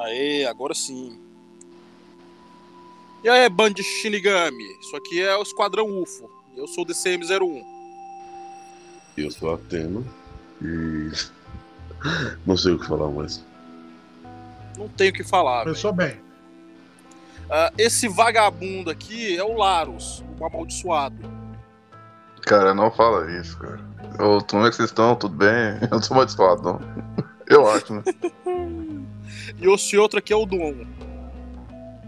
[0.00, 1.18] Aê, agora sim.
[3.22, 4.64] E aí, Band Shinigami?
[4.80, 6.30] Isso aqui é o Esquadrão UFO.
[6.56, 7.62] Eu sou o DCM-01.
[9.16, 10.02] Eu sou a Atena
[10.62, 11.10] e.
[12.46, 13.44] Não sei o que falar mais.
[14.78, 15.64] Não tenho o que falar.
[15.64, 16.14] Pensou bem.
[17.50, 21.16] Uh, esse vagabundo aqui é o Larus, o amaldiçoado.
[22.42, 23.80] Cara, não fala isso, cara.
[24.18, 25.14] Ô, como é que vocês estão?
[25.16, 25.78] Tudo bem?
[25.82, 26.80] Eu não sou amaldiçoado, não.
[27.46, 28.02] Eu acho, né?
[29.58, 30.86] e esse outro aqui é o Dom.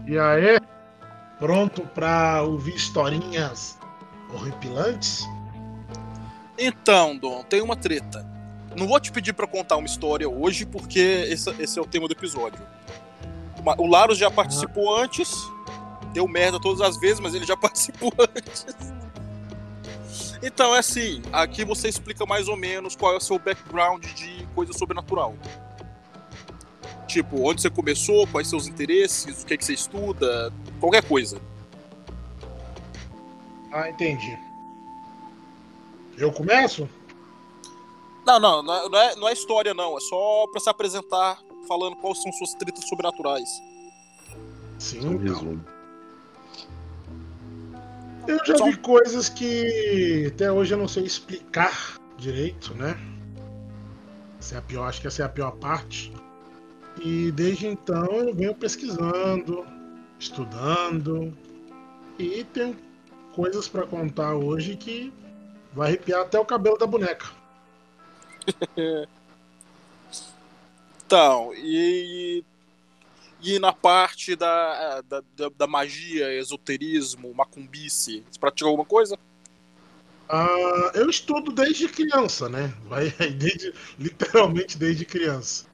[0.07, 0.59] E aí?
[1.39, 3.77] Pronto pra ouvir historinhas
[4.33, 5.23] horripilantes?
[6.57, 8.25] Então, Dom, tem uma treta.
[8.75, 10.99] Não vou te pedir para contar uma história hoje, porque
[11.29, 12.59] esse, esse, é o tema do episódio.
[13.77, 15.03] O Larus já participou ah.
[15.03, 15.31] antes,
[16.11, 18.65] deu merda todas as vezes, mas ele já participou antes.
[20.41, 24.45] Então é assim, aqui você explica mais ou menos qual é o seu background de
[24.53, 25.35] coisa sobrenatural.
[27.13, 31.39] Tipo, onde você começou, quais seus interesses, o que, é que você estuda, qualquer coisa.
[33.71, 34.35] Ah, entendi.
[36.17, 36.89] Eu começo?
[38.25, 39.95] Não, não, não é, não é história, não.
[39.95, 43.49] É só pra se apresentar falando quais são suas tretas sobrenaturais.
[44.79, 45.63] Sim, então.
[48.27, 52.97] Eu já vi coisas que até hoje eu não sei explicar direito, né?
[54.39, 56.11] Essa é a pior, acho que essa é a pior parte.
[57.03, 59.67] E desde então eu venho pesquisando,
[60.17, 61.37] estudando
[62.17, 62.77] e tenho
[63.35, 65.11] coisas para contar hoje que
[65.73, 67.25] vai arrepiar até o cabelo da boneca.
[71.05, 72.41] então, e,
[73.41, 75.21] e na parte da, da,
[75.57, 79.19] da, magia, esoterismo, macumbice, você pratica alguma coisa?
[80.29, 82.73] Uh, eu estudo desde criança, né?
[82.85, 85.72] Vai desde, literalmente desde criança.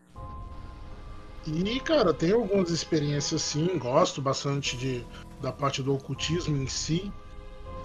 [1.45, 5.05] E, cara, tenho algumas experiências sim, gosto bastante de,
[5.41, 7.11] da parte do ocultismo em si.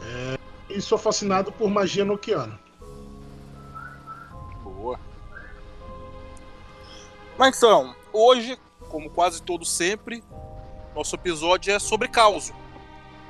[0.02, 0.38] É,
[0.68, 2.58] e sou fascinado por magia noquiana.
[4.62, 4.98] Boa.
[7.38, 10.22] Mas então, hoje, como quase todo sempre,
[10.94, 12.52] nosso episódio é sobre caos.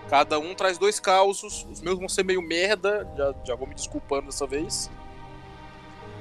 [0.08, 3.74] Cada um traz dois causos, os meus vão ser meio merda, já, já vou me
[3.74, 4.90] desculpando dessa vez.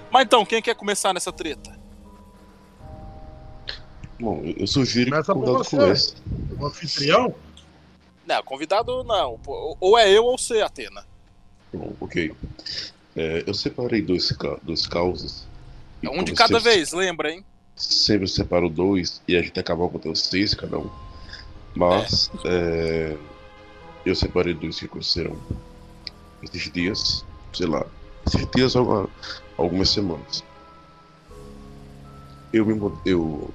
[0.09, 1.82] Mas então, quem quer começar nessa treta?
[4.23, 6.13] Bom, eu sugiro Começa que o convidado comece.
[6.57, 7.35] O anfitrião?
[8.25, 9.37] Não, convidado não.
[9.81, 11.05] Ou é eu ou você, Atena.
[11.73, 12.33] Bom, ok.
[13.17, 15.45] É, eu separei dois, dois causos.
[16.01, 17.43] É um de cada vez, lembra, hein?
[17.75, 20.89] Sempre separo dois e a gente acabou com os seis cada um.
[21.75, 22.47] Mas é.
[22.47, 23.17] É,
[24.05, 25.37] eu separei dois que aconteceram
[26.41, 27.85] esses dias, sei lá,
[28.25, 29.09] esses dias algumas,
[29.57, 30.45] algumas semanas.
[32.53, 33.53] Eu me eu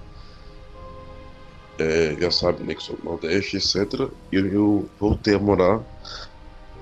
[1.79, 4.11] é, já sabe, né, que sou do Nordeste, etc.
[4.33, 5.81] E eu voltei a morar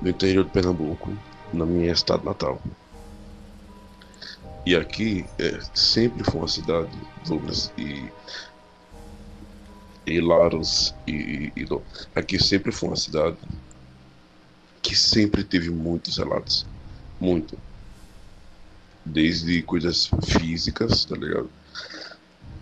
[0.00, 1.12] no interior de Pernambuco,
[1.52, 2.60] na minha estado natal.
[4.64, 6.90] E aqui é, sempre foi uma cidade,
[7.26, 8.10] Douglas e,
[10.06, 11.68] e Laros, e, e, e,
[12.14, 13.36] aqui sempre foi uma cidade
[14.82, 16.66] que sempre teve muitos relatos.
[17.20, 17.56] Muito.
[19.04, 21.48] Desde coisas físicas, tá ligado?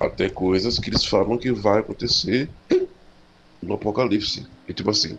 [0.06, 2.48] Até coisas que eles falam que vai acontecer
[3.62, 4.46] no Apocalipse.
[4.68, 5.18] E tipo assim.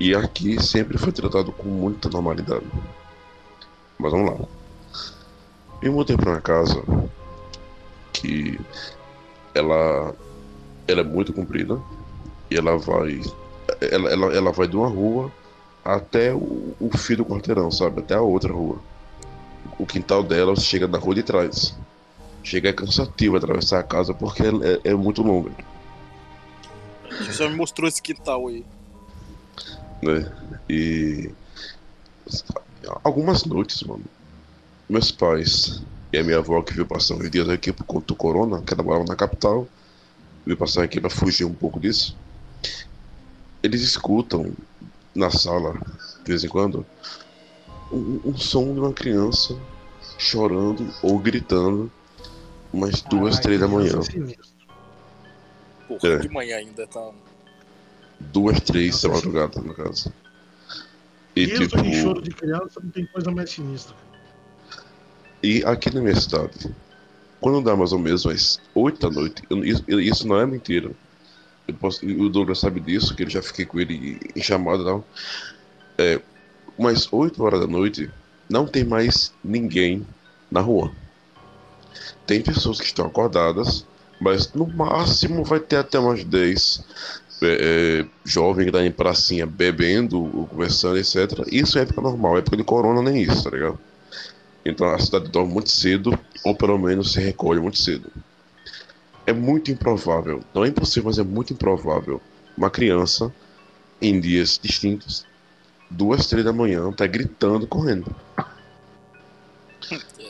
[0.00, 2.66] E aqui sempre foi tratado com muita normalidade.
[3.98, 4.46] Mas vamos lá.
[5.80, 6.82] Eu mudei pra uma casa
[8.12, 8.58] que
[9.54, 10.14] ela,
[10.86, 11.80] ela é muito comprida
[12.50, 13.20] e ela vai
[13.80, 15.32] ela, ela, ela vai de uma rua
[15.84, 18.00] até o, o fio do quarteirão, sabe?
[18.00, 18.78] Até a outra rua.
[19.78, 21.74] O quintal dela chega na rua de trás
[22.42, 25.52] chega é cansativo atravessar a casa porque é, é muito longa.
[27.08, 28.64] Você já me mostrou esse quintal aí.
[30.02, 30.32] Né?
[30.68, 31.30] E.
[33.04, 34.04] Algumas noites, mano.
[34.88, 35.82] Meus pais
[36.12, 38.74] e a minha avó que veio passar uns dias aqui por conta do corona, que
[38.74, 39.66] ela morava na capital,
[40.44, 42.16] veio passar aqui pra fugir um pouco disso.
[43.62, 44.52] Eles escutam
[45.14, 45.74] na sala,
[46.24, 46.84] de vez em quando,
[47.90, 49.56] um, um som de uma criança
[50.18, 51.90] chorando ou gritando
[52.72, 54.00] umas duas, três da manhã.
[55.88, 56.18] Porra, é.
[56.18, 57.10] de manhã ainda tá.
[58.20, 60.12] Duas, três da madrugada, no caso.
[61.34, 61.82] E Isso tipo.
[61.82, 63.94] De choro de criança não tem coisa mais sinistra.
[65.42, 66.72] E aqui na minha cidade,
[67.40, 70.90] quando dá mais ou menos às 8 da noite, eu, isso, isso, não é mentira.
[71.80, 75.04] Posso, o Douglas sabe disso, que eu já fiquei com ele em chamada não.
[75.98, 76.20] É,
[76.78, 78.08] umas 8 horas da noite,
[78.48, 80.06] não tem mais ninguém
[80.50, 80.92] na rua.
[82.26, 83.84] Tem pessoas que estão acordadas,
[84.20, 86.84] Mas no máximo vai ter até umas 10
[87.42, 91.44] é, é, jovem que em pracinha bebendo, conversando, etc.
[91.50, 93.80] Isso é época normal, época de corona nem isso, tá ligado?
[94.64, 98.12] Então a cidade dorme muito cedo, ou pelo menos se recolhe muito cedo.
[99.26, 102.20] É muito improvável, não é impossível, mas é muito improvável,
[102.56, 103.32] uma criança
[104.00, 105.26] em dias distintos,
[105.90, 108.14] duas, três da manhã, tá gritando, correndo.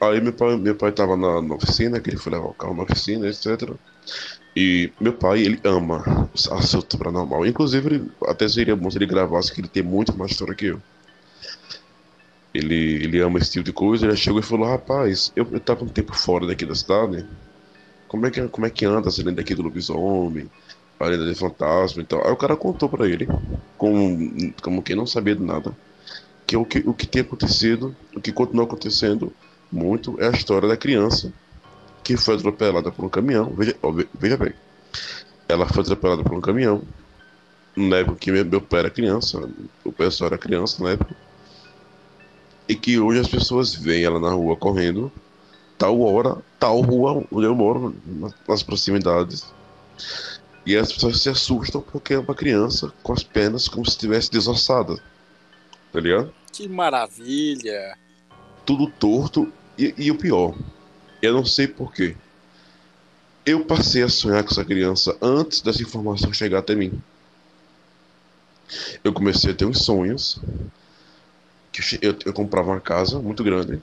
[0.00, 2.74] Aí meu pai, meu pai tava na, na oficina, que ele foi levar o carro
[2.74, 3.74] na oficina, etc.
[4.56, 7.46] E meu pai, ele ama assunto paranormal.
[7.46, 10.66] Inclusive, ele, até seria bom se ele gravasse, que ele tem muito mais história que
[10.66, 10.80] eu.
[12.54, 14.06] Ele, ele ama esse tipo de coisa.
[14.06, 17.24] Ele chegou e falou: Rapaz, eu, eu tava um tempo fora daqui da cidade.
[18.06, 20.50] Como é que, como é que anda essa lenda aqui do lobisomem?
[20.98, 22.24] A lenda de fantasma e tal.
[22.26, 23.28] Aí o cara contou pra ele,
[23.76, 25.76] como, como quem não sabia de nada,
[26.46, 29.32] que o que, o que tem acontecido, o que continua acontecendo
[29.70, 31.32] muito é a história da criança
[32.02, 33.52] que foi atropelada por um caminhão.
[33.54, 33.76] Veja,
[34.18, 34.54] veja bem,
[35.48, 36.82] ela foi atropelada por um caminhão
[37.76, 39.48] na época que meu pai era criança,
[39.84, 41.14] o pessoal era criança na época,
[42.68, 45.12] e que hoje as pessoas veem ela na rua correndo,
[45.76, 47.94] tal hora, tal rua onde eu moro,
[48.48, 49.46] nas proximidades.
[50.66, 54.30] E as pessoas se assustam porque é uma criança com as pernas como se estivesse
[54.30, 54.96] desossada.
[55.92, 56.32] Tá ligado?
[56.52, 57.96] Que maravilha!
[58.68, 60.54] Tudo torto e, e o pior,
[61.22, 62.14] eu não sei porquê.
[63.46, 67.00] Eu passei a sonhar com essa criança antes dessa informação chegar até mim.
[69.02, 70.38] Eu comecei a ter uns sonhos.
[71.72, 73.80] Que eu, eu comprava uma casa muito grande.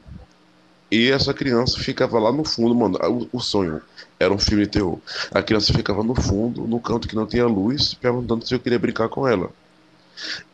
[0.91, 2.99] E essa criança ficava lá no fundo, mano.
[3.31, 3.81] O, o, sonho
[4.19, 4.99] era um filme de terror.
[5.31, 8.77] A criança ficava no fundo, no canto que não tinha luz, perguntando se eu queria
[8.77, 9.49] brincar com ela.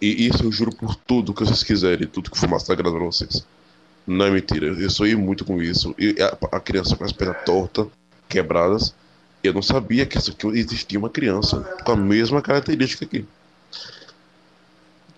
[0.01, 3.05] E isso eu juro por tudo que vocês quiserem, tudo que for mais sagrado pra
[3.05, 3.45] vocês.
[4.05, 5.93] Não é mentira, eu sonhei muito com isso.
[5.97, 7.87] E a, a criança com as pernas tortas,
[8.27, 8.93] quebradas.
[9.43, 13.25] Eu não sabia que, que existia uma criança com a mesma característica aqui.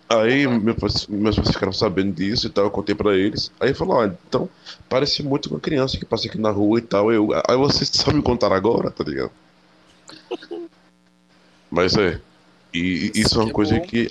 [0.10, 0.78] Aí meu,
[1.10, 3.52] meus pais ficaram sabendo disso e tal, eu contei pra eles.
[3.60, 4.50] Aí falou, ah, então
[4.88, 7.12] parece muito com uma criança que passa aqui na rua e tal.
[7.12, 9.32] Eu, aí vocês só me contaram agora, tá ligado?
[11.70, 12.20] Mas é.
[12.74, 14.10] E, e isso é uma é coisa que.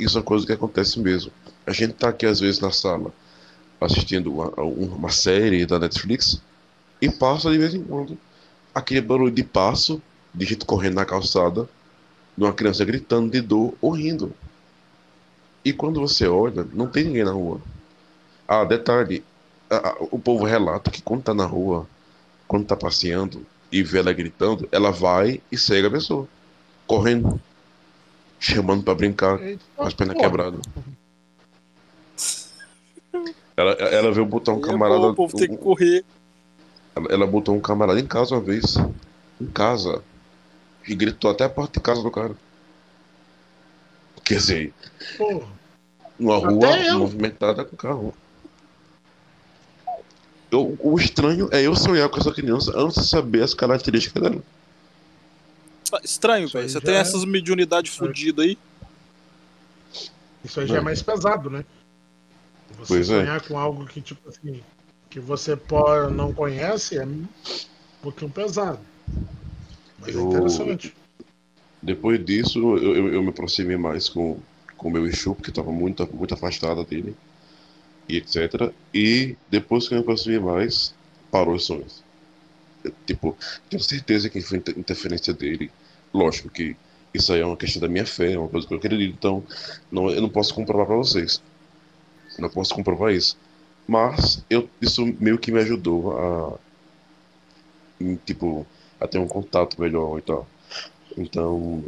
[0.00, 1.30] Isso é uma coisa que acontece mesmo.
[1.66, 3.12] A gente tá aqui às vezes na sala
[3.84, 6.40] assistindo uma, uma série da Netflix
[7.00, 8.18] e passa de vez em quando
[8.74, 10.02] aquele barulho de passo,
[10.34, 11.68] de gente correndo na calçada,
[12.36, 14.34] de uma criança gritando de dor ou rindo.
[15.64, 17.60] E quando você olha, não tem ninguém na rua.
[18.46, 19.24] Ah, detalhe,
[20.10, 21.86] o povo relata que quando tá na rua,
[22.46, 26.28] quando tá passeando e vê ela gritando, ela vai e segue a pessoa,
[26.86, 27.40] correndo,
[28.38, 29.38] chamando para brincar,
[29.76, 30.60] com as pernas quebradas.
[33.56, 35.00] Ela, ela veio botar um camarada.
[35.00, 36.04] É bom, o povo tem que correr.
[36.94, 38.76] Ela, ela, botou um camarada em casa uma vez.
[39.40, 40.02] Em casa.
[40.86, 42.34] E gritou até a porta de casa do cara.
[44.24, 44.74] Quer dizer,
[45.18, 45.46] Porra.
[46.18, 48.14] uma rua movimentada com carro.
[50.50, 54.42] Eu, o estranho é eu sonhar com essa criança antes de saber as características dela.
[56.02, 56.68] Estranho, velho.
[56.68, 56.98] Você tem é...
[56.98, 58.58] essas mediunidades fodidas aí.
[60.44, 61.64] Isso aí já é mais pesado, né?
[62.78, 63.40] Você pois sonhar é.
[63.40, 64.62] com algo que, tipo assim,
[65.10, 67.26] que você pode, não conhece é um
[68.02, 68.80] pouquinho pesado.
[69.98, 70.94] Mas é eu, é interessante.
[71.80, 74.38] Depois disso, eu, eu, eu, me aproximei mais com
[74.78, 77.14] o meu Exu, porque estava muito, muito afastada dele,
[78.08, 78.72] e etc.
[78.92, 80.94] E depois que eu me aproximei mais,
[81.30, 82.02] parou os sonhos.
[82.82, 83.36] Eu, tipo,
[83.68, 85.70] tenho certeza que foi interferência dele.
[86.12, 86.76] Lógico que
[87.12, 89.44] isso aí é uma questão da minha fé, é uma coisa que eu acredito, então
[89.90, 91.40] não, eu não posso comprovar para vocês.
[92.38, 93.36] Não posso comprovar isso.
[93.86, 96.58] Mas eu, isso meio que me ajudou a.
[98.00, 98.66] Em, tipo,
[99.00, 100.46] a ter um contato melhor e tal.
[101.16, 101.84] Então.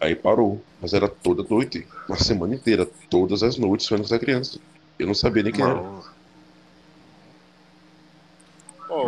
[0.00, 0.62] Aí parou.
[0.80, 1.86] Mas era toda noite.
[2.08, 2.88] Uma semana inteira.
[3.08, 4.58] Todas as noites foi essa criança.
[4.98, 5.82] Eu não sabia nem quem era.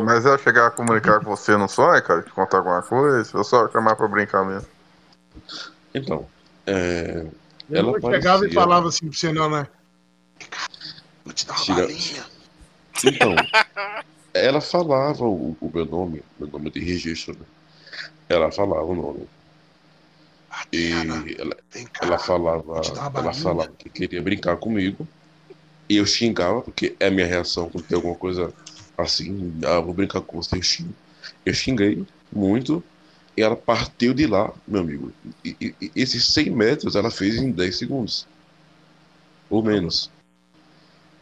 [0.04, 2.22] Mas ela chegar a comunicar com você no sonho, cara?
[2.22, 3.36] Te contar alguma coisa?
[3.36, 4.68] Ou só chamar pra brincar mesmo?
[5.94, 6.26] Então.
[6.66, 7.26] É...
[7.70, 9.66] Ela chegava e falava assim pra você, não, né?
[11.24, 11.80] Vou te dar uma Tira...
[11.82, 12.26] balinha.
[13.04, 13.34] Então,
[14.34, 17.46] ela falava o, o, meu nome, meu nome de registro, né?
[18.28, 19.28] Ela falava o nome.
[20.72, 20.92] E
[21.38, 21.56] ela,
[22.00, 22.80] ela falava,
[23.14, 25.06] ela falava que queria brincar comigo.
[25.88, 28.52] E eu xingava, porque é a minha reação quando tem alguma coisa
[28.96, 30.94] assim, ah, vou brincar com você, eu xingo.
[31.44, 32.82] Eu xinguei muito
[33.36, 35.12] e ela partiu de lá, meu amigo.
[35.44, 38.26] E, e, esses 100 metros ela fez em 10 segundos.
[39.50, 40.10] Ou menos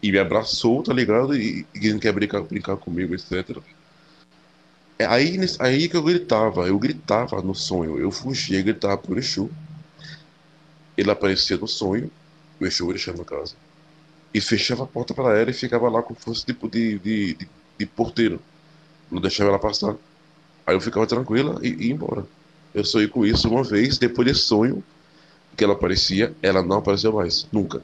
[0.02, 1.37] e me abraçou, tá ligado?
[1.37, 3.59] E, e quer brincar, brincar comigo, etc.
[4.99, 9.19] É aí, aí que eu gritava, eu gritava no sonho, eu fugia e gritava pro
[9.19, 9.50] Exu.
[10.97, 12.11] Ele aparecia no sonho,
[12.61, 13.54] o Exu deixava a casa.
[14.35, 17.35] E fechava a porta para ela e ficava lá como se fosse tipo de, de,
[17.35, 18.40] de, de porteiro.
[19.11, 19.97] Não deixava ela passar.
[20.66, 22.26] Aí eu ficava tranquila e ia embora.
[22.75, 24.85] Eu sonhei com isso uma vez, depois desse sonho
[25.57, 27.47] que ela aparecia, ela não apareceu mais.
[27.52, 27.83] Nunca.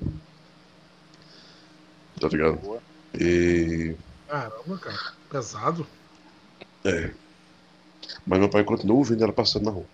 [2.21, 2.57] Tá ligado?
[2.59, 2.81] Boa.
[3.19, 3.95] E.
[4.29, 5.13] Caramba, cara.
[5.31, 5.87] Pesado.
[6.85, 7.11] É.
[8.27, 9.85] Mas meu pai continuou vendo ela passando na rua.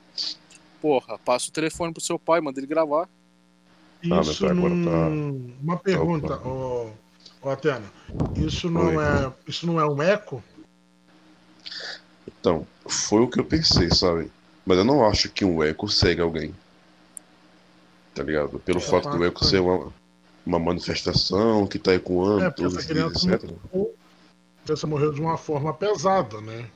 [0.81, 3.09] Porra, passa o telefone pro seu pai, manda ele gravar.
[4.03, 4.91] meu Isso pai agora não.
[4.93, 6.49] tá- Uma pergunta, Opa.
[6.49, 6.91] ô,
[7.43, 7.85] ô Atena.
[8.37, 8.97] Isso não, Oi.
[9.05, 10.43] é, isso não é um eco?
[12.27, 14.31] Então, foi o que eu pensei, sabe?
[14.67, 16.55] Mas eu não acho que um eco segue alguém.
[18.15, 18.59] Tá ligado?
[18.61, 19.93] Pelo É, fato do eco ser uma,
[20.45, 23.51] uma manifestação que tá ecoando É, porque todos essa os dias, criança etc.
[23.73, 23.95] morreu,
[24.61, 26.69] a criança morreu de uma forma pesada, né?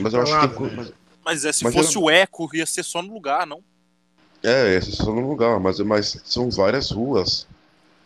[0.00, 0.62] Mas eu acho que.
[0.62, 0.72] Né?
[0.76, 0.92] mas-
[1.24, 3.62] Mas é, se Mas fosse ela- o eco, ia ser só no lugar, não?
[4.42, 7.46] É, essa é só no lugar, mas, mas são várias ruas,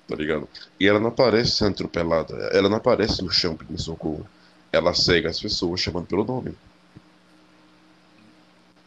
[0.09, 0.49] tá ligado?
[0.79, 4.27] E ela não aparece sendo atropelada, ela não aparece no chão pedindo socorro.
[4.73, 6.55] Ela segue as pessoas chamando pelo nome.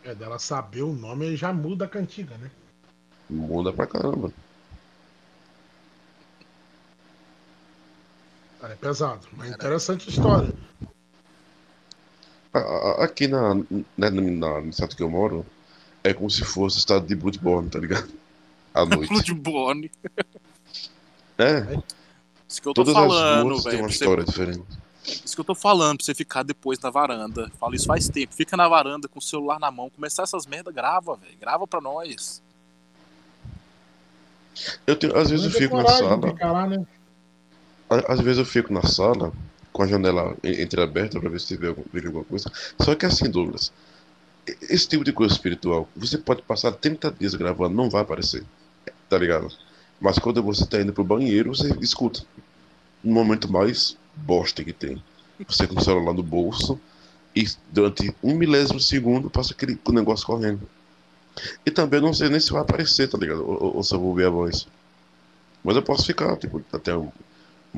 [0.03, 2.50] É dela saber o nome e já muda a cantiga, né?
[3.29, 4.32] Muda pra caramba.
[8.72, 9.27] É pesado.
[9.36, 10.53] Mas interessante a história.
[13.00, 13.55] Aqui na,
[13.98, 15.46] na, na, no estado que eu moro,
[16.03, 18.08] é como se fosse o estado de Bloodborne, tá ligado?
[18.74, 19.10] À noite.
[19.10, 19.91] Bloodborne.
[21.38, 21.79] É,
[22.48, 23.82] Isso que eu tô todas as falando, ruas têm velho.
[23.84, 24.63] uma pra você- história diferente.
[25.25, 27.51] Isso que eu tô falando, pra você ficar depois na varanda.
[27.60, 28.34] Falo isso faz tempo.
[28.34, 29.89] Fica na varanda com o celular na mão.
[29.89, 31.36] Começar essas merda, grava, velho.
[31.41, 32.41] Grava pra nós.
[34.88, 36.86] Eu tenho, às vezes eu é fico na sala, ficar lá, né?
[38.07, 39.31] Às vezes eu fico na sala
[39.71, 41.75] com a janela en- entreaberta pra ver se vejo
[42.07, 42.51] alguma coisa.
[42.81, 43.71] Só que assim, Douglas,
[44.62, 48.43] esse tipo de coisa espiritual, você pode passar 30 dias gravando, não vai aparecer.
[49.09, 49.50] Tá ligado?
[50.01, 52.23] Mas quando você tá indo pro banheiro, você escuta.
[53.03, 55.01] No momento mais bosta que tem.
[55.47, 56.79] Você com o celular no bolso
[57.35, 60.67] e durante um milésimo segundo passa aquele negócio correndo.
[61.65, 63.47] E também não sei nem se vai aparecer, tá ligado?
[63.47, 64.67] Ou, ou- se eu vou ouvir a voz.
[65.63, 66.91] Mas eu posso ficar, tipo, até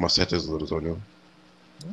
[0.10, 1.02] certas horas olhando.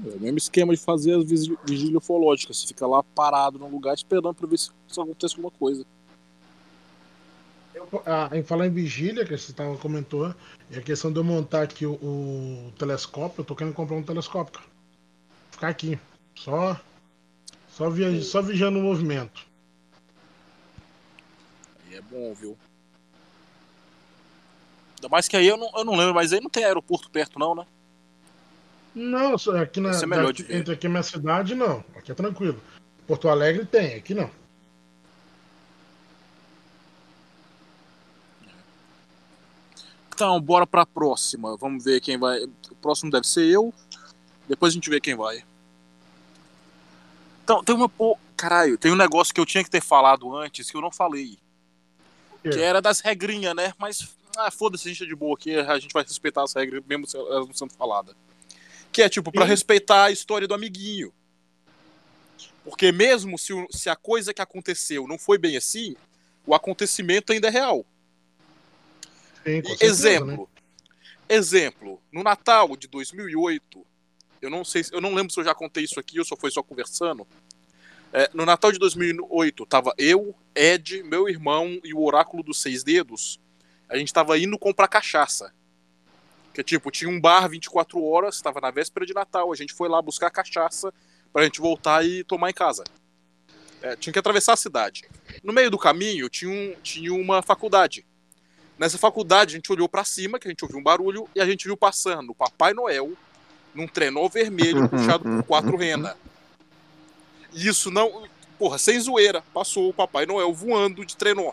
[0.06, 2.52] É o mesmo esquema de fazer as vigília ufológica.
[2.52, 5.84] Você fica lá parado num lugar esperando pra ver se, se acontece alguma coisa.
[7.74, 10.34] Eu- ah, em falar em vigília, que você tava, comentou,
[10.70, 14.02] e a questão de eu montar aqui o, o telescópio, eu tô querendo comprar um
[14.02, 14.54] telescópio.
[14.54, 14.66] cara.
[15.50, 15.98] Ficar aqui.
[16.34, 16.80] Só.
[17.68, 19.46] Só, via, só vigiando o movimento.
[21.86, 22.56] Aí é bom, viu?
[24.96, 27.38] Ainda mais que aí eu não, eu não lembro, mas aí não tem aeroporto perto,
[27.38, 27.66] não, né?
[28.94, 29.90] Não, só aqui na.
[29.90, 30.56] Isso é melhor daqui- de ver.
[30.58, 31.82] entre aqui minha cidade, não.
[31.96, 32.60] Aqui é tranquilo.
[33.06, 34.30] Porto Alegre tem, aqui não.
[40.14, 41.56] Então, bora pra próxima.
[41.56, 42.44] Vamos ver quem vai.
[42.44, 43.72] O próximo deve ser eu.
[44.48, 45.42] Depois a gente vê quem vai.
[47.44, 47.88] Então, tem uma.
[47.88, 50.90] Pô, caralho, tem um negócio que eu tinha que ter falado antes que eu não
[50.92, 51.38] falei.
[52.42, 53.72] Que era das regrinhas, né?
[53.78, 55.54] Mas, ah, foda-se, a gente é de boa aqui.
[55.56, 58.14] A gente vai respeitar as regras, mesmo se elas não sendo faladas.
[58.92, 59.44] Que é tipo, Sim.
[59.44, 61.12] respeitar a história do amiguinho.
[62.64, 65.96] Porque mesmo se, o- se a coisa que aconteceu não foi bem assim,
[66.46, 67.84] o acontecimento ainda é real.
[69.44, 70.48] Sim, certeza, exemplo.
[70.54, 70.62] né?
[71.28, 73.84] Exemplo, no Natal de 2008,
[74.40, 76.36] eu não sei, se- eu não lembro se eu já contei isso aqui ou se
[76.36, 77.26] foi só conversando.
[78.12, 82.84] É, no Natal de 2008, tava eu, Ed, meu irmão e o Oráculo dos Seis
[82.84, 83.40] Dedos.
[83.88, 85.52] A gente tava indo comprar cachaça.
[86.52, 89.52] Que tipo, tinha um bar 24 horas, tava na véspera de Natal.
[89.52, 90.92] A gente foi lá buscar cachaça
[91.32, 92.84] pra gente voltar e tomar em casa.
[93.80, 95.04] É, tinha que atravessar a cidade.
[95.42, 98.06] No meio do caminho tinha, um, tinha uma faculdade.
[98.78, 101.46] Nessa faculdade, a gente olhou pra cima, que a gente ouviu um barulho, e a
[101.46, 103.12] gente viu passando o Papai Noel
[103.74, 106.14] num trenó vermelho puxado por quatro renas.
[107.52, 108.24] E isso não.
[108.58, 111.52] Porra, sem zoeira, passou o Papai Noel voando de trenó.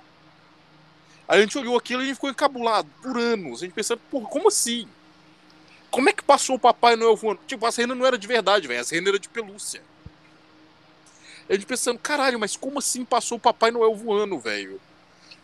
[1.30, 3.62] Aí a gente olhou aquilo e a gente ficou encabulado por anos.
[3.62, 4.88] A gente pensando, porra, como assim?
[5.92, 7.40] Como é que passou o Papai Noel voando?
[7.46, 8.82] Tipo, as renas não era de verdade, velho.
[8.82, 9.80] As renas eram de pelúcia.
[11.48, 14.82] A gente pensando, caralho, mas como assim passou o Papai Noel voando, velho?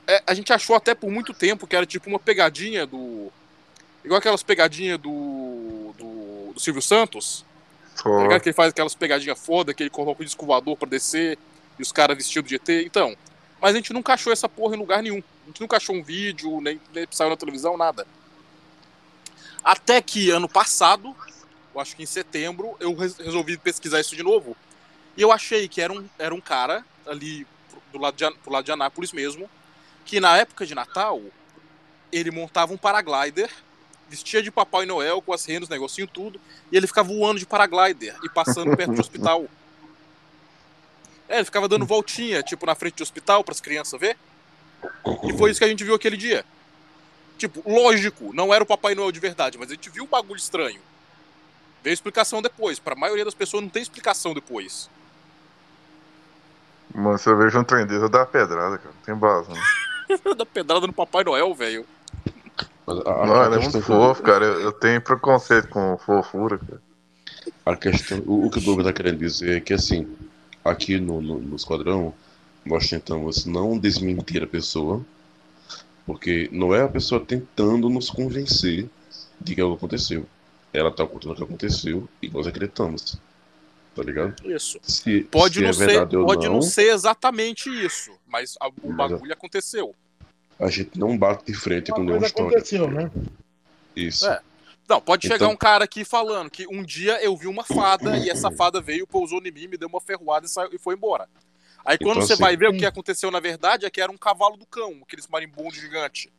[0.08, 3.32] É, a gente achou até por muito tempo que era tipo uma pegadinha do.
[4.04, 6.54] Igual aquelas pegadinhas do, do.
[6.54, 7.46] do Silvio Santos.
[7.96, 8.24] Tá Só.
[8.24, 8.42] ligado?
[8.42, 11.38] Que ele faz aquelas pegadinhas foda, que ele coloca o disco voador pra descer
[11.78, 12.70] e os caras vestidos de ET.
[12.88, 13.16] Então.
[13.62, 15.24] Mas a gente nunca achou essa porra em lugar nenhum.
[15.46, 18.06] A gente nunca achou um vídeo, nem, nem saiu na televisão, nada.
[19.64, 21.16] Até que ano passado,
[21.74, 24.58] eu acho que em setembro, eu res- resolvi pesquisar isso de novo.
[25.16, 27.48] E eu achei que era um, era um cara ali
[27.92, 29.50] do lado de, pro lado de Anápolis mesmo,
[30.04, 31.22] que na época de Natal
[32.12, 33.50] ele montava um paraglider,
[34.10, 36.40] vestia de Papai Noel com as renas, negocinho tudo,
[36.72, 39.46] e ele ficava voando de paraglider e passando perto do hospital.
[41.28, 44.16] É, ele ficava dando voltinha, tipo, na frente do hospital para as crianças ver.
[45.24, 46.46] E foi isso que a gente viu aquele dia.
[47.38, 50.38] Tipo, lógico, não era o Papai Noel de verdade, mas a gente viu um bagulho
[50.38, 50.80] estranho.
[51.84, 52.80] Veio explicação depois.
[52.80, 54.90] Para a maioria das pessoas não tem explicação depois.
[56.94, 58.96] Mano, se eu vejo um trem desse, eu dou uma pedrada, cara.
[58.96, 59.62] Não tem base, né?
[60.36, 61.86] da pedrada no Papai Noel, velho.
[62.88, 64.46] Não, ele é muito que fofo, cara.
[64.46, 66.82] Eu, eu tenho preconceito com fofura, cara.
[67.66, 70.08] A questão, o, o que o Douglas está querendo dizer é que, assim,
[70.64, 72.14] aqui no, no, no Esquadrão,
[72.66, 75.06] nós tentamos não desmentir a pessoa,
[76.06, 78.88] porque não é a pessoa tentando nos convencer
[79.40, 80.26] de que algo aconteceu.
[80.74, 83.18] Ela está contando o que aconteceu e nós acreditamos.
[83.96, 84.36] Tá ligado?
[84.46, 84.78] Isso.
[84.84, 88.92] Se, Pode, se não, é ser, pode não, não ser exatamente isso, mas a- o
[88.92, 89.96] Mas- bagulho aconteceu.
[90.60, 92.58] a gente não bate de frente com Uma nenhuma coisa história.
[92.58, 93.12] aconteceu, né?
[93.96, 94.28] Isso.
[94.28, 94.42] É.
[94.88, 98.18] Não, pode chegar Então- um cara aqui falando que um dia eu vi uma fada
[98.18, 100.96] e essa fada veio, pousou em mim, me deu uma ferroada e, saiu, e foi
[100.96, 101.28] embora.
[101.86, 104.12] Aí quando Então, você assim- vai ver o que aconteceu na verdade é que era
[104.12, 106.32] um cavalo do cão, aqueles marimbondos gigante.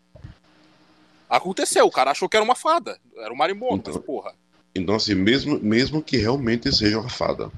[1.31, 2.99] Aconteceu, o cara achou que era uma fada.
[3.17, 4.35] Era um marimbondo, Então- mas porra.
[4.75, 7.51] Então, assim, mesmo, mesmo que realmente seja uma fada,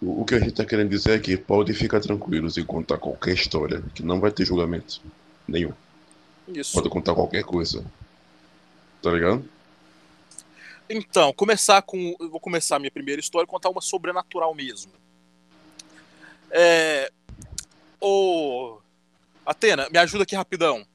[0.00, 2.98] o, o que a gente tá querendo dizer é que pode ficar tranquilos e contar
[2.98, 5.00] qualquer história, que não vai ter julgamento
[5.48, 5.72] nenhum.
[6.46, 6.72] Isso.
[6.74, 7.84] Pode contar qualquer coisa.
[9.02, 9.44] Tá ligado?
[10.88, 12.14] Então, começar com.
[12.20, 14.92] Eu vou começar a minha primeira história e contar uma sobrenatural mesmo.
[16.56, 17.10] É.
[18.00, 18.78] Ô.
[19.44, 20.86] Atena, me ajuda aqui rapidão.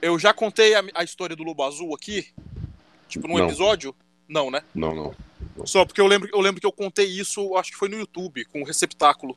[0.00, 2.28] Eu já contei a, a história do Lobo Azul aqui?
[3.08, 3.46] Tipo, num Não.
[3.46, 3.94] episódio?
[4.28, 4.62] Não, né?
[4.74, 5.14] Não, não.
[5.66, 8.44] Só porque eu lembro, eu lembro que eu contei isso, acho que foi no YouTube,
[8.46, 9.36] com o receptáculo.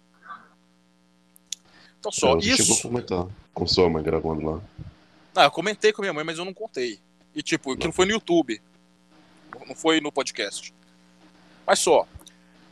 [2.00, 2.81] Então só, Ela chegou a isso.
[2.81, 4.62] comentar com sua mãe gravando lá.
[5.35, 7.00] Ah, eu comentei com a minha mãe, mas eu não contei.
[7.33, 7.94] E tipo, aquilo Não.
[7.94, 8.62] foi no YouTube.
[9.68, 10.74] Não foi no podcast.
[11.66, 12.07] Mas só.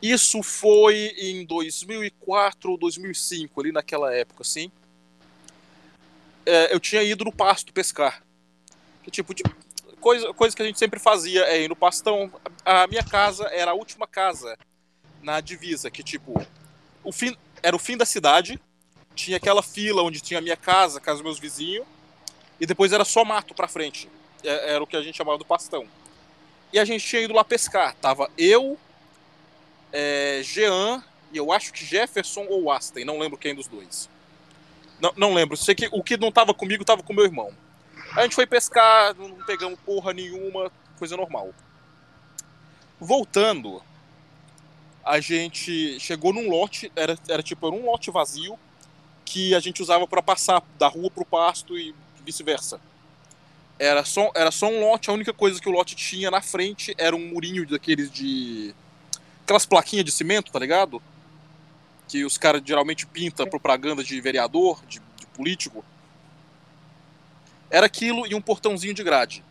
[0.01, 4.71] Isso foi em 2004 ou 2005, ali naquela época, assim.
[6.45, 8.23] É, eu tinha ido no pasto pescar.
[9.03, 9.43] Que tipo, de
[9.99, 12.31] coisa, coisa que a gente sempre fazia é ir no pastão.
[12.63, 14.57] A minha casa era a última casa
[15.21, 16.45] na divisa, que tipo,
[17.03, 18.59] o fim, era o fim da cidade.
[19.15, 21.85] Tinha aquela fila onde tinha a minha casa, casa dos meus vizinhos
[22.59, 24.07] e depois era só mato pra frente.
[24.43, 25.87] É- Era o que a gente chamava do pastão.
[26.71, 27.95] E a gente tinha ido lá pescar.
[27.95, 28.77] Tava eu,
[29.99, 34.07] é, Jean e eu acho que Jefferson ou Aston, não lembro quem dos dois.
[35.01, 35.57] Não, não lembro.
[35.57, 37.51] Sei que o que não tava comigo tava com meu irmão.
[38.15, 41.51] A gente foi pescar, não pegamos porra nenhuma, coisa normal.
[42.99, 43.81] Voltando,
[45.03, 48.57] a gente chegou num lote, era, era tipo era um lote vazio
[49.25, 52.79] que a gente usava para passar da rua pro pasto e vice-versa.
[53.79, 56.95] Era só, era só um lote, a única coisa que o lote tinha na frente
[56.99, 58.75] era um murinho daqueles de.
[59.47, 61.01] Aquelas plaquinhas de cimento, tá ligado?
[62.05, 65.85] Que os caras geralmente pintam propaganda de vereador, de, de político.
[67.71, 69.43] Era aquilo e um portãozinho de grade.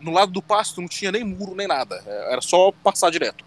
[0.00, 3.44] No lado do pasto não tinha nem muro nem nada, é, era só passar direto.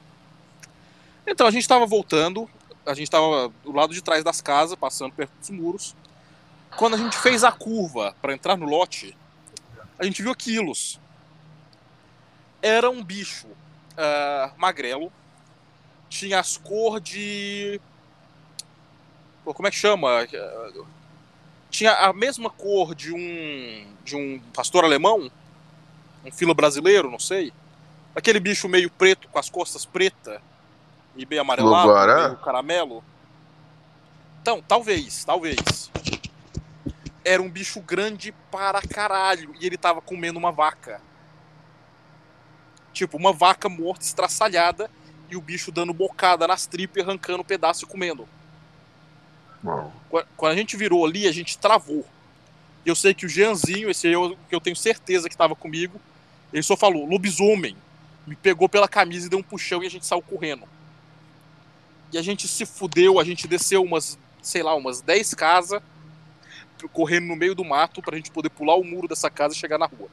[1.28, 2.50] Então a gente estava voltando,
[2.86, 5.96] a gente estava do lado de trás das casas, passando perto dos muros.
[6.78, 9.16] Quando a gente fez a curva para entrar no lote,
[10.00, 11.02] a gente viu quilos.
[12.62, 13.48] Era um bicho
[13.98, 15.12] ah, magrelo,
[16.10, 17.82] tinha as cores de.
[19.44, 20.28] Pô, como é que chama?
[21.70, 25.30] Tinha a mesma cor de um de um pastor alemão,
[26.24, 27.52] um filo brasileiro, não sei.
[28.16, 30.40] Aquele bicho meio preto, com as costas pretas
[31.16, 32.28] e bem amarelado, Lobo-guará?
[32.30, 33.04] meio caramelo.
[34.42, 35.92] Então, talvez, talvez.
[37.24, 41.02] Era um bicho grande para caralho e ele tava comendo uma vaca.
[42.94, 44.90] Tipo, uma vaca morta, estraçalhada
[45.30, 48.28] e o bicho dando bocada nas tripas, arrancando um pedaço e comendo.
[50.36, 52.06] Quando a gente virou ali, a gente travou.
[52.86, 56.00] E eu sei que o Jeanzinho, esse eu, que eu tenho certeza que estava comigo,
[56.54, 57.76] ele só falou, lobisomem.
[58.26, 60.64] Me pegou pela camisa e deu um puxão e a gente saiu correndo.
[62.12, 65.82] E a gente se fudeu, a gente desceu umas, sei lá, umas 10 casas,
[66.94, 69.78] correndo no meio do mato pra gente poder pular o muro dessa casa e chegar
[69.78, 70.10] na rua.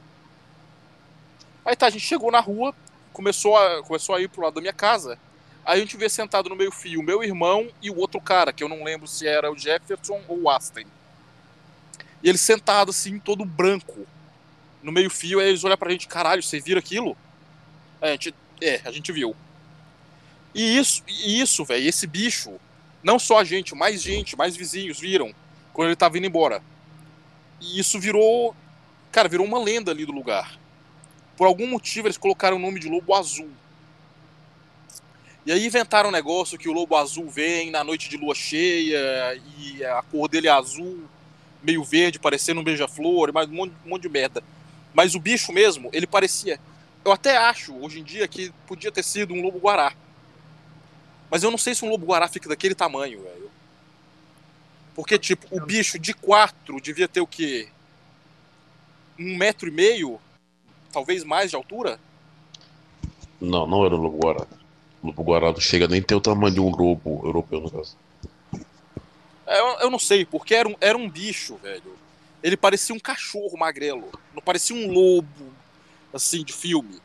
[1.63, 2.75] Aí tá, a gente chegou na rua,
[3.15, 5.17] começou a, começou a ir pro lado da minha casa.
[5.65, 8.63] Aí a gente vê sentado no meio fio meu irmão e o outro cara, que
[8.63, 10.83] eu não lembro se era o Jefferson ou o Aston.
[12.21, 14.05] E ele sentado assim, todo branco,
[14.83, 17.17] no meio fio, aí eles olham pra gente, caralho, você vira aquilo?
[18.01, 19.35] A gente, é, a gente viu.
[20.53, 22.59] E isso, e isso, velho, esse bicho
[23.03, 25.33] Não só a gente, mais gente, mais vizinhos viram
[25.73, 26.61] quando ele tava indo embora.
[27.61, 28.55] E isso virou.
[29.11, 30.59] Cara, virou uma lenda ali do lugar.
[31.37, 33.49] Por algum motivo eles colocaram o nome de Lobo Azul.
[35.45, 39.39] E aí inventaram um negócio que o Lobo Azul vem na noite de lua cheia
[39.59, 41.03] e a cor dele é azul,
[41.61, 44.43] meio verde, parecendo um beija-flor, mais um monte, um monte de merda.
[44.93, 46.59] Mas o bicho mesmo, ele parecia.
[47.03, 49.93] Eu até acho, hoje em dia, que podia ter sido um lobo-guará.
[51.29, 53.51] Mas eu não sei se um lobo-guará fica daquele tamanho, velho.
[54.95, 57.67] Porque, tipo, o bicho de quatro devia ter o quê?
[59.19, 60.19] Um metro e meio?
[60.95, 61.99] Talvez mais de altura?
[63.41, 64.47] Não, não era o lobo guará.
[65.03, 67.97] O lobo guará não chega nem ter o tamanho de um lobo europeu, no caso.
[69.45, 71.97] É, Eu, eu não sei, porque era um, era um bicho, velho.
[72.41, 74.09] Ele parecia um cachorro magrelo.
[74.33, 75.51] Não parecia um lobo,
[76.13, 77.01] assim, de filme.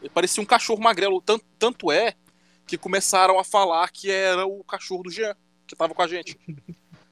[0.00, 1.20] Ele parecia um cachorro magrelo.
[1.20, 2.14] Tanto, tanto é
[2.68, 5.34] que começaram a falar que era o cachorro do Jean,
[5.66, 6.38] que tava com a gente.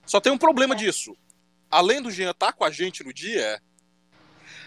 [0.06, 1.16] Só tem um problema disso.
[1.68, 3.60] Além do Jean estar com a gente no dia,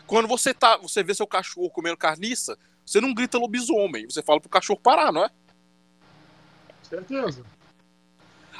[0.08, 4.39] quando você tá, você vê seu cachorro comendo carniça, você não grita lobisomem, você fala
[4.39, 5.30] pro cachorro parar, não é?
[6.84, 7.44] Certeza.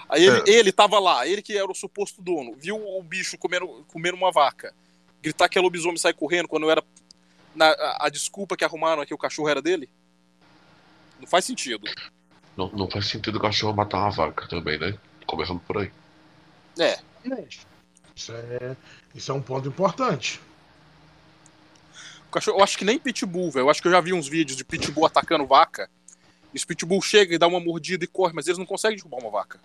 [0.10, 0.54] Aí ele, É.
[0.54, 4.32] ele tava lá, ele que era o suposto dono, viu o bicho comendo, comendo uma
[4.32, 4.74] vaca.
[5.22, 6.84] Gritar que é lobisomem e sair correndo quando era
[7.56, 9.90] na, a, a desculpa que arrumaram é que o cachorro era dele?
[11.20, 11.88] Não faz sentido.
[12.56, 14.98] Não, não faz sentido o cachorro matar uma vaca também, né?
[15.26, 15.92] Começando por aí.
[16.78, 17.00] É.
[18.16, 18.76] Isso é,
[19.16, 20.40] isso é um ponto importante.
[22.36, 23.64] Cachorro, eu acho que nem pitbull, velho.
[23.64, 25.90] Eu acho que eu já vi uns vídeos de pitbull atacando vaca.
[26.54, 29.20] E os pitbull chega e dá uma mordida e corre, mas eles não conseguem derrubar
[29.20, 29.58] uma vaca.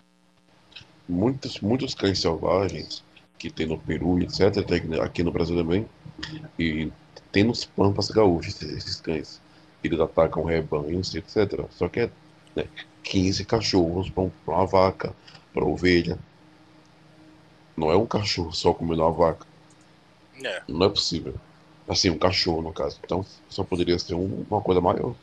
[1.07, 3.03] Muitos, muitos cães selvagens
[3.37, 4.55] que tem no Peru etc,
[5.03, 5.85] aqui no Brasil também,
[6.57, 6.89] e
[7.29, 9.41] tem nos pampas gaúchos esses cães.
[9.83, 11.65] Eles atacam rebanhos, etc.
[11.71, 12.11] Só que é
[12.55, 12.63] né,
[13.03, 15.13] 15 cachorros para uma vaca,
[15.53, 16.17] para ovelha.
[17.75, 19.45] Não é um cachorro só comendo uma vaca.
[20.41, 20.61] É.
[20.69, 21.35] Não é possível.
[21.91, 22.97] Assim, um cachorro, no caso.
[23.03, 25.13] Então, só poderia ser um- uma coisa maior.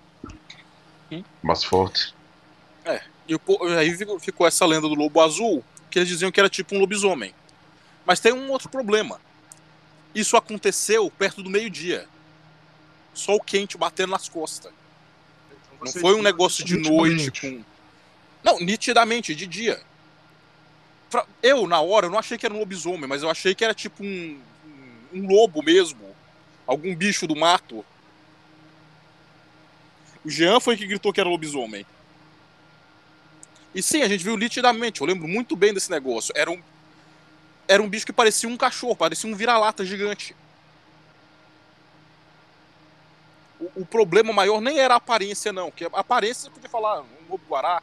[1.11, 1.25] Hum.
[1.43, 2.15] Mais forte.
[3.27, 3.41] E o
[3.79, 7.35] aí ficou- essa lenda do lobo azul, que eles diziam que era tipo um lobisomem.
[8.07, 9.21] Mas tem um outro problema.
[10.15, 12.07] Isso aconteceu perto do meio-dia.
[13.13, 14.73] Sol quente batendo nas costas.
[15.81, 17.63] Não foi um negócio de noite com.
[18.43, 19.81] Não, nitidamente, de dia.
[21.11, 23.63] Pra- Eu, na hora, eu não achei que era um lobisomem, mas eu achei que
[23.65, 24.41] era tipo um,
[25.13, 26.08] um, um lobo mesmo.
[26.69, 27.83] Algum bicho do mato.
[30.23, 31.87] O Jean foi que gritou que era lobisomem.
[33.75, 36.31] E sim, a gente viu nitidamente, eu lembro muito bem desse negócio.
[36.37, 36.63] Era um,
[37.67, 40.37] era um bicho que parecia um cachorro, parecia um vira-lata gigante.
[43.59, 45.71] O, o problema maior nem era a aparência, não.
[45.71, 47.83] Que a aparência você podia falar, um lobo-guará.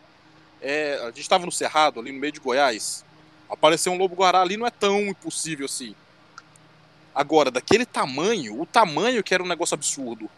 [0.61, 3.03] É, a gente estava no Cerrado, ali no meio de Goiás.
[3.49, 5.95] Aparecer um lobo-guará ali não é tão impossível assim.
[7.15, 10.29] Agora, daquele tamanho, o tamanho que era um negócio absurdo.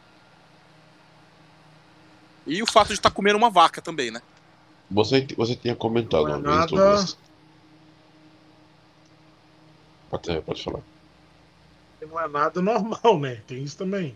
[2.45, 4.21] E o fato de estar comendo uma vaca também, né?
[4.91, 7.17] Você, você tinha comentado Não é uma vez sobre nada- isso.
[10.09, 10.79] Pode, é, pode falar.
[12.01, 13.41] Não é nada normal, né?
[13.47, 14.15] Tem isso também.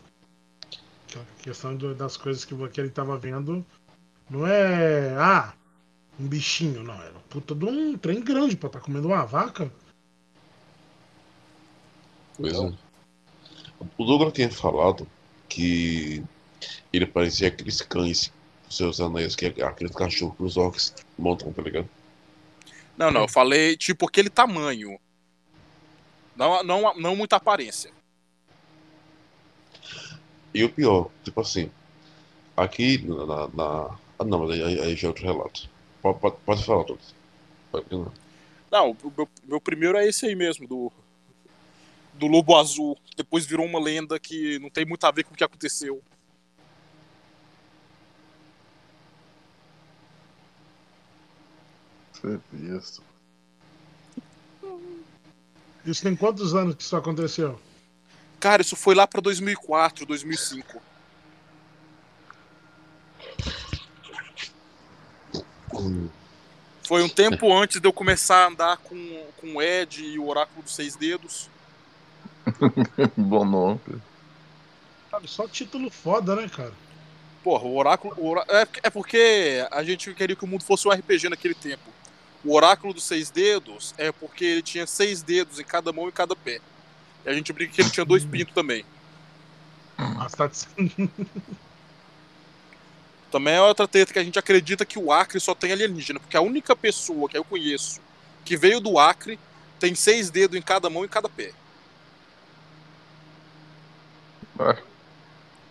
[1.15, 3.65] A questão do- das coisas que, que ele tava vendo
[4.29, 5.13] não é.
[5.17, 5.51] Ah,
[6.17, 6.93] um bichinho, não.
[6.93, 9.69] Era um puta de um trem grande pra estar comendo uma vaca.
[12.47, 12.73] É.
[13.97, 15.07] O Douglas tinha falado
[15.49, 16.23] que
[16.93, 18.31] ele parecia aqueles cães
[18.69, 21.89] seus anéis, que é aqueles cachorros que os orcs montam, tá ligado?
[22.97, 24.99] Não, não, eu falei tipo aquele tamanho.
[26.35, 27.91] Não, não, não muita aparência.
[30.53, 31.71] E o pior, tipo assim,
[32.55, 33.47] aqui na.
[33.47, 35.69] na- ah, não, mas aí, aí já é outro relato.
[36.01, 37.15] Pode, pode, pode falar, todos.
[38.71, 40.91] Não, o meu, meu primeiro é esse aí mesmo, do,
[42.13, 42.97] do Lobo Azul.
[43.15, 46.01] Depois virou uma lenda que não tem muito a ver com o que aconteceu.
[52.13, 53.03] Você viu isso?
[55.85, 57.59] Isso tem quantos anos que isso aconteceu?
[58.39, 60.81] Cara, isso foi lá pra 2004, 2005.
[65.73, 66.09] Hum,
[66.83, 70.27] Foi um tempo antes de eu começar a andar com, com o Ed e o
[70.27, 71.49] Oráculo dos Seis Dedos.
[73.17, 73.79] Bom nome.
[75.09, 76.73] Cara, só título foda, né, cara?
[77.43, 78.13] Porra, o Oráculo.
[78.17, 81.55] o Orá- é, é porque a gente queria que o mundo fosse um RPG naquele
[81.55, 81.89] tempo.
[82.43, 86.11] O Oráculo dos Seis Dedos é porque ele tinha seis dedos em cada mão e
[86.11, 86.59] cada pé.
[87.25, 88.85] E a gente brinca que ele tinha dois pintos também.
[89.97, 91.09] Ah, tá de-
[93.31, 96.35] Também é outra treta que a gente acredita que o Acre só tem alienígena, porque
[96.37, 98.01] a única pessoa que eu conheço
[98.43, 99.39] que veio do Acre
[99.79, 101.51] tem seis dedos em cada mão e cada pé.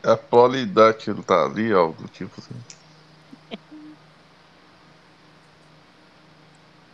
[0.02, 2.54] A polidátilo tá ali, algo do tipo assim.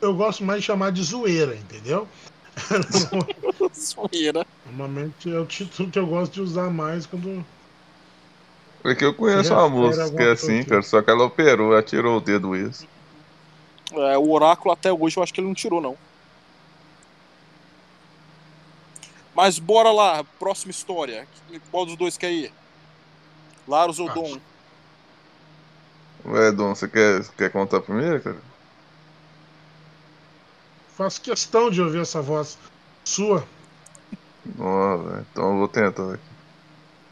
[0.00, 2.08] Eu gosto mais de chamar de zoeira, entendeu?
[3.74, 4.46] Zoeira.
[4.64, 7.46] Normalmente é o título que eu gosto de usar mais quando.
[8.82, 11.24] Porque eu conheço uma refere a moça que é assim, que- cara, só que ela
[11.24, 12.88] operou, ela tirou o dedo esse.
[13.92, 15.96] É, o oráculo até hoje eu acho que ele não tirou, não.
[19.36, 21.28] Mas bora lá, próxima história.
[21.70, 22.50] Qual dos dois quer ir?
[23.68, 24.38] Laros ou Dom?
[26.24, 28.38] Ué, Dom, você quer, quer contar primeiro, cara?
[30.96, 32.56] Faço questão de ouvir essa voz
[33.04, 33.46] sua.
[34.42, 36.22] Velho, então eu vou tentar aqui.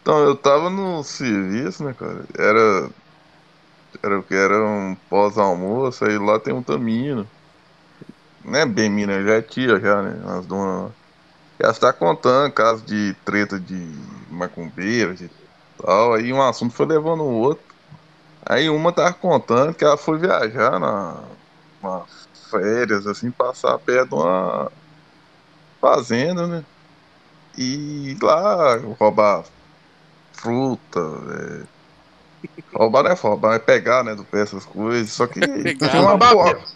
[0.01, 2.25] Então, eu tava no serviço, né, cara?
[2.39, 2.91] Era.
[4.03, 4.35] Era o que?
[4.35, 7.29] Era um pós-almoço, aí lá tem um tamino.
[8.43, 10.23] Não é bem mina, já é tia já, né?
[10.39, 11.04] As donas.
[11.59, 13.95] Ela está contando casos de treta de
[14.31, 15.31] macumbeira e
[15.81, 16.15] tal.
[16.15, 17.65] Aí um assunto foi levando o outro.
[18.47, 21.17] Aí uma tava contando que ela foi viajar na.
[21.83, 22.05] Uma
[22.51, 24.71] férias, assim, passar perto de uma
[25.81, 26.65] fazenda, né?
[27.57, 29.45] E lá roubar
[30.33, 31.63] fruta, é...
[32.77, 35.11] roubar não é roubar, é pegar, né, do pé essas coisas.
[35.13, 35.89] Só que Pegar.
[35.91, 36.55] tinha uma Roubar porra.
[36.55, 36.69] mesmo.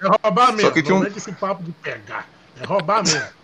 [0.00, 0.72] É roubar mesmo.
[0.72, 2.26] que tinha Não um- com esse papo de pegar.
[2.60, 3.37] É roubar mesmo.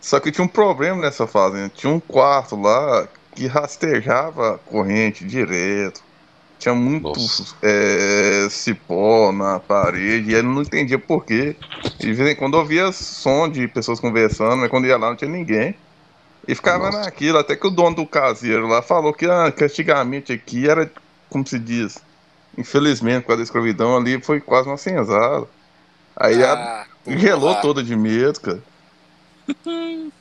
[0.00, 1.70] Só que tinha um problema nessa fazenda.
[1.70, 6.02] Tinha um quarto lá que rastejava a corrente direto.
[6.58, 7.20] Tinha muito
[7.62, 11.60] é, cipó na parede e ele não entendia por quê.
[12.02, 15.16] E de vez em quando ouvia som de pessoas conversando, mas quando ia lá não
[15.16, 15.80] tinha ninguém.
[16.46, 17.04] E ficava Nossa.
[17.04, 20.90] naquilo, até que o dono do caseiro lá falou que, ah, que antigamente aqui era,
[21.28, 22.06] como se diz,
[22.56, 25.50] infelizmente, por causa da escravidão ali, foi quase uma senzala.
[26.16, 27.62] Aí a Ah, gelou porra.
[27.62, 28.67] toda de medo, cara.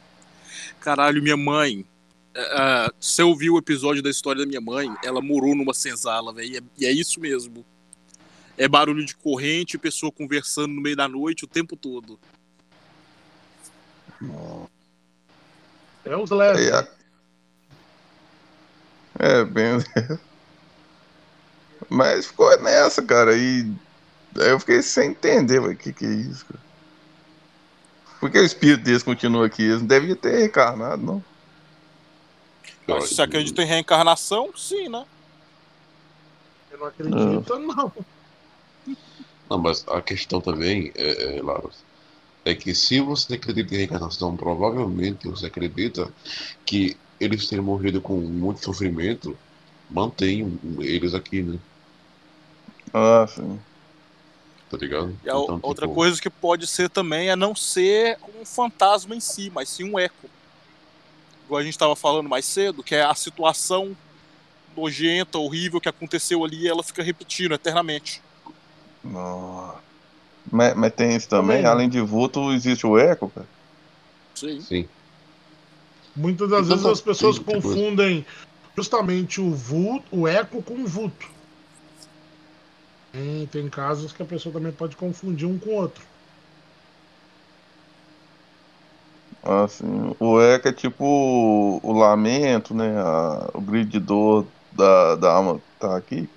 [0.80, 1.86] Caralho, minha mãe.
[2.34, 2.42] é,
[2.86, 4.94] é, você ouviu o episódio da história da minha mãe?
[5.04, 6.64] Ela morou numa senzala, velho.
[6.78, 7.66] E é isso mesmo.
[8.58, 12.20] É barulho de corrente, pessoa conversando no meio da noite o tempo todo.
[16.06, 16.72] É os leves.
[16.72, 16.88] A-
[19.20, 19.80] É, bem.
[21.90, 23.36] Mas ficou nessa, cara.
[23.36, 23.72] E
[24.38, 26.67] aí eu fiquei sem entender, o que, que é isso, cara.
[28.20, 29.64] Por que o espírito desse continua aqui?
[29.64, 31.24] Eles não deviam ter reencarnado, não.
[32.88, 35.06] Mas se você acredita em reencarnação, sim, né?
[36.72, 37.92] Eu não acredito, não.
[39.50, 41.84] Não, mas a questão também, é, é, Laros,
[42.44, 46.12] é que se você acredita em reencarnação, provavelmente você acredita
[46.66, 49.38] que eles terem morrido com muito sofrimento,
[49.90, 51.60] mantém eles aqui, né?
[52.94, 53.60] Ah, sim.
[54.70, 55.18] Tá ligado?
[55.24, 59.16] E a Então, outra tipo, coisa que pode ser também é não ser um fantasma
[59.16, 60.30] em si, mas sim um eco.
[61.46, 63.96] Igual a gente estava falando mais cedo, que é a situação
[64.76, 68.22] nojenta, horrível que aconteceu ali e ela fica repetindo eternamente.
[69.04, 69.80] Nossa.
[70.52, 71.66] Mas, mas tem isso também, Também.
[71.72, 73.48] além de vulto, existe o eco, cara.
[74.36, 74.62] Sim.
[74.62, 74.88] Sim.
[76.16, 77.68] Muitas das Então, vezes as pessoas tem- tem coisa.
[77.78, 78.26] confundem
[78.76, 81.30] justamente o vulto, o eco com o vulto.
[83.18, 86.06] Tem, tem casos que a pessoa também pode confundir um com o outro.
[89.42, 89.86] Assim,
[90.20, 92.96] o eco é tipo o, o lamento, né?
[93.00, 96.30] a- o grito de dor da, da alma que tá aqui.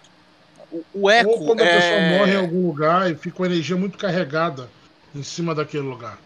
[0.71, 1.75] O, o eco Ou quando a é...
[1.75, 4.71] pessoa morre em algum lugar e fica com a energia muito carregada
[5.15, 6.19] em cima daquele lugar.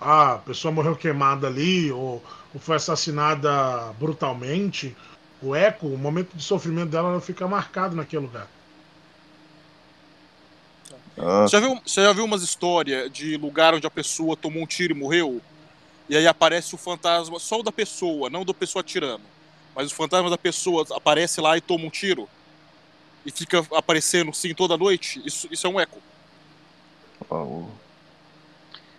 [0.00, 4.94] Ah, a pessoa morreu queimada ali, ou, ou foi assassinada brutalmente.
[5.40, 8.48] O eco, o momento de sofrimento dela ela fica marcado naquele lugar.
[11.18, 14.62] Ah, Você já, viu, você já viu umas histórias de lugar onde a pessoa tomou
[14.62, 15.40] um tiro e morreu?
[16.08, 19.24] E aí aparece o fantasma, só o da pessoa, não da pessoa atirando.
[19.74, 22.28] Mas o fantasma da pessoa aparece lá e toma um tiro.
[23.24, 25.20] E fica aparecendo sim toda noite.
[25.26, 26.00] Isso, isso é um eco.
[27.30, 27.70] ó, o-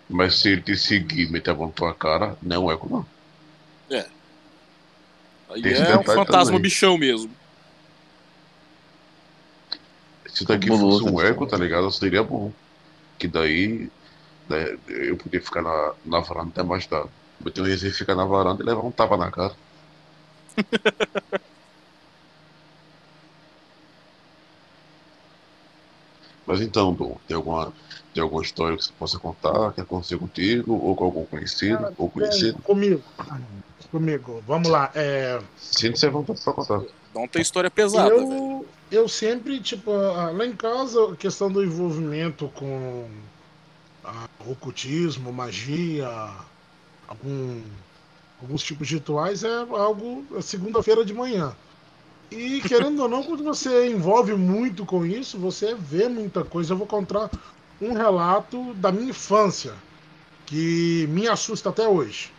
[0.08, 2.88] Mas se ele te seguir e meter a mão na tua cara, não é eco,
[2.88, 3.06] não.
[5.50, 6.62] Aí Tem esse é um fantasma também.
[6.62, 7.30] bichão mesmo.
[10.38, 11.30] Se daqui fosse um né?
[11.30, 11.90] eco, tá ligado?
[11.90, 12.52] Seria bom.
[13.18, 13.90] Que daí
[14.48, 17.08] né, eu podia ficar na, na varanda até mais tarde.
[17.44, 19.54] Eu tenho que ficar na varanda e levar um tapa na cara.
[26.46, 27.72] Mas então, Dom, tem alguma,
[28.14, 31.94] tem alguma história que você possa contar que aconteceu contigo, ou com algum conhecido, Cara,
[31.98, 32.54] ou conhecido?
[32.54, 33.02] Bem, comigo.
[33.90, 34.42] Comigo.
[34.46, 34.90] Vamos lá.
[34.94, 36.80] É, Sinta-se à vontade pra contar.
[37.14, 38.64] Não tem história pesada, velho.
[38.90, 43.08] Eu, sempre, tipo, ah, lá em casa, a questão do envolvimento com
[44.04, 46.08] ah, ocultismo, magia,
[47.06, 47.60] algum,
[48.40, 51.54] alguns tipos de rituais é algo é segunda-feira de manhã.
[52.30, 56.74] E querendo ou não, quando você envolve muito com isso, você vê muita coisa.
[56.74, 57.30] Eu vou contar
[57.80, 59.74] um relato da minha infância,
[60.44, 62.30] que me assusta até hoje.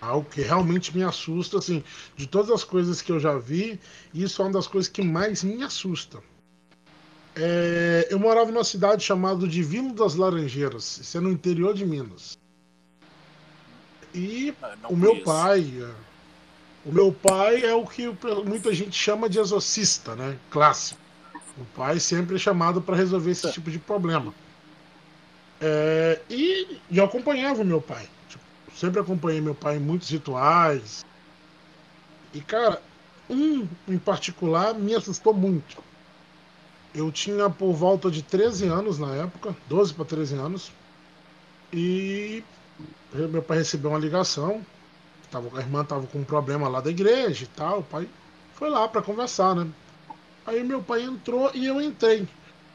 [0.00, 1.82] Algo que realmente me assusta, assim,
[2.16, 3.80] de todas as coisas que eu já vi,
[4.12, 6.18] isso é uma das coisas que mais me assusta.
[7.34, 11.84] É, eu morava numa cidade chamada de Vila das Laranjeiras, isso é no interior de
[11.84, 12.38] Minas.
[14.14, 15.24] E Ah, não o meu conheço.
[15.24, 15.94] pai, é,
[16.88, 18.06] o meu pai é o que
[18.44, 20.38] muita gente chama de exorcista, né?
[20.50, 21.00] Clássico.
[21.58, 24.32] O pai sempre é chamado para resolver esse tipo de problema.
[25.60, 28.08] É, e, e eu acompanhava o meu pai.
[28.76, 31.04] Sempre acompanhei meu pai em muitos rituais.
[32.34, 32.82] E, cara,
[33.28, 35.82] um em particular me assustou muito.
[36.94, 40.70] Eu tinha por volta de 13 anos na época, 12 para 13 anos.
[41.72, 42.44] E
[43.12, 44.64] meu pai recebeu uma ligação.
[45.30, 47.78] Tava, a irmã estava com um problema lá da igreja e tal.
[47.78, 48.06] O pai
[48.54, 49.66] foi lá para conversar, né?
[50.46, 52.28] Aí meu pai entrou e eu entrei.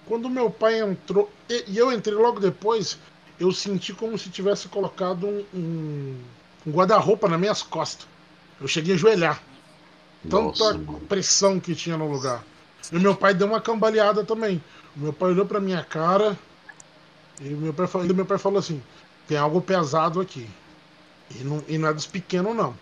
[0.07, 2.97] Quando meu pai entrou e eu entrei logo depois,
[3.41, 6.17] eu senti como se tivesse colocado um, um,
[6.67, 8.07] um guarda-roupa nas minhas costas.
[8.59, 9.41] Eu cheguei a ajoelhar.
[10.29, 10.77] Tanta
[11.09, 12.43] pressão que tinha no lugar.
[12.91, 14.63] E meu pai deu uma cambaleada também.
[14.95, 16.37] O meu pai olhou pra minha cara
[17.39, 18.81] e meu pai, falou- e meu pai falou assim:
[19.27, 20.47] tem algo pesado aqui.
[21.33, 22.75] E não, e não é dos pequenos, não.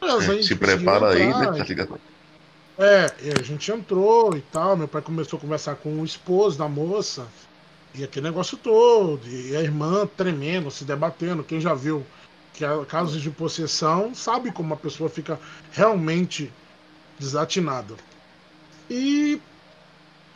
[0.00, 1.46] Mas gente se prepara aí, né?
[1.58, 2.00] Tá ligado?
[2.78, 4.76] é, e a gente entrou e tal.
[4.76, 7.26] Meu pai começou a conversar com o esposo da moça.
[7.94, 9.26] E aquele negócio todo.
[9.28, 11.44] E a irmã tremendo, se debatendo.
[11.44, 12.04] Quem já viu
[12.52, 15.38] que casos de possessão sabe como a pessoa fica
[15.72, 16.52] realmente
[17.18, 17.94] desatinada.
[18.90, 19.40] E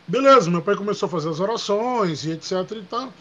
[0.07, 3.13] beleza, meu pai começou a fazer as orações e etc e tal.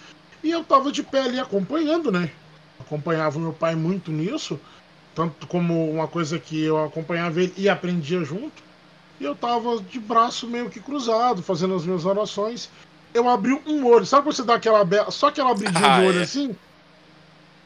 [0.43, 2.31] E eu tava de pé ali acompanhando, né?
[2.79, 4.59] Acompanhava meu pai muito nisso,
[5.15, 8.63] tanto como uma coisa que eu acompanhava ele e aprendia junto.
[9.19, 12.71] E eu tava de braço meio que cruzado, fazendo as minhas orações.
[13.17, 16.07] Eu abri um olho, sabe quando você dá aquela abe- só aquela abridinha Ah, do
[16.07, 16.23] olho é.
[16.23, 16.55] assim?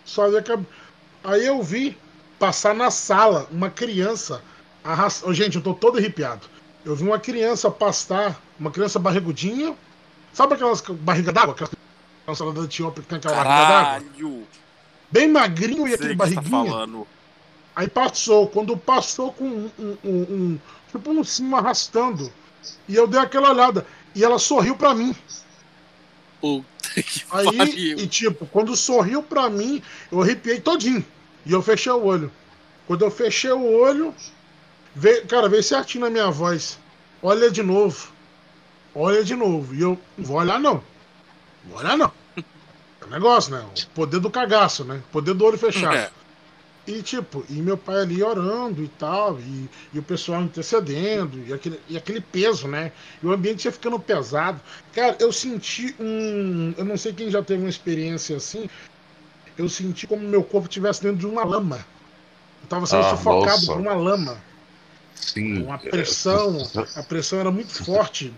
[0.04, 0.58] Só ali que-
[1.24, 1.98] Aí eu vi
[2.38, 4.40] passar na sala uma criança
[4.82, 5.34] arrastando.
[5.34, 6.46] Gente, eu tô todo arrepiado.
[6.84, 9.74] Eu vi uma criança pastar, uma criança barrigudinha.
[10.32, 11.52] Sabe aquelas barriga d'água?
[11.52, 11.72] Aquelas
[12.24, 13.84] crianças lá da Etiópia que tem aquela barriga d'água?
[13.84, 14.46] Caralho!
[15.10, 16.70] Bem magrinho e aquele tá barriguinha.
[16.70, 17.06] falando.
[17.74, 20.58] Aí passou, quando passou com um, um, um, um
[20.90, 22.32] tipo um cima arrastando.
[22.88, 23.86] E eu dei aquela olhada.
[24.14, 25.14] E ela sorriu pra mim.
[26.40, 26.70] Puta
[27.02, 27.98] que Aí, pariu.
[27.98, 31.04] e tipo, quando sorriu pra mim, eu arrepiei todinho.
[31.46, 32.30] E eu fechei o olho.
[32.86, 34.14] Quando eu fechei o olho,
[34.94, 36.78] veio, cara, veio certinho na minha voz.
[37.22, 38.10] Olha de novo.
[38.94, 39.74] Olha de novo.
[39.74, 40.74] E eu, não vou olhar não.
[40.74, 40.82] Não
[41.70, 42.12] vou olhar não.
[43.02, 43.64] É um negócio, né?
[43.64, 44.96] O poder do cagaço, né?
[45.08, 45.96] O poder do olho fechado.
[45.96, 46.10] É.
[46.86, 51.52] E tipo, e meu pai ali orando e tal, e, e o pessoal intercedendo, e
[51.52, 52.90] aquele, e aquele peso, né?
[53.22, 54.60] E o ambiente ia ficando pesado.
[54.92, 56.74] Cara, eu senti um.
[56.76, 58.68] Eu não sei quem já teve uma experiência assim.
[59.58, 61.84] Eu senti como meu corpo estivesse dentro de uma lama.
[62.62, 63.66] Eu tava sendo Ah, sufocado nossa.
[63.72, 64.36] por uma lama.
[65.14, 65.62] Sim.
[65.64, 66.66] Uma pressão.
[66.96, 68.32] A pressão era muito forte.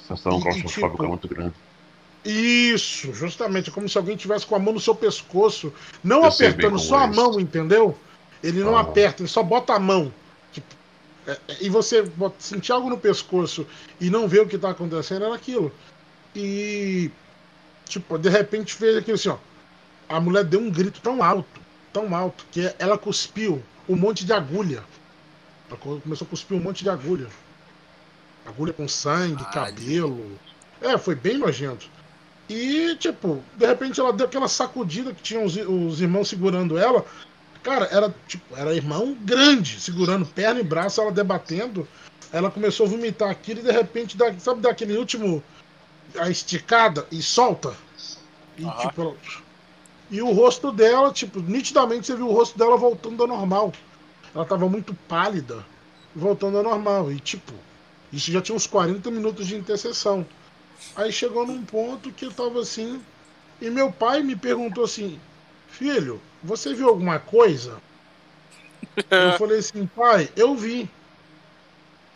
[0.00, 1.54] Sensação E- e, claustrofóbica tipo, muito grande.
[2.24, 3.70] Isso, justamente.
[3.70, 5.72] É como se alguém tivesse com a mão no seu pescoço.
[6.02, 7.96] Não Eu apertando só é a mão, entendeu?
[8.42, 8.80] Ele não Ah.
[8.82, 10.12] aperta, ele só bota a mão.
[10.52, 10.66] Tipo,
[11.26, 12.04] é, e você
[12.38, 13.66] sentir algo no pescoço
[14.00, 15.72] e não ver o que tá acontecendo era aquilo.
[16.34, 17.10] E,
[17.86, 19.38] tipo, de repente fez aquilo assim, ó.
[20.08, 21.60] A mulher deu um grito tão alto,
[21.92, 24.82] tão alto, que ela cuspiu um monte de agulha.
[25.68, 27.28] Ela co- começou a cuspir um monte de agulha.
[28.46, 29.74] Agulha com sangue, Caralho.
[29.74, 30.38] cabelo.
[30.80, 31.90] É, foi bem nojento.
[32.48, 37.04] E, tipo, de repente ela deu aquela sacudida que tinha os, os irmãos segurando ela.
[37.62, 41.86] Cara, era tipo, era irmão grande, segurando perna e braço, ela debatendo.
[42.32, 45.42] Ela começou a vomitar aquilo e de repente, dá, sabe daquele último.
[46.18, 47.74] A esticada e solta?
[48.56, 48.88] E Aham.
[48.88, 49.16] tipo, ela-
[50.10, 53.72] E o rosto dela, tipo, nitidamente você viu o rosto dela voltando ao normal.
[54.34, 55.64] Ela tava muito pálida,
[56.16, 57.12] voltando ao normal.
[57.12, 57.52] E tipo,
[58.10, 60.26] isso já tinha uns 40 minutos de intercessão.
[60.96, 63.00] Aí chegou num ponto que eu tava assim.
[63.60, 65.20] E meu pai me perguntou assim:
[65.68, 67.80] Filho, você viu alguma coisa?
[69.10, 70.88] Eu falei assim: Pai, eu vi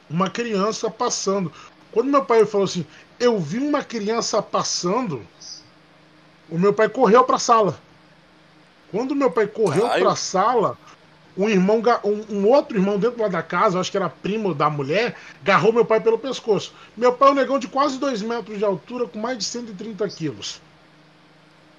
[0.09, 1.53] uma criança passando.
[1.91, 2.87] Quando meu pai falou assim:
[3.19, 5.27] Eu vi uma criança passando,
[6.49, 7.81] o meu pai correu pra sala.
[8.91, 10.05] Quando meu pai correu Caralho.
[10.05, 10.79] pra sala,
[11.37, 14.69] um irmão, um, um outro irmão dentro lá da casa, acho que era primo da
[14.69, 16.75] mulher, agarrou meu pai pelo pescoço.
[16.97, 20.07] Meu pai é um negão de quase 2 metros de altura, com mais de 130
[20.09, 20.61] quilos.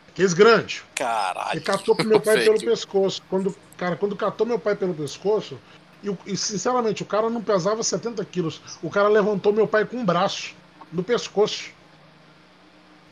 [0.10, 0.84] Aqueles grandes.
[0.96, 1.52] Caralho.
[1.54, 3.22] Ele catou meu pai pelo pescoço.
[3.30, 5.60] Quando, cara, quando catou meu pai pelo pescoço,
[6.04, 8.62] e, e, sinceramente, o cara não pesava 70 quilos.
[8.82, 10.54] O cara levantou meu pai com um braço
[10.92, 11.72] no pescoço.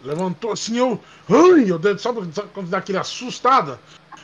[0.04, 1.00] Levantou assim, eu.
[1.30, 2.22] Ai, eu dei- sabe
[2.54, 3.80] quando dá aquele assustada?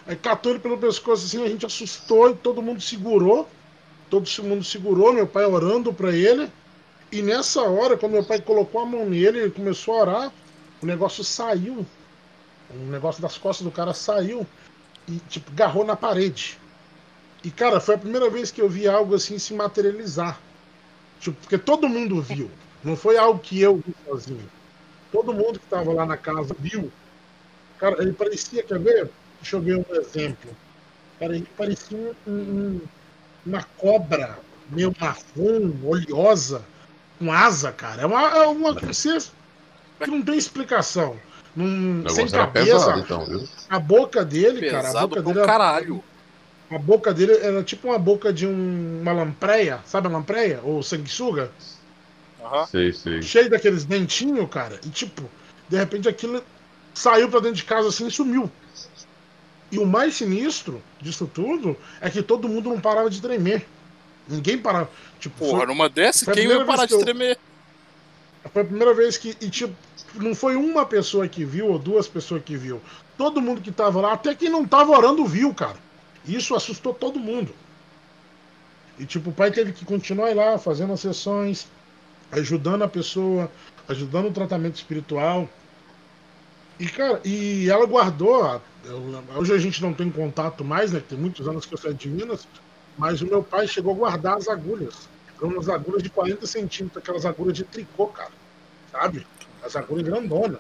[0.08, 3.48] Aí catou ele pelo pescoço assim, a gente assustou e todo mundo segurou.
[4.10, 6.50] Todo mundo segurou, meu pai orando pra ele.
[7.12, 10.34] E nessa hora, quando meu pai colocou a mão nele, ele começou a orar,
[10.82, 11.86] o negócio saiu.
[12.74, 14.48] Um negócio das costas do cara saiu
[15.08, 16.58] e, tipo, agarrou na parede.
[17.44, 20.40] E, cara, foi a primeira vez que eu vi algo assim se materializar.
[21.20, 22.50] Tipo, porque todo mundo viu.
[22.84, 24.50] Não foi algo que eu vi sozinho.
[25.12, 26.92] Todo mundo que tava lá na casa viu.
[27.78, 29.10] Cara, ele parecia, quer ver?
[29.42, 30.56] Deixa eu ver um exemplo.
[31.58, 32.82] Parecia um- um-
[33.46, 34.38] uma cobra
[34.70, 36.62] meio marrom, oleosa,
[37.18, 38.04] com asa, cara.
[38.04, 39.20] É uma, é uma você-
[40.00, 41.18] que não tem explicação.
[41.56, 46.04] Num, sem cabeça, pesado, então, a boca dele, cara, a Pesado boca dele, era, caralho.
[46.70, 50.60] a boca dele era tipo uma boca de um- uma lampreia, sabe a lampreia?
[50.64, 51.50] Ou sanguessuga?
[52.44, 52.68] Aham.
[52.68, 53.24] Sei, sei.
[53.24, 54.80] Cheio daqueles dentinhos, cara.
[54.86, 55.24] E tipo,
[55.68, 56.44] de repente aquilo
[56.94, 58.52] saiu pra dentro de casa assim e sumiu.
[59.72, 63.66] E o mais sinistro disso tudo é que todo mundo não parava de tremer.
[64.28, 64.90] Ninguém parava.
[65.20, 67.38] Tipo, Porra, foi, numa dessa, quem ia parar de eu- tremer?
[68.54, 69.36] foi a primeira vez que.
[69.42, 69.74] E, tipo,
[70.16, 72.82] não foi uma pessoa que viu ou duas pessoas que viu.
[73.18, 75.76] Todo mundo que tava lá, até quem não tava orando, viu, cara.
[76.26, 77.54] Isso assustou todo mundo.
[79.00, 81.68] E tipo, o pai teve que continuar lá fazendo as sessões,
[82.32, 83.52] ajudando a pessoa,
[83.88, 85.48] ajudando o tratamento espiritual.
[86.80, 88.62] E, cara, e ela guardou.
[89.36, 91.02] Hoje a gente não tem contato mais, né?
[91.08, 92.48] Tem muitos anos que eu saí de Minas,
[92.98, 95.10] mas o meu pai chegou a guardar as agulhas.
[95.38, 98.32] Eram umas agulhas de 40 centímetros, aquelas agulhas de tricô, cara.
[98.92, 99.28] Sabe?
[99.64, 100.60] As agulhas grandonas.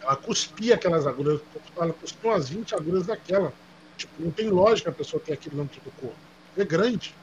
[0.00, 1.40] Ela cuspia aquelas agulhas,
[1.76, 3.52] ela cuspia umas 20 agulhas daquela.
[3.96, 6.16] Tipo, não tem lógica a pessoa ter aquilo dentro do corpo.
[6.56, 7.14] É grande.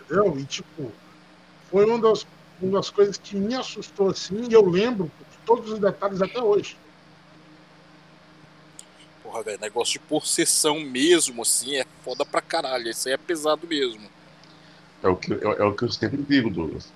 [0.00, 0.38] Entendeu?
[0.38, 0.92] E tipo,
[1.70, 2.26] foi uma das,
[2.60, 5.10] uma das coisas que me assustou assim, e eu lembro
[5.44, 6.76] todos os detalhes até hoje.
[9.26, 12.88] Porra, velho, negócio de possessão mesmo, assim, é foda pra caralho.
[12.88, 14.08] Isso aí é pesado mesmo.
[15.02, 16.88] É o que, é, é o que eu sempre digo, Douglas.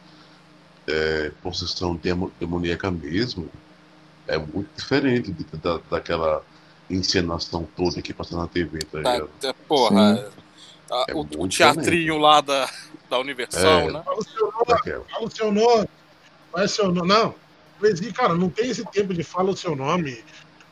[0.87, 3.49] É, possessão demo- demoníaca mesmo
[4.28, 6.45] é muito diferente de- da, daquela
[6.89, 9.31] encenação toda que passa na TV, tá ligado?
[9.66, 10.31] porra,
[10.91, 12.68] a- É o, o teatrinho lá da,
[13.09, 13.93] da Universal, É.
[13.93, 14.03] né?
[14.05, 14.24] Fala o
[15.31, 15.89] seu nome,
[16.53, 17.09] fala o seu nome.
[17.09, 17.35] Não.
[17.81, 20.22] Mas, e, cara, não tem esse tempo de fala o seu nome.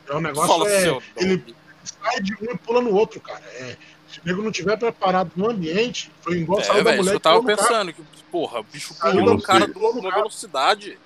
[0.09, 0.47] É um negócio.
[0.47, 1.43] Fala é, seu ele
[1.83, 3.43] sai de um e pula no outro, cara.
[3.53, 3.77] É,
[4.11, 7.17] se o nego não tiver preparado no ambiente, foi igual É, saiu da mulher eu
[7.17, 8.01] e tava pensando que,
[8.31, 10.97] porra, o bicho pulou no cara numa velocidade.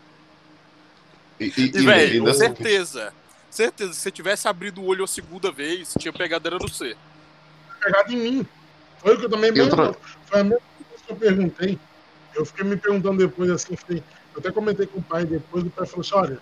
[1.39, 3.14] E, e, E, velho, ainda- certeza.
[3.49, 6.95] Certeza, se você tivesse abrido o olho a segunda vez, tinha pegado era no C.
[7.80, 8.47] pegado em mim.
[8.97, 10.01] Foi o que eu também E outra- perguntei.
[10.26, 11.80] Foi a mesma coisa que eu perguntei.
[12.34, 14.01] Eu fiquei me perguntando depois assim, eu
[14.39, 16.39] até comentei com o pai depois, o pai falou assim, olha,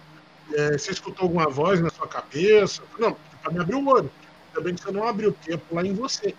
[0.56, 2.84] é, você escutou alguma voz na sua cabeça?
[3.00, 4.12] Não, para me abrir o olho.
[4.48, 6.36] Ainda bem que você não abriu, porque ia pular em você.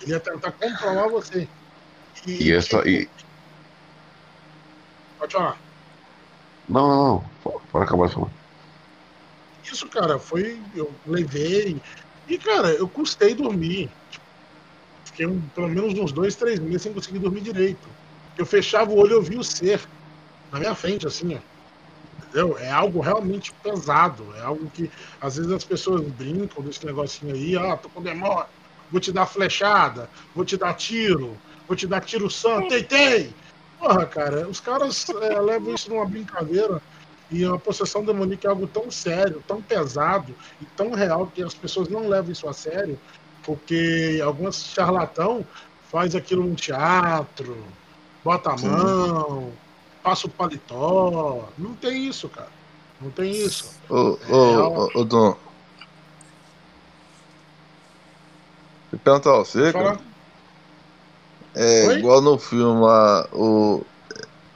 [0.00, 1.48] Ele ia tentar controlar você.
[2.26, 2.78] e essa.
[2.78, 3.08] tipo, E...
[5.18, 5.60] Pode falar.
[6.68, 7.24] Não, não, não.
[7.42, 8.30] Pode- acabar de falar.
[9.64, 10.60] Isso, cara, foi.
[10.74, 11.80] Eu levei.
[12.26, 13.90] E, cara, eu custei dormir.
[15.04, 17.88] Fiquei um- pelo menos uns dois, três meses sem conseguir dormir direito.
[18.36, 19.80] Eu fechava o olho e eu via o ser
[20.52, 21.57] na minha frente, assim, ó.
[22.28, 22.58] Entendeu?
[22.58, 24.34] É algo realmente pesado.
[24.36, 28.46] É algo que às vezes as pessoas brincam desse negocinho aí, ah, tô com demônio,
[28.90, 33.34] vou te dar flechada, vou te dar tiro, vou te dar tiro santo, tentei!
[33.78, 36.82] Porra, cara, os caras é, levam isso numa brincadeira.
[37.30, 41.54] E a possessão demoníaca é algo tão sério, tão pesado e tão real que as
[41.54, 42.98] pessoas não levam isso a sério,
[43.42, 45.46] porque alguns charlatão
[45.90, 47.66] faz aquilo no teatro,
[48.24, 48.68] bota a Sim.
[50.08, 51.50] Passa o paletó.
[51.58, 52.48] Não tem isso, cara.
[52.98, 53.70] Não tem isso.
[53.90, 55.36] Ô, É, ô, ô, ô, Dom.
[58.90, 60.00] Vou perguntar a você, Fala, cara.
[61.54, 61.98] É Oi?
[61.98, 63.84] igual no filme lá, o.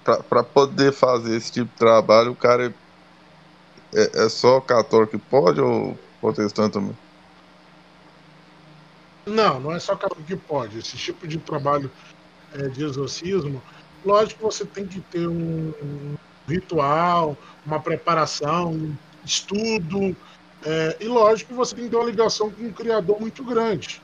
[0.03, 5.13] Pra, pra poder fazer esse tipo de trabalho, o cara é, é, é só católico
[5.13, 6.97] que pode ou protestante também?
[9.27, 10.79] Não, não é só católico que pode.
[10.79, 11.91] Esse tipo de trabalho
[12.55, 13.63] é, de exorcismo,
[14.05, 15.73] lógico que você tem que ter um,
[16.47, 20.17] ritual, uma preparação, um estudo,
[20.65, 24.01] é, e lógico que você tem que ter uma ligação com um criador muito grande.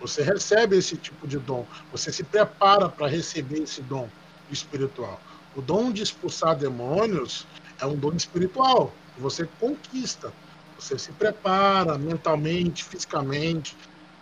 [0.00, 1.66] Você recebe esse tipo de dom.
[1.92, 4.08] Você se prepara para receber esse dom
[4.50, 5.20] espiritual.
[5.54, 7.46] O dom de expulsar demônios
[7.78, 8.94] é um dom espiritual.
[9.14, 10.32] Que você conquista.
[10.78, 13.76] Você se prepara mentalmente, fisicamente,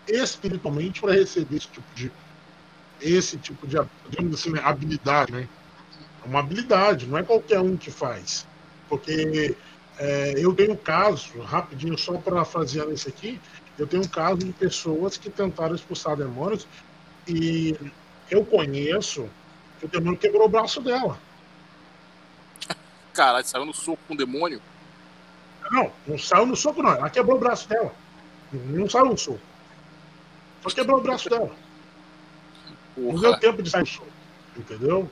[0.09, 2.11] espiritualmente para receber esse tipo de
[3.01, 5.49] esse tipo de assim, habilidade, né?
[6.25, 8.47] É uma habilidade, não é qualquer um que faz.
[8.89, 9.55] Porque
[9.99, 13.41] é, eu tenho caso, rapidinho, só para fazer isso aqui,
[13.79, 16.67] eu tenho um caso de pessoas que tentaram expulsar demônios
[17.27, 17.77] e
[18.31, 19.29] eu conheço
[19.79, 21.19] que o demônio quebrou o braço dela.
[23.13, 24.61] Caralho, saiu no soco com o demônio?
[25.71, 26.93] Não, não saiu no soco, não.
[26.93, 27.93] Ela quebrou o braço dela.
[28.53, 29.41] Não saiu no soco.
[30.63, 31.55] Só quebrou o braço dela.
[32.99, 33.13] Porra.
[33.13, 34.09] Não deu tempo de sair soco.
[34.57, 35.09] Entendeu?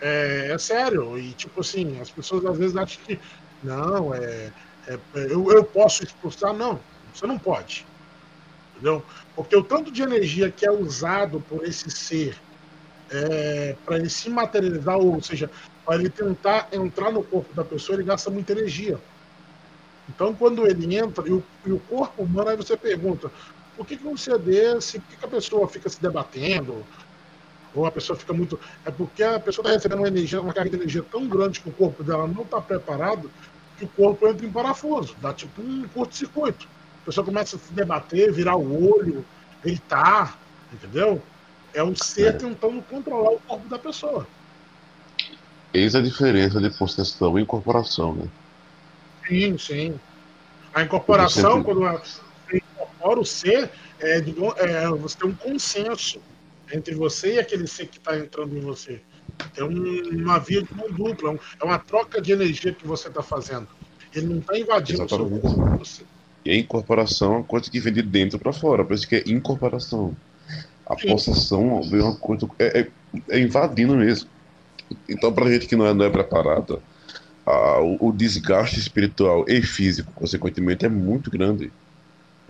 [0.00, 1.18] É, é, sério.
[1.18, 3.18] E, tipo assim, as pessoas às vezes acham que.
[3.62, 4.52] Não, é.
[4.88, 6.52] é eu, eu posso expulsar.
[6.52, 6.80] Não,
[7.14, 7.86] você não pode.
[8.72, 9.04] Entendeu?
[9.36, 12.36] Porque o tanto de energia que é usado por esse ser
[13.10, 15.50] é, para ele se materializar, ou seja,
[15.84, 18.98] para ele tentar entrar no corpo da pessoa, ele gasta muita energia.
[20.08, 23.30] Então, quando ele entra, e o, e o corpo humano, aí você pergunta:
[23.80, 26.84] por que, que um ser desse, por que, que a pessoa fica se debatendo?
[27.74, 28.60] Ou a pessoa fica muito.
[28.84, 31.70] É porque a pessoa está recebendo uma energia, uma carga de energia tão grande que
[31.70, 33.30] o corpo dela não está preparado,
[33.78, 36.68] que o corpo entra em parafuso, dá tipo um curto-circuito.
[37.00, 39.24] A pessoa começa a se debater, virar o olho,
[39.64, 40.38] gritar,
[40.70, 41.22] entendeu?
[41.72, 42.32] É o ser é.
[42.32, 44.26] tentando controlar o corpo da pessoa.
[45.72, 48.28] Eis a diferença de possessão e incorporação, né?
[49.26, 50.00] Sim, sim.
[50.74, 51.86] A incorporação, quando
[53.00, 56.20] incorpora o ser, é, é, você tem um consenso
[56.72, 59.00] entre você e aquele ser que está entrando em você.
[59.56, 63.08] É um, uma via de mão dupla, é, é uma troca de energia que você
[63.08, 63.66] está fazendo.
[64.14, 65.46] Ele não está invadindo Exatamente.
[65.46, 65.78] o seu corpo.
[65.78, 66.02] Você.
[66.44, 69.16] E a incorporação é uma coisa que vem de dentro para fora, por isso que
[69.16, 70.14] é incorporação.
[70.86, 71.08] A Sim.
[71.08, 72.48] possessão vem uma coisa.
[72.58, 72.88] É, é,
[73.28, 74.28] é invadindo mesmo.
[75.08, 76.80] Então, para gente que não é, não é preparada,
[77.80, 81.70] o, o, desgaste espiritual e físico, consequentemente, é muito grande.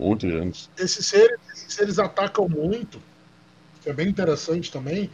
[0.01, 0.67] Muito grande.
[0.79, 2.99] Esses seres, esses seres atacam muito,
[3.83, 5.11] que é bem interessante também,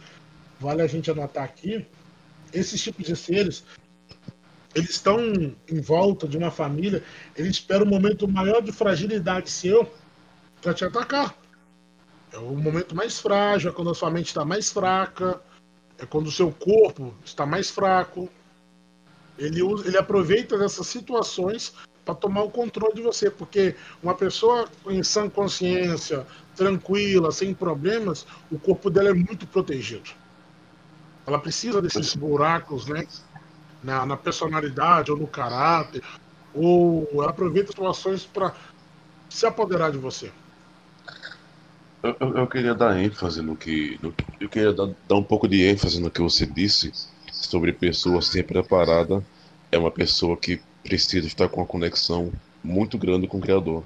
[0.58, 1.86] vale a gente anotar aqui.
[2.54, 3.64] Esses tipos de seres,
[4.74, 5.20] eles estão
[5.70, 7.04] em volta de uma família,
[7.36, 9.92] eles esperam um momento maior de fragilidade seu
[10.62, 11.36] para te atacar.
[12.32, 15.38] É o momento mais frágil, é quando a sua mente está mais fraca,
[15.98, 18.30] é quando o seu corpo está mais fraco.
[19.36, 21.74] Ele, ele aproveita dessas situações
[22.08, 28.26] para tomar o controle de você, porque uma pessoa em sã consciência, tranquila, sem problemas,
[28.50, 30.08] o corpo dela é muito protegido.
[31.26, 33.06] Ela precisa desses buracos, né?
[33.82, 36.02] Na, na personalidade ou no caráter,
[36.54, 38.54] ou ela aproveita situações para
[39.28, 40.32] se apoderar de você.
[42.02, 43.98] Eu, eu, queria dar ênfase no que.
[44.02, 46.90] No, eu queria dar, dar, um pouco de ênfase no que você disse
[47.30, 49.22] sobre pessoa ser preparada.
[49.70, 52.32] É uma pessoa que precisa estar com uma conexão
[52.64, 53.84] muito grande com o Criador.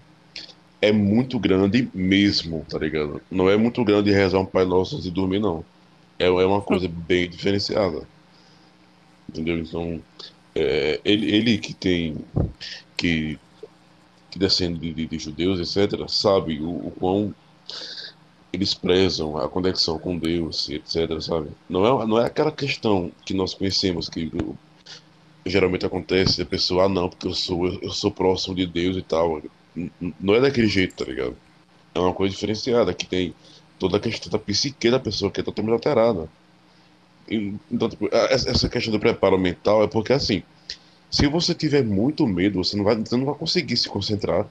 [0.81, 3.21] É muito grande mesmo, tá ligado?
[3.29, 5.65] Não é muito grande rezar um Pai Nosso e dormir, não.
[6.17, 8.07] É, é uma coisa bem diferenciada.
[9.29, 9.59] Entendeu?
[9.59, 10.01] Então,
[10.55, 12.17] é, ele, ele que tem.
[12.97, 13.37] que,
[14.31, 17.35] que descende de, de, de judeus, etc., sabe o, o quão
[18.53, 21.49] eles prezam a conexão com Deus, etc, sabe?
[21.69, 24.31] Não é, não é aquela questão que nós conhecemos que
[25.45, 29.03] geralmente acontece, a pessoa, ah, não, porque eu sou, eu sou próximo de Deus e
[29.03, 29.43] tal.
[30.21, 31.37] Não é daquele jeito, tá ligado?
[31.95, 33.35] É uma coisa diferenciada, que tem
[33.79, 36.29] toda a questão da psique da pessoa que é totalmente alterada.
[37.71, 40.43] Então, tipo, essa questão do preparo mental é porque, assim,
[41.11, 44.47] se você tiver muito medo, você não vai, você não vai conseguir se concentrar,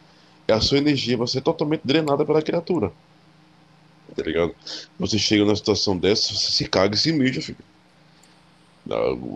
[0.49, 2.91] a sua energia vai ser totalmente drenada pela criatura
[4.15, 4.55] tá ligado?
[4.99, 7.57] Você chega numa situação dessa, você se caga e se mija, filho.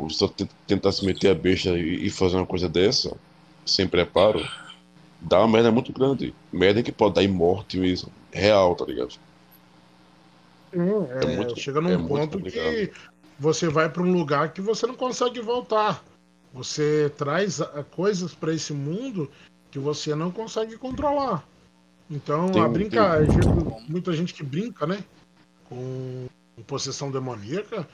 [0.10, 0.32] Só
[0.68, 3.16] tentar se meter a besta e fazer uma coisa dessa,
[3.66, 4.46] sem preparo,
[5.22, 6.34] dá uma merda muito grande.
[6.52, 8.12] Merda que pode dar em morte mesmo.
[8.32, 9.16] Real, tá ligado?
[10.74, 12.92] é, é muito, chega num é ponto que
[13.40, 16.04] você vai para um lugar que você não consegue voltar.
[16.54, 17.60] Você traz
[17.92, 19.30] coisas para esse mundo
[19.70, 21.46] que você não consegue controlar.
[22.10, 23.20] Então, tem, a brincar,
[23.90, 25.04] muita gente que brinca, né?
[25.68, 26.28] Com
[26.66, 27.88] possessão demoníaca,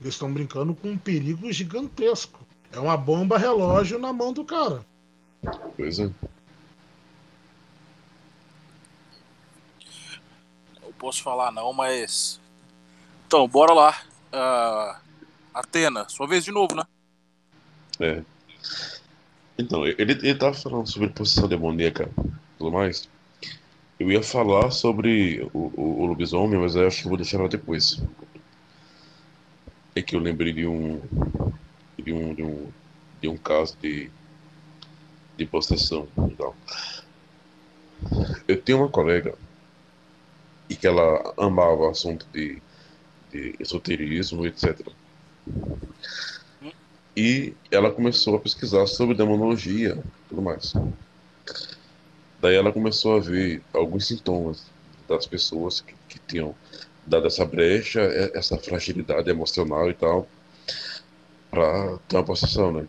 [0.00, 2.46] eles estão brincando com um perigo gigantesco.
[2.72, 4.84] É uma bomba relógio na mão do cara.
[5.76, 6.10] Pois é.
[10.82, 12.40] Eu posso falar não, mas.
[13.26, 14.02] Então, bora lá.
[14.32, 14.96] Uh,
[15.54, 16.84] Atena, sua vez de novo, né?
[18.00, 18.22] É.
[19.58, 23.08] Então, ele, ele tava falando sobre possessão demoníaca e tudo mais.
[23.98, 27.48] Eu ia falar sobre o, o, o lobisomem, mas eu acho que vou deixar pra
[27.48, 28.02] depois.
[29.96, 31.00] É que eu lembrei de um.
[31.98, 32.34] de um.
[32.34, 32.68] de um,
[33.22, 34.10] de um caso de.
[35.38, 36.54] de possessão e tal.
[38.46, 39.34] Eu tenho uma colega
[40.68, 42.60] e que ela amava assunto de,
[43.32, 44.86] de esoterismo, etc.
[47.16, 50.74] E ela começou a pesquisar sobre demonologia e tudo mais.
[52.40, 54.66] Daí ela começou a ver alguns sintomas
[55.08, 56.54] das pessoas que, que tinham
[57.06, 60.28] dado essa brecha, e- essa fragilidade emocional e tal,
[61.50, 62.86] para ter uma possessão, né?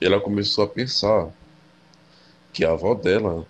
[0.00, 1.28] E ela começou a pensar
[2.52, 3.46] que a avó dela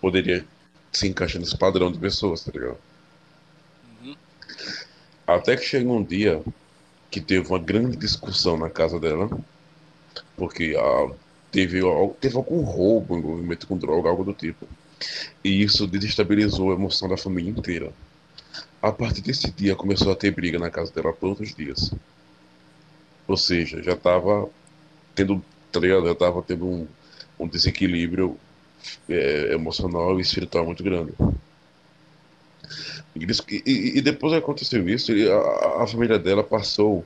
[0.00, 0.44] poderia
[0.92, 2.78] se encaixar nesse padrão de pessoas, tá ligado?
[4.02, 4.16] Uhum.
[5.26, 6.42] Até que chegou um dia
[7.10, 9.28] que teve uma grande discussão na casa dela,
[10.36, 11.14] porque ah,
[11.50, 11.80] teve,
[12.20, 14.66] teve algum roubo, envolvimento com droga, algo do tipo.
[15.44, 17.92] E isso desestabilizou a emoção da família inteira.
[18.82, 21.92] A partir desse dia começou a ter briga na casa dela todos os dias.
[23.26, 24.48] Ou seja, já estava
[25.14, 26.06] tendo, tá ligado?
[26.08, 26.88] Já tava tendo um,
[27.38, 28.38] um desequilíbrio
[29.08, 31.12] é, emocional e espiritual muito grande.
[33.14, 33.24] E,
[33.66, 37.04] e- e- depois que aconteceu isso, a, a família dela passou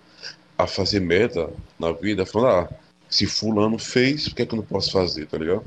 [0.59, 2.75] a fazer meta na vida, falando, ah,
[3.09, 5.65] se fulano fez, por que, é que eu não posso fazer, tá ligado?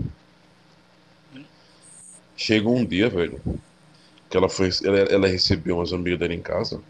[2.36, 3.42] Chegou um dia, velho,
[4.36, 6.82] que ela foi, ela, ela recebeu umas amigas dela em casa,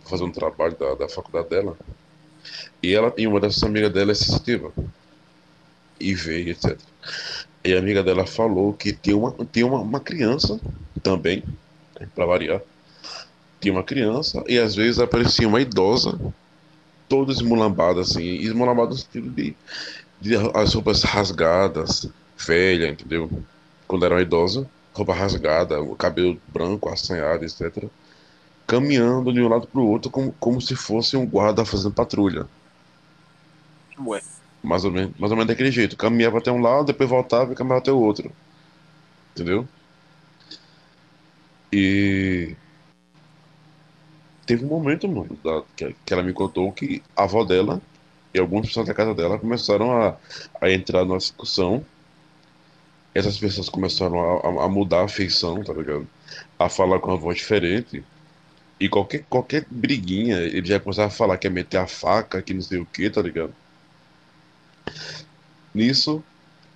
[0.00, 1.74] pra fazer um trabalho da, da faculdade dela,
[2.82, 4.70] e ela, e uma dessas amigas dela é sensitiva,
[5.98, 6.78] e veio, etc.
[7.64, 10.60] E a amiga dela falou que tem uma, tem uma, uma criança
[11.02, 11.42] também,
[12.14, 12.60] pra variar,
[13.62, 16.18] tinha uma criança e às vezes aparecia uma idosa,
[17.08, 19.56] toda esmulambada assim, esmulambada no sentido de,
[20.20, 23.30] de as roupas rasgadas, velha, entendeu?
[23.86, 27.90] Quando era uma idosa, roupa rasgada, o cabelo branco, assanhado, etc.
[28.66, 32.48] Caminhando de um lado para o outro como, como se fosse um guarda fazendo patrulha.
[33.98, 34.20] Ué.
[34.62, 35.96] Mais ou, menos, mais ou menos daquele jeito.
[35.98, 38.34] Caminhava até um lado, depois voltava e caminhava até o outro.
[39.34, 39.68] Entendeu?
[41.72, 42.58] E
[44.46, 47.82] teve um momento, mano, da- que, que ela me contou que a avó dela
[48.34, 50.18] e algumas pessoas da casa dela começaram a,
[50.60, 51.86] a entrar numa discussão.
[53.14, 56.08] Essas pessoas começaram a, a- mudar a feição, tá ligado?
[56.58, 58.04] A falar com uma voz diferente.
[58.80, 62.54] E qualquer, qualquer briguinha, ele já começava a falar que ia meter a faca, que
[62.54, 63.54] não sei o que, tá ligado?
[65.74, 66.24] Nisso,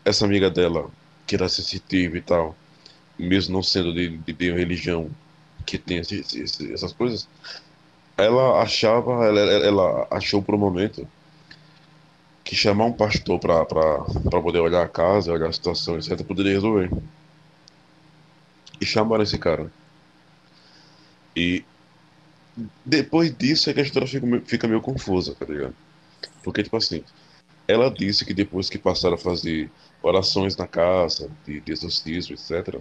[0.05, 0.91] essa amiga dela,
[1.27, 2.57] que era sensitiva e tal,
[3.19, 5.11] mesmo não sendo de, de, de religião
[5.67, 7.29] que tem esse- esse- essas coisas,
[8.17, 11.09] ela achava, ela- ela achou por um momento
[12.45, 13.65] que chamar um pastor pra
[14.43, 16.91] poder olhar a casa, olhar a situação, etc., poderia resolver.
[18.81, 19.73] E chamaram esse cara.
[21.35, 21.65] E
[22.85, 25.75] depois disso é que a história fica, fica meio confusa, tá ligado?
[26.43, 27.03] Porque, tipo assim,
[27.67, 29.71] ela disse que depois que passaram a fazer
[30.03, 32.79] orações na casa, de, de exorcismo, etc.,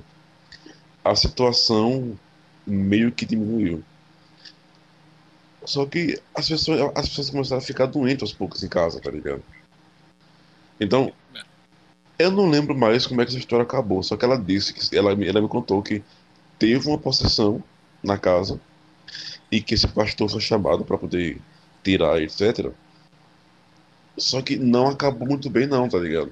[1.04, 2.18] a situação
[2.66, 3.84] meio que diminuiu.
[5.66, 9.10] Só que as pessoas, as pessoas começaram a ficar doentes aos poucos em casa, tá
[9.10, 9.44] ligado?
[10.80, 11.12] Então,
[12.20, 14.04] eu não lembro mais como é que essa história acabou.
[14.04, 16.04] Só que ela disse que ela, ela me contou que
[16.60, 17.64] teve uma possessão
[18.04, 18.60] na casa
[19.52, 21.40] e que esse pastor foi chamado para poder
[21.84, 22.72] tirar, etc.
[24.18, 26.32] Só que não acabou muito bem, não, tá ligado?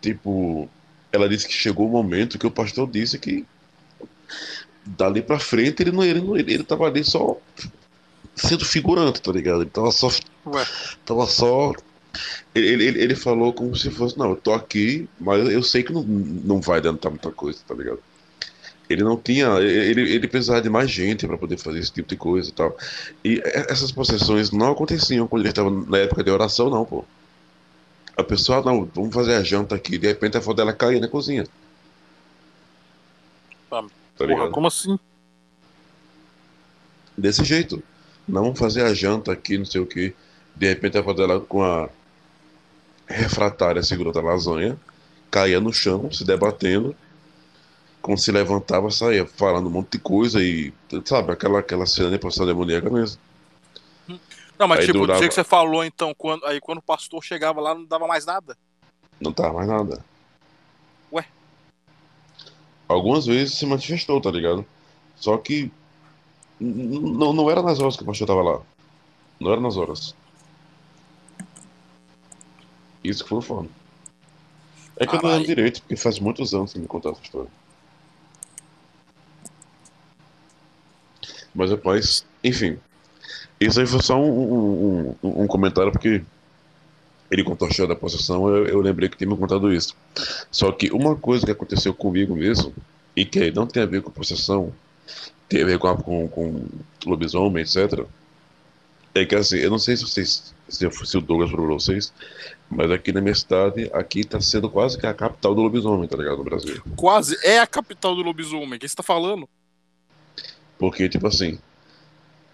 [0.00, 0.68] Tipo,
[1.12, 3.46] ela disse que chegou o momento que o pastor disse que
[4.84, 7.38] dali pra frente ele não, ele ele, ele tava ali só
[8.38, 9.62] sendo figurante, tá ligado?
[9.62, 10.08] Ele tava só
[10.46, 10.66] Ué.
[11.04, 11.72] Tava só.
[12.54, 15.92] Ele, ele, ele falou como se fosse, não, eu tô aqui, mas eu sei que
[15.92, 18.00] não, não vai adiantar muita coisa, tá ligado?
[18.88, 19.48] Ele não tinha.
[19.58, 22.76] Ele, ele precisava de mais gente pra poder fazer esse tipo de coisa e tal.
[23.22, 27.04] E essas possessões não aconteciam quando ele estava na época de oração, não, pô.
[28.16, 31.06] A pessoa, não, vamos fazer a janta aqui, de repente a foto dela cair na
[31.06, 31.46] cozinha.
[33.70, 33.84] Ah,
[34.18, 34.98] Tá Porra, como assim?
[37.16, 37.80] Desse jeito.
[38.28, 40.14] Não vamos fazer a janta aqui, não sei o que.
[40.54, 41.88] De repente a dela com a
[43.06, 44.78] refratária segurando a lasanha,
[45.30, 46.94] caía no chão, se debatendo.
[48.02, 50.72] Quando se levantava, saía falando um monte de coisa e,
[51.04, 53.20] sabe, aquela, aquela cena de possessão demoníaca mesmo.
[54.58, 56.82] Não, mas Aí tipo, do durava- jeito que você falou, então, quando, aí quando o
[56.82, 58.56] pastor chegava lá, não dava mais nada.
[59.20, 60.04] Não tava mais nada.
[61.12, 61.24] Ué?
[62.88, 64.64] Algumas vezes se manifestou, tá ligado?
[65.16, 65.70] Só que
[66.60, 68.60] não, não era nas horas que o pastor tava lá.
[69.40, 70.14] Não era nas horas.
[73.02, 73.68] Isso que foi o foda.
[74.96, 75.46] É que eu não lembro Caralho.
[75.46, 77.50] direito, porque faz muitos anos que me contaram essa história.
[81.54, 82.78] Mas, rapaz, enfim.
[83.60, 86.22] Isso aí foi só um, um, um, um comentário, porque
[87.30, 89.96] ele contou a história da possessão, eu, eu lembrei que tinha me contado isso.
[90.50, 92.72] Só que uma coisa que aconteceu comigo mesmo,
[93.14, 94.72] e que não tem a ver com possessão,
[95.48, 96.68] tem a ver com, com, com
[97.06, 98.04] lobisomem, etc.
[99.14, 102.12] É que assim, eu não sei se vocês, se, se o Douglas falou pra vocês,
[102.70, 106.16] mas aqui na minha cidade, aqui tá sendo quase que a capital do lobisomem, tá
[106.16, 106.38] ligado?
[106.38, 106.82] No Brasil.
[106.96, 108.76] Quase é a capital do lobisomem.
[108.76, 109.48] O que você tá falando?
[110.78, 111.58] Porque, tipo assim,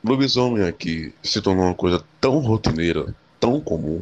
[0.02, 4.00] lobisomem aqui se tornou uma coisa tão rotineira, tão comum,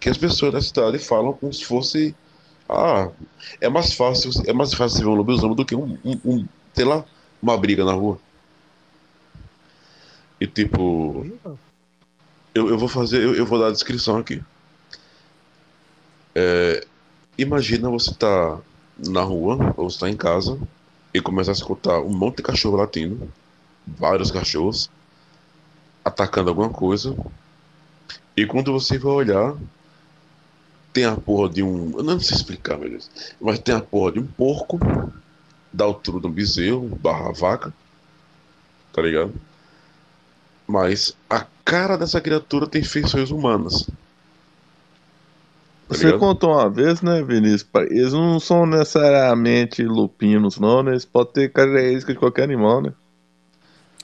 [0.00, 2.14] que as pessoas da cidade falam como se fosse.
[2.68, 3.10] Ah,
[3.60, 6.86] é mais fácil, é mais fácil ver um lobisomem do que um, um, um sei
[6.86, 7.04] lá,
[7.42, 8.18] uma briga na rua.
[10.40, 11.26] E tipo,
[12.54, 14.42] eu, eu vou fazer, eu, eu vou dar a descrição aqui.
[16.34, 16.86] É,
[17.36, 18.60] imagina você tá
[18.96, 20.58] na rua, ou você tá em casa,
[21.12, 23.30] e começa a escutar um monte de cachorro latindo,
[23.86, 24.90] vários cachorros,
[26.04, 27.16] atacando alguma coisa.
[28.36, 29.54] E quando você vai olhar,
[30.92, 31.92] tem a porra de um.
[31.96, 33.10] Eu não sei explicar, meu Deus.
[33.40, 34.78] Mas tem a porra de um porco,
[35.72, 37.72] da altura um bezerro, barra vaca.
[38.92, 39.32] Tá ligado?
[40.66, 43.82] Mas a cara dessa criatura tem feições humanas.
[45.88, 47.66] Tá Você contou uma vez, né, Vinícius?
[47.90, 50.92] Eles não são necessariamente lupinos, não, né?
[50.92, 52.92] Eles podem ter característica de qualquer animal, né?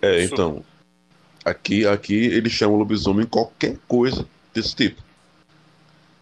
[0.01, 0.35] É, Isso.
[0.35, 0.65] então.
[1.45, 5.03] Aqui, aqui eles chamam lobisomem qualquer coisa desse tipo.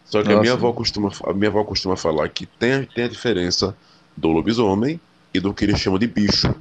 [0.04, 3.08] Só que a minha avó costuma, a minha avó costuma falar que tem, tem a
[3.08, 3.76] diferença
[4.16, 5.00] do lobisomem
[5.36, 6.54] e do que eles chamam de bicho.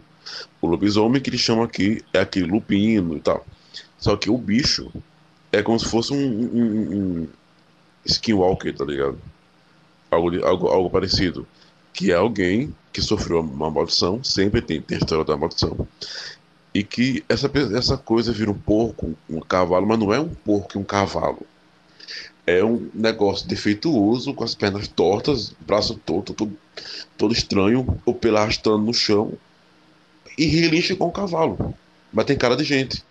[0.62, 3.46] O lobisomem que eles chamam aqui é aquele lupino e tal.
[3.98, 4.92] Só que o bicho
[5.52, 7.28] é como se fosse um, um, um-
[8.06, 9.18] skinwalker, tá ligado?
[10.12, 11.48] Algo, algo, algo parecido.
[11.94, 15.88] Que é alguém que sofreu uma maldição, sempre tem, tem a história da maldição.
[16.74, 20.78] E que essa, essa coisa vira um porco, um cavalo, mas não é um porco
[20.78, 21.46] e um cavalo.
[22.48, 26.56] É um negócio defeituoso, com as pernas tortas, braço torto, todo,
[27.18, 29.34] todo estranho, o pelo arrastando no chão,
[30.38, 31.74] e relincha com o cavalo.
[32.14, 33.04] Mas tem cara de gente.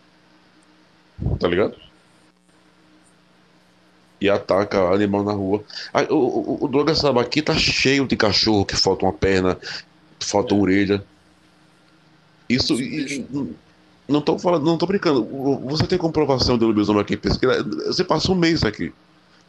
[1.39, 1.77] Tá ligado?
[4.21, 5.63] E ataca animal na rua.
[5.93, 9.59] Ah, o, o, o sabe, aqui tá cheio de cachorro que falta uma perna,
[10.21, 11.05] falta uma orelha.
[12.49, 12.75] Isso.
[12.81, 13.55] e- e-
[14.07, 15.25] não tô falando, não tô brincando.
[15.65, 17.63] Você tem comprovação de lobisomem aqui em pesquisa?
[17.87, 18.93] Você passa um mês aqui.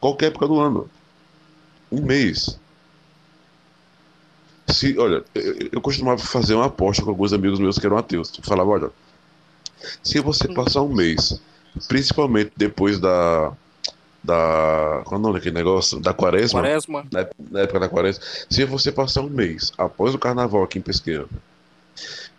[0.00, 0.88] Qualquer época do ano.
[1.90, 2.58] Um mês.
[4.68, 8.32] Se, olha, eu, eu costumava fazer uma aposta com alguns amigos meus que eram ateus.
[8.36, 8.90] Eu falava, olha,
[10.02, 11.40] se você passar um mês,
[11.88, 13.52] principalmente depois da.
[14.22, 15.02] Da.
[15.04, 16.00] Qual é o nome daquele negócio?
[16.00, 17.06] Da quaresma Quaresma.
[17.12, 20.82] na na época da quaresma, se você passar um mês após o carnaval aqui em
[20.82, 21.26] Pesqueira,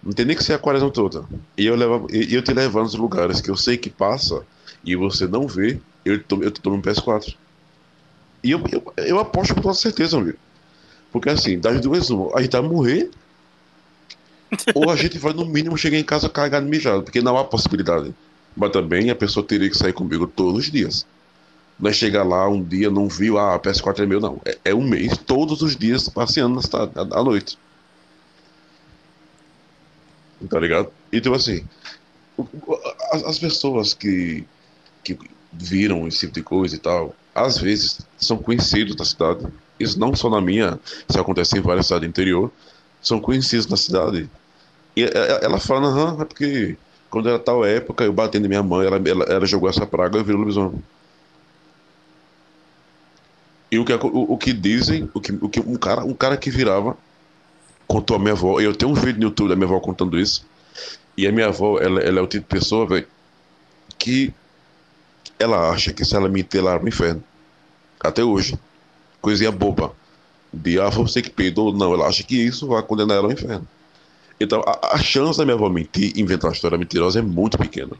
[0.04, 1.24] não tem nem que ser a quaresma toda,
[1.58, 4.46] e eu, levo, e eu te levar nos lugares que eu sei que passa
[4.84, 7.36] e você não vê, eu te, eu te tomo um PS4.
[8.48, 10.38] E eu, eu, eu aposto com toda certeza, amigo.
[11.12, 13.12] Porque assim, das duas, uma, a gente vai morrer,
[14.74, 17.44] ou a gente vai no mínimo chegar em casa carregado e mijado, porque não há
[17.44, 18.16] possibilidade.
[18.56, 21.06] Mas também a pessoa teria que sair comigo todos os dias.
[21.78, 24.40] Não é chegar lá um dia, não viu, ah, a PS4 é meu, não.
[24.46, 27.60] É, é um mês, todos os dias, passeando na cidade, à, à noite.
[30.50, 30.90] Tá ligado?
[31.12, 31.66] Então, assim,
[33.12, 34.46] as, as pessoas que,
[35.04, 35.20] que
[35.52, 39.46] viram esse tipo de coisa e tal, às vezes são conhecidos da cidade.
[39.80, 42.52] Isso não só na minha, isso acontece em várias cidades do interior,
[43.02, 44.30] são conhecidos na cidade.
[44.96, 46.78] E é- é- ela fala, aham, é porque
[47.10, 50.18] quando era tal época, eu bati na minha mãe, ela, ela, ela jogou essa praga,
[50.18, 50.82] eu virei lobisomem.
[53.72, 56.38] E o que, o, o que dizem, o que, o que um, cara, um cara
[56.38, 56.98] que virava
[57.88, 60.20] contou a minha avó, e eu tenho um vídeo no YouTube da minha avó contando
[60.20, 60.46] isso,
[61.18, 63.08] e a minha avó, ela, ela é o tipo de pessoa, velho,
[63.98, 64.34] que
[65.40, 67.24] ela acha que se ela mentir, ela vai pro inferno.
[68.00, 68.58] Até hoje.
[69.22, 69.94] Coisinha boba.
[70.54, 73.68] De, ah, você que peidou, não, ela acha que isso vai condenar ela ao inferno.
[74.40, 77.92] Então, a, a chance da minha avó mentir, inventar uma história mentirosa é muito pequena.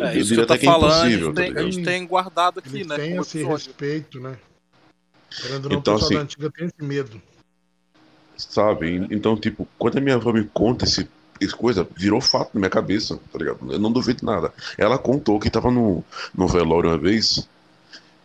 [0.00, 1.44] É, Eu isso que eu tô até que é falando, a impossível, gente, tá tem,
[1.44, 1.72] a ligado?
[1.72, 2.96] gente tem guardado aqui, Eles né?
[2.96, 3.66] como esse episódio.
[3.66, 4.36] respeito, né?
[5.42, 7.20] Querendo não, Então, assim- da antiga tem esse medo.
[8.36, 9.08] Sabe?
[9.10, 11.08] Então, tipo, quando a minha avó me conta esse
[11.56, 13.58] coisa, virou fato na minha cabeça, tá ligado?
[13.70, 14.52] Eu não duvido nada.
[14.76, 17.48] Ela contou que tava no, no velório uma vez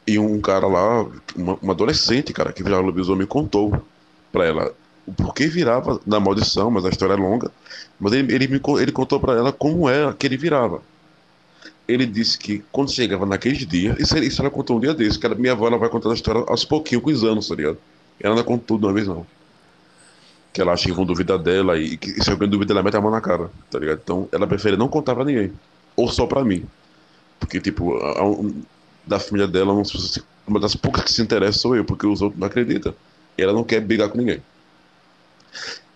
[0.06, 1.04] e um cara lá,
[1.36, 3.82] uma, uma adolescente, cara, que virava lobisomem, contou
[4.32, 4.74] pra ela
[5.06, 7.52] o porquê virava na maldição, mas a história é longa.
[8.00, 10.82] Mas ele, ele, me, ele contou pra ela como era que ele virava.
[11.88, 15.28] Ele disse que quando chegava naqueles dias, isso, isso ela contou um dia desse, que
[15.36, 17.78] minha avó ela vai contando a história aos pouquinhos, com os anos, tá ligado?
[18.20, 19.26] Ela não contou de uma vez, não.
[20.54, 23.02] Que ela acha que vão duvidar dela e que se alguém duvida, ela mete a
[23.02, 24.00] mão na cara, tá ligado?
[24.04, 25.52] Então ela prefere não contar pra ninguém.
[25.96, 26.64] Ou só pra mim.
[27.40, 28.52] Porque, tipo, a- a-
[29.06, 29.74] da família dela,
[30.48, 32.94] uma das poucas que se interessa sou eu, porque os outros não acreditam.
[33.38, 34.42] E ela não quer brigar com ninguém.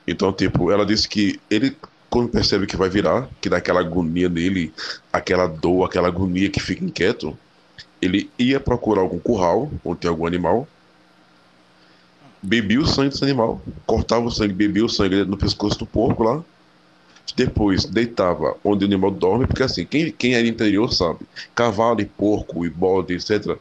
[0.08, 1.76] Então, tipo, ela disse que ele,
[2.10, 4.74] quando percebe que vai virar, que dá aquela agonia nele,
[5.12, 7.38] aquela dor, aquela agonia que fica inquieto,
[8.02, 10.68] ele ia procurar algum curral, onde tem algum animal,
[12.48, 16.24] bebia o sangue desse animal, cortava o sangue, bebia o sangue no pescoço do porco
[16.24, 16.42] lá,
[17.36, 21.20] depois deitava onde o animal dorme, porque assim, quem, quem é do interior sabe,
[21.54, 23.58] cavalo e porco e bode, etc.,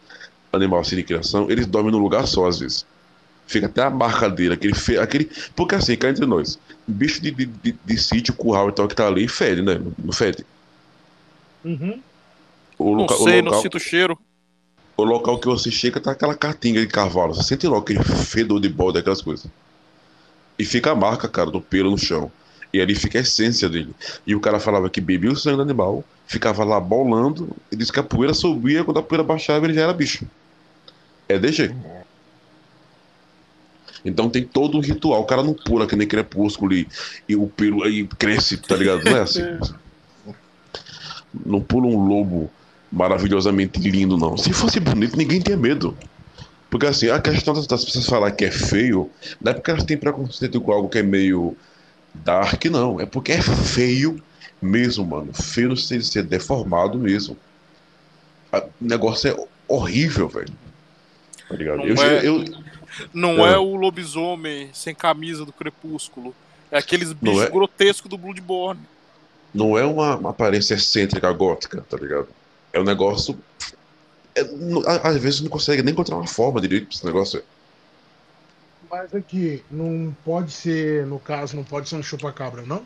[0.53, 2.87] animal assim de criação, eles dormem num lugar só às vezes.
[3.49, 4.99] Fica até a marca dele, aquele, fe...
[4.99, 5.31] aquele...
[5.55, 8.95] Porque assim, cá entre nós, bicho de, de, de, de sítio, curral e tal que
[8.95, 9.81] tá ali, fede, né?
[9.99, 10.45] Não fede.
[11.65, 12.01] Uhum.
[12.79, 13.63] O, Não sei, o, não local...
[13.63, 14.19] sinto cheiro.
[14.97, 17.35] O local que você chega tá aquela cartinga de cavalo.
[17.35, 19.47] Você sente logo aquele fedor de bode, aquelas coisas.
[20.59, 22.31] E fica a marca, cara, do pelo no chão.
[22.73, 23.95] E ali fica a essência dele.
[24.27, 27.93] E o cara falava que bebia o sangue do animal, ficava lá bolando, e disse
[27.93, 30.27] que a poeira subia, quando a poeira baixava, ele já era bicho.
[31.29, 31.75] É DG.
[34.05, 35.21] Então tem todo um ritual.
[35.21, 36.89] O cara não pula que nem crepúsculo e,
[37.29, 39.05] e o pelo aí cresce, tá ligado?
[39.05, 39.43] Não é assim.
[41.45, 42.51] Não pula um lobo
[42.91, 44.37] maravilhosamente lindo, não.
[44.37, 45.97] Se fosse bonito, ninguém tinha medo.
[46.71, 49.11] Porque assim, a questão das, das pessoas falar que é feio,
[49.41, 51.57] não é porque elas têm preconceito com algo que é meio
[52.15, 53.01] dark, não.
[53.01, 54.23] É porque é feio
[54.61, 55.33] mesmo, mano.
[55.33, 57.37] Feio de ser deformado mesmo.
[58.53, 59.37] O negócio é
[59.69, 60.53] horrível, velho.
[61.49, 61.79] Tá ligado?
[61.79, 62.45] Não Eu, é- eu,
[63.13, 63.51] Não Ah.
[63.51, 66.35] é o lobisomem sem camisa do crepúsculo.
[66.71, 67.51] É aqueles bichos é?
[67.51, 68.81] grotescos do Bloodborne.
[69.55, 72.29] não é uma, uma aparência excêntrica gótica, tá ligado?
[72.77, 73.39] É um negócio.
[74.35, 74.43] é-
[75.03, 77.43] às vezes não consegue nem encontrar uma forma direito pra esse negócio.
[78.91, 82.83] Mas aqui, não pode ser, no caso, não pode ser um chupa-cabra, não?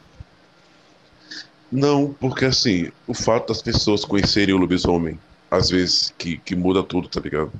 [1.72, 5.18] Não, porque assim, o fato das pessoas conhecerem o lobisomem,
[5.50, 7.52] às vezes, que, que muda tudo, tá ligado?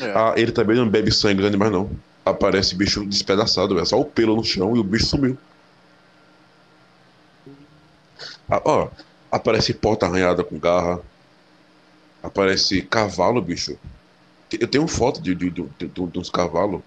[0.00, 0.12] É.
[0.14, 1.90] Ah, ele também não bebe sangue dos animais, não.
[2.24, 5.36] Aparece bicho despedaçado, é só o pelo no chão e o bicho sumiu.
[8.48, 8.88] Ah, ó,
[9.32, 11.00] aparece porta arranhada com garra.
[12.22, 13.78] Aparece cavalo, bicho.
[14.52, 16.82] Eu tenho foto de, de, de, de, de uns cavalos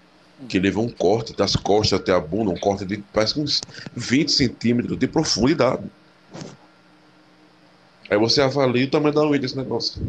[0.48, 3.60] que levou um corte das costas até a bunda, um corte de parece uns
[3.94, 5.82] 20 centímetros de profundidade.
[8.08, 10.00] Aí você avalia o tamanho da unha desse negócio.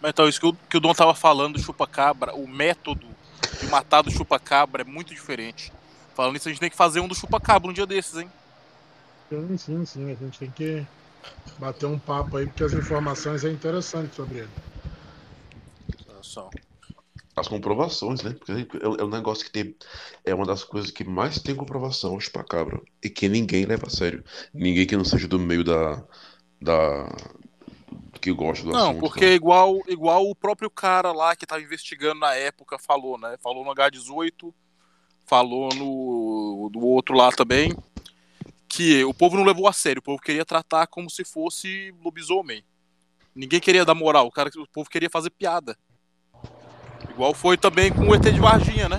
[0.00, 3.06] Mas então, isso que o, que o Dom tava falando do chupa-cabra, o método
[3.58, 5.72] de matar do chupa-cabra é muito diferente.
[6.14, 8.28] Falando isso, a gente tem que fazer um do chupa-cabra um dia desses, hein?
[9.32, 10.12] Sim, sim, sim.
[10.12, 10.86] A gente tem que
[11.58, 14.50] bater um papo aí, porque as informações é interessantes sobre ele.
[16.20, 16.50] Só.
[17.34, 18.34] As comprovações, né?
[18.34, 19.74] Porque é, é um negócio que tem.
[20.22, 22.80] É uma das coisas que mais tem comprovação, o chupacabra.
[23.02, 24.22] E que ninguém leva a sério.
[24.52, 26.04] Ninguém que não seja do meio da.
[26.60, 27.08] da
[28.20, 29.00] que gosta do Não, assunto.
[29.00, 29.32] porque né?
[29.32, 33.36] igual, igual o próprio cara lá que tava investigando na época falou, né?
[33.42, 34.52] Falou no H18,
[35.26, 37.74] falou no do outro lá também,
[38.72, 42.64] que o povo não levou a sério, o povo queria tratar como se fosse lobisomem.
[43.34, 45.76] Ninguém queria dar moral, o, cara, o povo queria fazer piada.
[47.10, 48.96] Igual foi também com o ET de Varginha, né?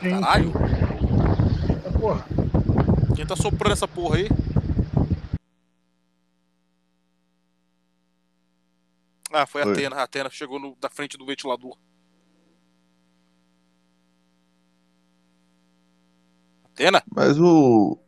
[0.00, 0.52] Sim, Caralho.
[0.52, 1.98] sim.
[2.00, 2.26] Porra.
[3.14, 4.28] Quem tá soprando essa porra aí?
[9.32, 9.70] Ah, foi a.
[9.70, 9.96] Atena.
[9.96, 11.76] A Atena chegou no, da frente do ventilador.
[16.78, 17.02] Atena?
[17.12, 17.98] Mas o.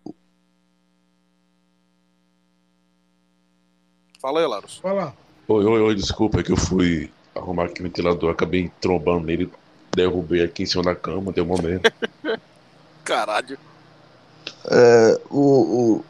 [4.20, 4.80] Fala aí, Larus.
[4.84, 5.12] Lá.
[5.48, 9.50] Oi, oi, oi, desculpa, é que eu fui arrumar aqui o ventilador, acabei trombando nele,
[9.92, 11.92] derrubei aqui em cima da cama, deu uma merda.
[13.02, 13.58] Caralho.
[14.70, 16.04] É, o, o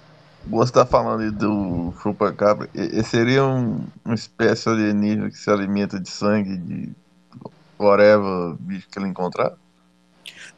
[0.46, 2.68] você tá falando aí do chupa-cabra,
[3.04, 6.92] seria um, uma espécie alienígena que se alimenta de sangue de
[7.78, 9.56] whatever bicho que ele encontrar?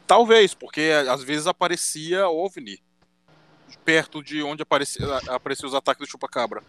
[0.05, 2.81] Talvez, porque às vezes aparecia OVNI.
[3.83, 6.63] Perto de onde aparecia, apareciam os ataques do chupacabra.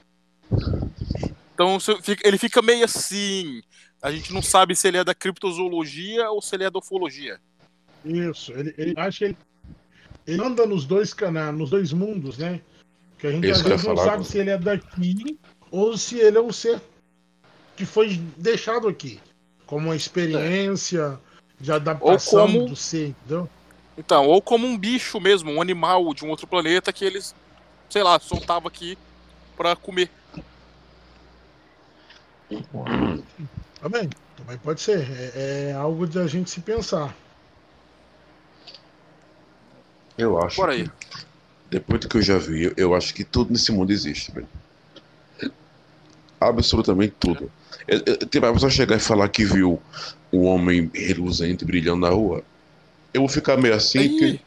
[1.55, 1.79] Então
[2.25, 3.63] ele fica meio assim.
[4.03, 7.41] A gente não sabe se ele é da criptozoologia ou se ele é da ufologia.
[8.05, 8.53] Isso.
[8.53, 9.37] Ele, ele acho que ele,
[10.27, 12.61] ele anda nos dois canais, nos dois mundos, né?
[13.19, 14.25] Que a gente Isso às vezes não falar, sabe mano.
[14.25, 15.39] se ele é daqui
[15.71, 16.81] ou se ele é um ser
[17.77, 19.21] que foi deixado aqui.
[19.67, 21.19] Como uma experiência
[21.61, 23.49] de adaptação Ou como- do ser, entendeu?
[23.97, 27.35] Então, ou como um bicho mesmo, um animal de um outro planeta que eles,
[27.89, 28.99] sei lá, soltava aqui
[29.57, 30.11] pra comer.
[33.81, 35.07] Também, também pode ser.
[35.37, 37.15] É, é algo de a gente se pensar.
[40.17, 40.89] Eu acho Por aí.
[40.89, 40.93] que,
[41.71, 44.49] depois do que eu já vi, eu acho que tudo nesse mundo existe, velho.
[46.49, 47.51] Absolutamente tudo.
[47.87, 49.81] Eu, tipo, a pessoa chegar e falar que viu
[50.33, 52.43] um homem reluzente brilhando na rua,
[53.13, 54.41] eu vou ficar meio assim, porque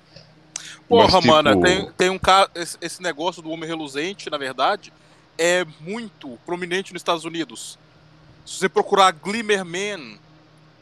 [0.88, 2.50] Porra, Mas, tipo- mano, tem, tem um cara.
[2.56, 4.93] Esse, esse negócio do homem reluzente, na verdade,
[5.38, 7.78] é muito prominente nos Estados Unidos.
[8.45, 10.18] Se você procurar Glimmer Man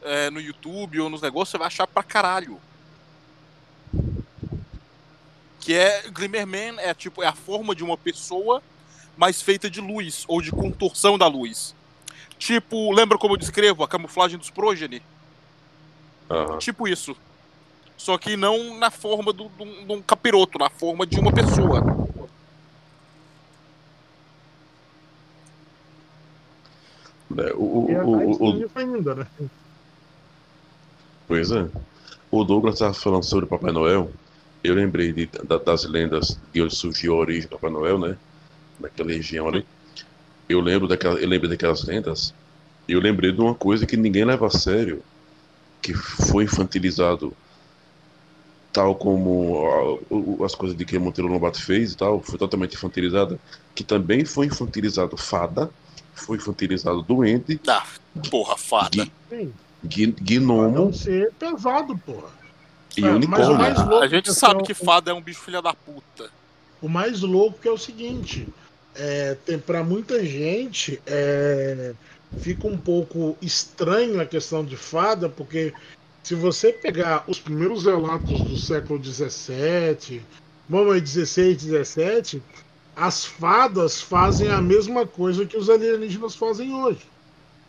[0.03, 2.59] é, no YouTube ou nos negócios, você vai achar pra caralho.
[5.59, 6.03] Que é.
[6.11, 8.61] Glimmer Man é tipo, é a forma de uma pessoa,
[9.17, 11.75] mas feita de luz, ou de contorção da luz.
[12.37, 15.01] Tipo, lembra como eu descrevo a camuflagem dos progeny?
[16.29, 16.57] Aham.
[16.57, 17.15] Tipo isso.
[17.97, 21.31] Só que não na forma do- de um de um capiroto, na forma de uma
[21.31, 21.81] pessoa.
[27.29, 29.27] né, o, o, é o, o- ainda, né?
[31.27, 31.67] Pois é.
[32.29, 34.11] O Douglas estava falando sobre Papai Noel.
[34.63, 38.17] Eu lembrei de- da- das lendas de onde surgiu a origem do Papai Noel, né?
[38.79, 39.65] Naquela região ali.
[40.47, 42.33] Eu lembro daquela, eu lembrei daquelas lendas.
[42.87, 45.01] E eu lembrei de uma coisa que ninguém leva a sério,
[45.81, 47.33] que foi infantilizado,
[48.71, 49.63] tal como
[50.43, 53.39] as coisas de que Monteiro Lobato fez e tal, foi totalmente infantilizada,
[53.73, 55.71] que também foi infantilizado fada,
[56.13, 57.85] foi infantilizado doente, Ah,
[58.29, 59.07] porra, fada.
[59.83, 62.29] Gui- gnomo não ser pesado, porra.
[62.97, 63.97] e É, mas o unicórnio.
[63.99, 66.29] A gente é sabe que fada é um bicho filha da puta.
[66.81, 68.47] O mais louco que é o seguinte,
[68.95, 71.93] é, para muita gente é,
[72.37, 75.73] fica um pouco estranho a questão de fada, porque
[76.23, 80.21] se você pegar os primeiros relatos do século XVII,
[80.67, 82.41] vamos aí 16, 17,
[82.95, 87.01] as fadas fazem a mesma coisa que os alienígenas fazem hoje.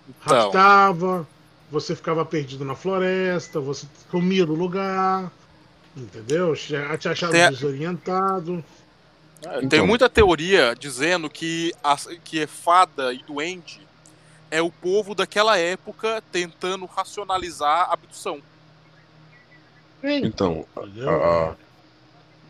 [0.09, 1.27] Então, Raptava,
[1.70, 5.31] você ficava perdido na floresta, você comia no lugar,
[5.97, 6.55] entendeu?
[6.55, 8.64] Te achava Tem desorientado.
[9.43, 9.87] É, tem Então.
[9.87, 13.80] muita teoria dizendo que, as, que é fada e duende
[14.51, 18.41] é o povo daquela época tentando racionalizar a abdução.
[20.01, 21.55] Sim, Então, a-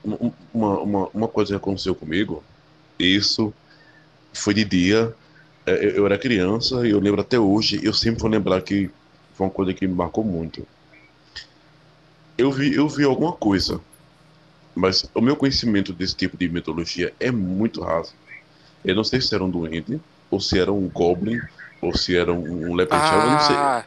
[0.05, 2.45] um- uma, uma, uma coisa que aconteceu comigo,
[2.99, 3.53] isso
[4.33, 5.15] foi de dia,
[5.65, 8.91] é, eu, eu era criança e eu lembro até hoje, eu sempre vou lembrar que
[9.35, 10.67] foi uma coisa que me marcou muito.
[12.37, 13.81] Eu vi, eu vi alguma coisa,
[14.77, 18.13] mas o meu conhecimento desse tipo de mitologia é muito raso.
[18.85, 20.01] Eu não sei se era um duende,
[20.31, 21.41] ou se era um goblin,
[21.81, 23.57] ou se era um, um leprechaun, eu não sei.
[23.57, 23.85] Ah,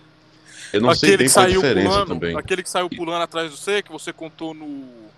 [0.73, 2.37] Eu não sei aquele bem que qual a saiu diferença pulando, também.
[2.37, 5.09] aquele que saiu pulando atrás do C, que você contou no.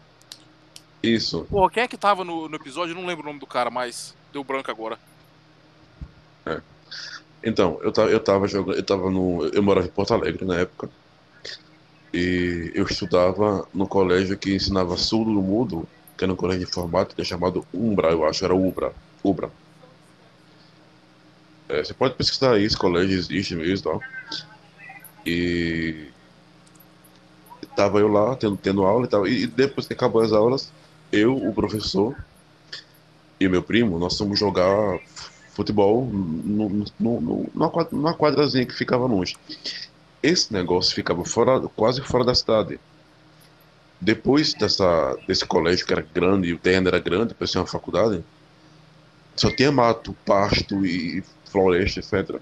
[1.02, 1.46] Isso.
[1.50, 2.92] Porra, quem é que tava no, no episódio?
[2.94, 5.00] Eu não lembro o nome do cara, mas deu branco agora.
[7.44, 10.60] Então, eu tava, eu tava jogando, eu tava no, eu morava em Porto Alegre na
[10.60, 10.90] época.
[12.14, 15.88] E eu estudava no colégio que ensinava surdo no mudo,
[16.18, 18.94] que era um colégio de informática chamado Umbra, eu acho, era Ubra,
[19.24, 19.50] Ubra.
[21.70, 24.02] É, você pode pesquisar aí, esse colégio existe mesmo tal.
[25.26, 26.12] E
[27.76, 29.28] tava eu lá tendo, tendo aula e tal.
[29.28, 30.72] E depois que acabou as aulas,
[31.12, 32.16] eu, o professor
[33.40, 35.00] e meu primo, nós fomos jogar
[35.54, 39.36] futebol no, no, no, quadra- numa quadrazinha que ficava longe.
[40.24, 42.80] Esse negócio ficava fora, quase fora da cidade.
[44.02, 48.24] Depois dessa, desse colégio que era grande, o terreno era grande, parecia uma faculdade,
[49.36, 52.42] só tinha mato, pasto e floresta, etc.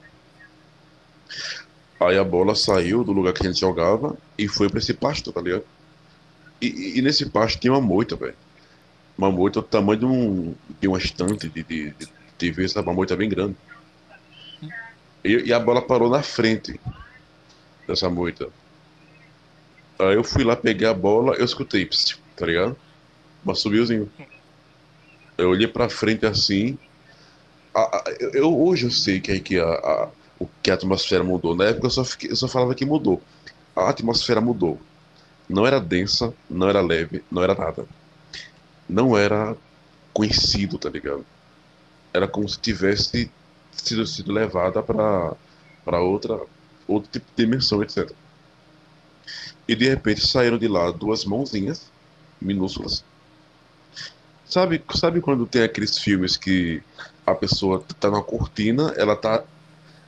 [1.99, 5.31] Aí a bola saiu do lugar que a gente jogava e foi pra esse pasto,
[5.33, 5.63] tá ligado?
[6.61, 8.35] E- e nesse pasto tinha uma moita, velho.
[9.17, 12.07] Uma moita do tamanho de, um, de uma estante de, de, de
[12.37, 12.87] TV, sabe?
[12.89, 13.57] Uma moita bem grande.
[15.23, 16.79] E, e a bola parou na frente
[17.89, 18.47] dessa moita.
[19.97, 21.89] Aí eu fui lá, peguei a bola, eu escutei,
[22.35, 22.77] tá ligado?
[23.45, 24.09] Um assobiozinho.
[25.37, 26.77] Eu olhei pra frente assim.
[27.73, 30.09] a- a- eu, hoje eu sei que, que, a, a-
[30.39, 31.55] o, que a atmosfera mudou.
[31.55, 33.21] Na época eu só, fiquei- eu só falava que mudou.
[33.75, 34.79] A atmosfera mudou.
[35.47, 37.85] Não era densa, não era leve, não era nada.
[38.87, 39.55] Não era
[40.13, 41.25] conhecido, tá ligado?
[42.13, 43.31] Era como se tivesse
[43.71, 46.39] sido, sido levada para outra
[46.89, 48.11] outro tipo de dimensão, etc.
[49.67, 51.91] E de repente saíram de lá duas mãozinhas
[52.41, 53.03] minúsculas.
[54.45, 56.81] Sabe, sabe quando tem aqueles filmes que
[57.25, 59.43] a pessoa tá na cortina, ela tá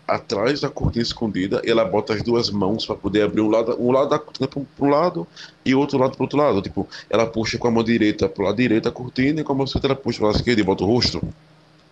[0.08, 3.92] atrás da cortina escondida, ela bota as duas mãos para poder abrir um lado, um
[3.92, 5.28] lado da cortina para um lado
[5.64, 6.62] e o outro lado para outro lado.
[6.62, 9.56] Tipo, ela puxa com a mão direita pro lado direito a cortina e com a
[9.56, 11.22] mão esquerda ela puxa pro lado esquerdo e bota o rosto.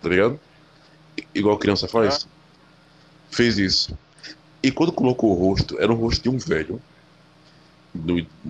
[0.02, 0.38] Tá ligado?
[1.34, 2.26] Igual criança faz.
[3.30, 3.96] Fez isso.
[4.62, 6.80] E quando colocou o rosto, era o rosto de um velho.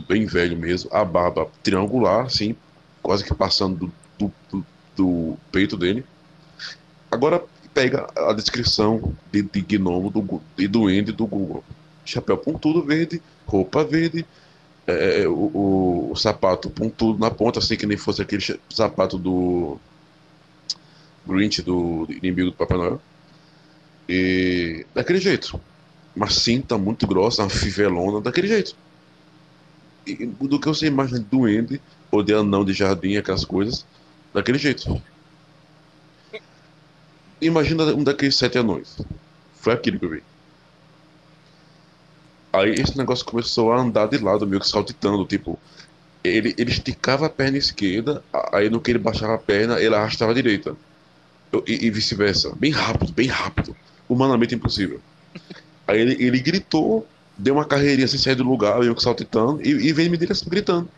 [0.09, 2.55] bem velho mesmo, a barba triangular, assim,
[3.03, 4.65] quase que passando do, do,
[4.97, 6.05] do- peito dele.
[7.11, 7.43] Agora
[7.75, 11.65] pega a descrição de, de gnomo do, Gu- e duende do Google.
[12.05, 14.25] Chapéu pontudo verde, roupa verde,
[14.87, 19.79] é, o, o- o sapato pontudo na ponta, assim que nem fosse aquele sapato do
[21.27, 23.01] Grinch, do inimigo do Papai Noel.
[24.09, 25.61] E daquele jeito.
[26.15, 28.77] Uma cinta muito grossa, uma fivelona, daquele jeito.
[30.07, 33.87] E, do que você imagina de duende ou de anão de jardim, aquelas coisas,
[34.33, 34.85] daquele jeito.
[37.43, 38.97] Imagina um daqueles sete anões.
[39.53, 40.25] Foi aquilo que eu vi.
[42.53, 45.61] Aí esse negócio começou a andar de lado, meio que saltitando, tipo.
[46.25, 50.33] Ele, ele esticava a perna esquerda, aí no que ele baixava a perna, ele arrastava
[50.33, 50.77] a direita.
[51.53, 52.55] Eu- E, e vice-versa.
[52.57, 53.77] Bem rápido, bem rápido.
[54.09, 55.03] Humanamente impossível.
[55.91, 57.05] Aí ele, ele gritou,
[57.37, 60.19] deu uma carreirinha sem sair do lugar, meio que saltitando, e, e veio em minha
[60.21, 60.89] direção gritando.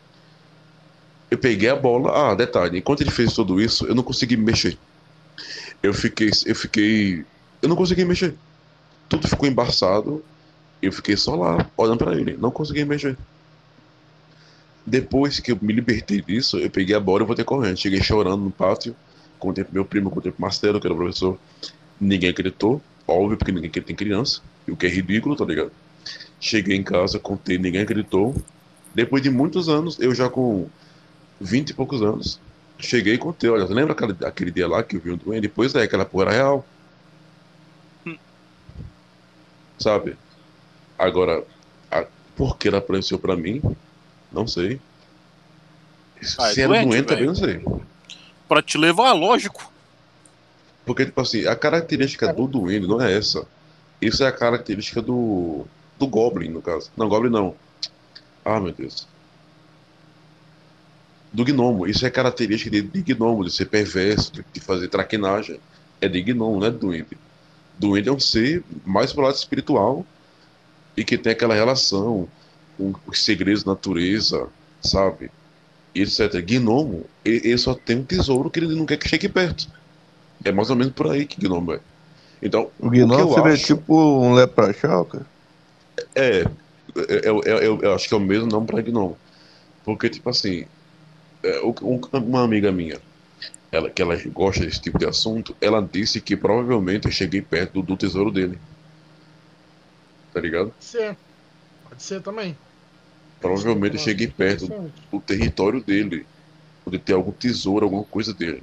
[1.31, 2.31] Eu peguei a bola.
[2.31, 4.77] Ah, detalhe, enquanto ele fez tudo isso, eu não consegui me mexer.
[5.83, 6.31] Eu fiquei.
[6.45, 7.25] Eu fiquei.
[7.63, 8.35] Eu não consegui mexer.
[9.09, 10.23] Tudo ficou embaçado.
[10.83, 12.37] Eu fiquei só lá, olhando pra ele.
[12.37, 13.17] Não consegui mexer.
[14.85, 17.79] Depois que eu me libertei disso, eu peguei a bola e voltei correndo.
[17.79, 18.95] Cheguei chorando no pátio.
[19.39, 21.39] Contei pro meu primo, contei pro Marcelo, que era o professor.
[21.99, 22.83] Ninguém acreditou.
[23.09, 24.43] Óbvio, porque ninguém acredita em criança.
[24.69, 25.73] O que é ridículo, tá ligado?
[26.41, 28.35] Cheguei em casa, contei, ninguém acreditou.
[28.95, 30.69] Depois de muitos anos, eu já com
[31.41, 32.41] 20 e poucos anos,
[32.79, 33.49] cheguei e contei.
[33.51, 35.43] Olha, você lembra aquele, aquele dia lá que eu vi um doente?
[35.43, 36.67] Depois é, aquela porra era real.
[39.79, 40.17] Sabe?
[40.99, 41.45] Agora,
[41.91, 42.07] a,
[42.37, 43.61] por que ela apareceu pra mim?
[44.31, 44.81] Não sei.
[46.39, 47.65] Ah, é Se era doente, doente, também não sei.
[48.49, 49.73] Pra te levar, lógico.
[50.85, 53.47] Porque, tipo assim, a característica do duende não é essa.
[54.03, 55.65] Isso é a característica do.
[55.97, 56.91] do Goblin, no caso.
[56.97, 57.55] Não, Goblin não.
[58.45, 59.07] Ah, meu Deus.
[61.33, 61.87] Do gnomo.
[61.87, 65.61] Isso é característica de, de gnomo, de ser perverso, de, de fazer traquinagem.
[66.01, 67.17] É de gnomo, não é de duende.
[67.79, 70.05] Duende é um ser mais pro lado espiritual
[70.97, 72.29] e que tem aquela relação
[72.77, 74.49] com os segredos da natureza,
[74.83, 75.31] sabe?
[75.95, 76.19] Etc.
[76.45, 79.69] Gnomo, ele, ele só tem um tesouro que ele não quer que chegue perto.
[80.45, 81.81] É mais ou menos por aí que gnomo é.
[82.43, 85.27] Então, O eu Gnomo seria acho- tipo um leprachal, cara.
[86.17, 89.17] é, é, é, é, eu- eu acho que é o mesmo nome para gnomo.
[89.85, 90.65] Porque, tipo assim,
[91.45, 93.01] é, um- uma amiga minha,
[93.71, 97.75] ela, que ela gosta desse tipo de assunto, ela disse que provavelmente eu cheguei perto
[97.75, 98.59] do, do tesouro dele.
[100.33, 100.71] Tá ligado?
[100.73, 101.19] Pode ser.
[101.85, 102.57] Pode ser também.
[103.41, 104.69] Provavelmente eu cheguei perto
[105.11, 106.27] do território dele,
[106.87, 108.63] onde tem algum tesouro, alguma coisa dele.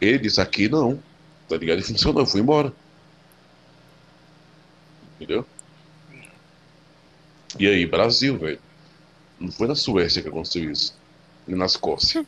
[0.00, 1.02] Ele disse aqui não,
[1.48, 1.80] tá ligado?
[1.80, 2.72] E funcionou, eu fui embora.
[5.20, 5.44] Entendeu?
[7.58, 8.58] E aí, Brasil, velho.
[9.38, 10.96] Não foi na Suécia que aconteceu isso.
[11.46, 12.24] Nem na Escócia.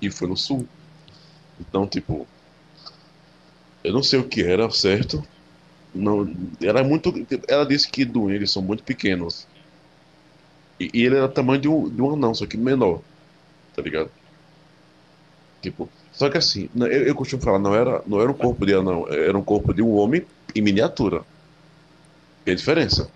[0.00, 0.66] E foi no sul.
[1.60, 2.26] Então, tipo.
[3.84, 5.24] Eu não sei o que era certo.
[5.94, 6.28] Não,
[6.60, 7.12] era muito.
[7.46, 9.46] Ela disse que duendes são muito pequenos.
[10.80, 13.00] E, e ele era tamanho de um, de um anão, só que menor.
[13.76, 14.10] Tá ligado?
[15.60, 15.88] Tipo.
[16.22, 18.72] Só que assim, não- eu, eu costumo falar, não era, não era um corpo de
[18.72, 21.22] anão, era um corpo de um homem em miniatura.
[22.44, 23.10] Tem diferença.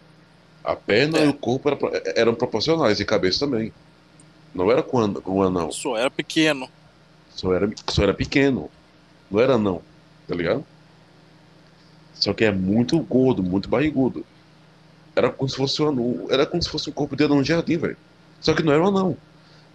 [0.64, 3.72] A perna e o corpo era pro- eram proporcionais, e cabeça também.
[4.52, 6.68] Não era com, um anão, Só era pequeno.
[7.32, 8.68] só era, só era pequeno.
[9.30, 9.80] Não era anão,
[10.26, 10.64] tá ligado?
[12.12, 14.26] Só que é muito gordo, muito barrigudo.
[15.14, 17.50] Era como se fosse um anão, era como se fosse um corpo de anão de
[17.50, 17.96] jardim, velho.
[18.40, 19.16] Só que não era um anão.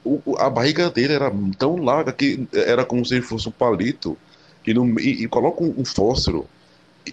[0.03, 4.19] O- a barriga dele era tão larga que era como se ele fosse um palito
[4.65, 6.49] e, no, e, e coloca um, um fósforo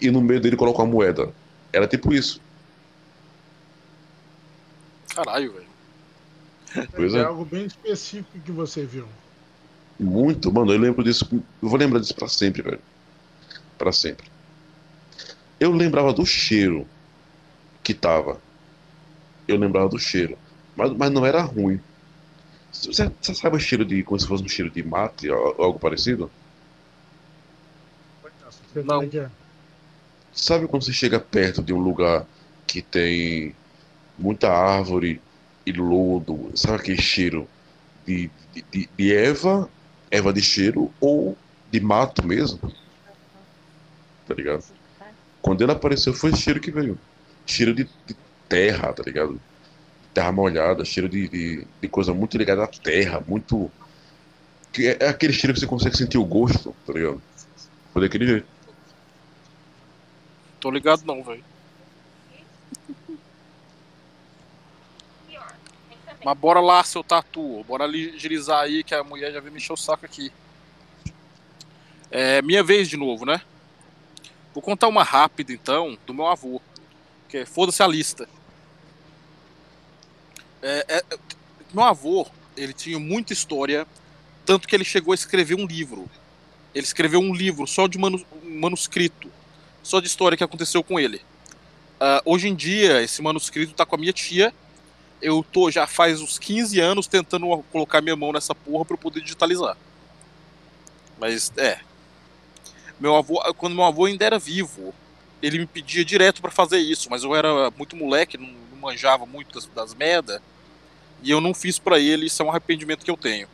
[0.01, 1.35] e no meio dele coloca uma moeda.
[1.73, 2.43] Era tipo isso.
[5.15, 5.69] Caralho, velho.
[6.95, 7.23] Pois é é.
[7.23, 9.09] algo bem específico que você viu.
[9.99, 11.25] Muito, mano, eu lembro disso.
[11.63, 12.83] Eu vou lembrar disso pra sempre, velho.
[13.79, 14.31] Pra sempre.
[15.61, 16.89] Eu lembrava do cheiro
[17.83, 18.43] que tava.
[19.49, 20.39] Eu lembrava do cheiro.
[20.77, 21.83] Mas, mas não era ruim.
[22.73, 24.03] Você, você sabe o cheiro de.
[24.03, 26.31] como se fosse um cheiro de mate ou algo parecido?
[28.85, 29.03] Não.
[29.03, 29.31] é?
[30.33, 32.27] Sabe quando você chega perto de um lugar
[32.67, 33.55] que tem
[34.19, 35.21] muita árvore
[35.67, 36.53] e lodo?
[36.55, 37.49] Sabe aquele cheiro
[38.07, 39.69] de, de, de, de erva,
[40.11, 41.37] erva de cheiro ou
[41.71, 42.61] de mato mesmo?
[44.27, 44.65] Tá ligado?
[45.41, 46.99] Quando ele apareceu foi esse cheiro que veio.
[47.47, 48.17] Cheiro de, de
[48.49, 49.41] terra, tá ligado?
[50.19, 53.71] terra molhada, cheiro de, de, de coisa muito ligada à terra, muito.
[54.73, 57.23] Que é, é aquele cheiro que você consegue sentir o gosto, tá ligado?
[57.93, 58.47] Foi daquele jeito.
[60.59, 61.45] Tô ligado não, velho.
[66.25, 67.63] Mas bora lá, seu tatu.
[67.63, 70.33] Bora agilizar aí, que a mulher já veio mexer o saco aqui.
[72.11, 73.41] É minha vez de novo, né?
[74.53, 76.61] Vou contar uma rápida, então, do meu avô.
[77.29, 78.29] Que é, foda-se a lista.
[80.63, 81.05] É, é,
[81.73, 82.27] meu avô,
[82.57, 83.87] ele tinha muita história,
[84.45, 86.09] tanto que ele chegou a escrever um livro.
[86.75, 89.31] Ele escreveu um livro só de manu manuscrito,
[89.83, 91.21] só de história que aconteceu com ele.
[91.97, 94.53] Uh, hoje em dia, esse manuscrito tá com a minha tia.
[95.21, 99.21] Eu tô já faz uns 15 anos tentando colocar minha mão nessa porra para poder
[99.21, 99.77] digitalizar.
[101.19, 101.81] Mas é.
[103.01, 104.95] Meu avô, quando meu avô ainda era vivo,
[105.43, 109.55] ele me pedia direto para fazer isso, mas eu era muito moleque, não manjava muito
[109.55, 110.43] das, das merda,
[111.23, 113.49] e eu não fiz para ele, isso é um arrependimento que eu tenho.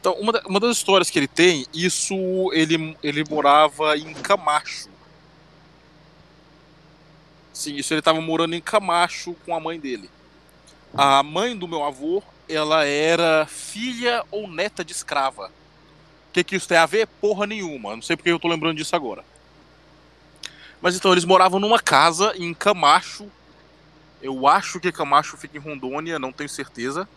[0.00, 2.14] Então, uma, da, uma das histórias que ele tem, isso
[2.52, 4.88] ele, ele morava em Camacho.
[7.52, 10.08] Sim, isso ele estava morando em Camacho com a mãe dele.
[10.94, 15.48] A mãe do meu avô, ela era filha ou neta de escrava.
[16.28, 17.06] O que, que isso tem a ver?
[17.06, 17.96] Porra nenhuma.
[17.96, 19.24] Não sei porque eu tô lembrando disso agora.
[20.80, 23.28] Mas então, eles moravam numa casa em Camacho.
[24.20, 27.08] Eu acho que Camacho fica em Rondônia, não tenho certeza.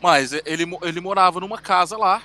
[0.00, 2.22] Mas ele, ele morava numa casa lá.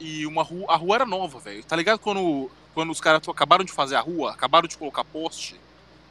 [0.00, 1.62] E uma rua, a rua era nova, velho.
[1.64, 5.60] Tá ligado quando, quando os caras acabaram de fazer a rua, acabaram de colocar poste,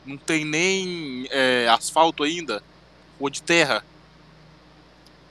[0.05, 2.63] não tem nem é, asfalto ainda,
[3.19, 3.83] ou de terra.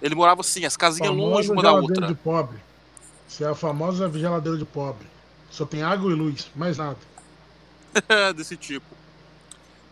[0.03, 2.07] Ele morava assim, as casinhas longe uma da outra.
[2.07, 2.59] de pobre.
[3.29, 5.07] Isso é a famosa geladeira de pobre.
[5.51, 6.99] Só tem água e luz, mais nada.
[8.37, 9.00] Desse tipo.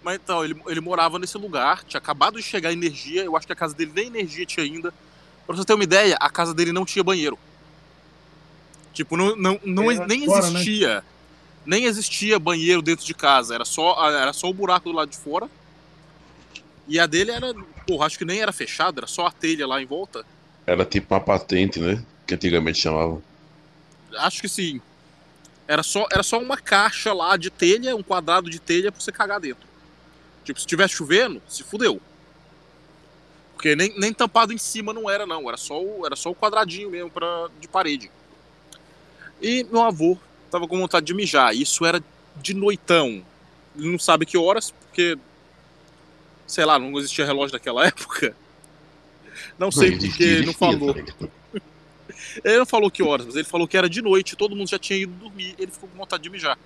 [0.03, 3.53] Mas então, ele, ele morava nesse lugar, tinha acabado de chegar energia, eu acho que
[3.53, 4.93] a casa dele nem energia tinha ainda.
[5.47, 7.39] Pra você ter uma ideia, a casa dele não tinha banheiro.
[8.93, 10.61] Tipo, não, não, não nem fora, né?
[10.61, 10.95] existia.
[10.97, 11.03] Né?
[11.65, 13.55] Nem existia banheiro dentro de casa.
[13.55, 15.49] Era só, era só o buraco do lado de fora.
[16.87, 17.55] E a dele era.
[17.87, 20.25] Porra, acho que nem era fechada, era só a telha lá em volta.
[20.67, 22.03] Era tipo uma patente, né?
[22.27, 23.23] Que antigamente chamavam.
[24.17, 24.81] Acho que sim.
[25.67, 29.13] Era só, era só uma caixa lá de telha, um quadrado de telha pra você
[29.13, 29.68] cagar dentro.
[30.49, 32.01] Tipo, se tivesse chovendo, se fudeu.
[33.53, 35.47] Porque nem, nem tampado em cima não era, não.
[35.47, 38.11] Era só o, era só o quadradinho mesmo pra, de parede.
[39.43, 40.17] E meu avô
[40.51, 41.55] tava com vontade de mijar.
[41.55, 42.03] Isso era
[42.37, 43.23] de noitão.
[43.77, 45.19] Ele não sabe que horas, porque.
[46.47, 48.35] Sei lá, não existia relógio naquela época.
[49.59, 50.97] Não sei porque ele não falou.
[52.43, 54.79] Ele não falou que horas, mas ele falou que era de noite, todo mundo já
[54.79, 56.59] tinha ido dormir, ele ficou com vontade de mijar.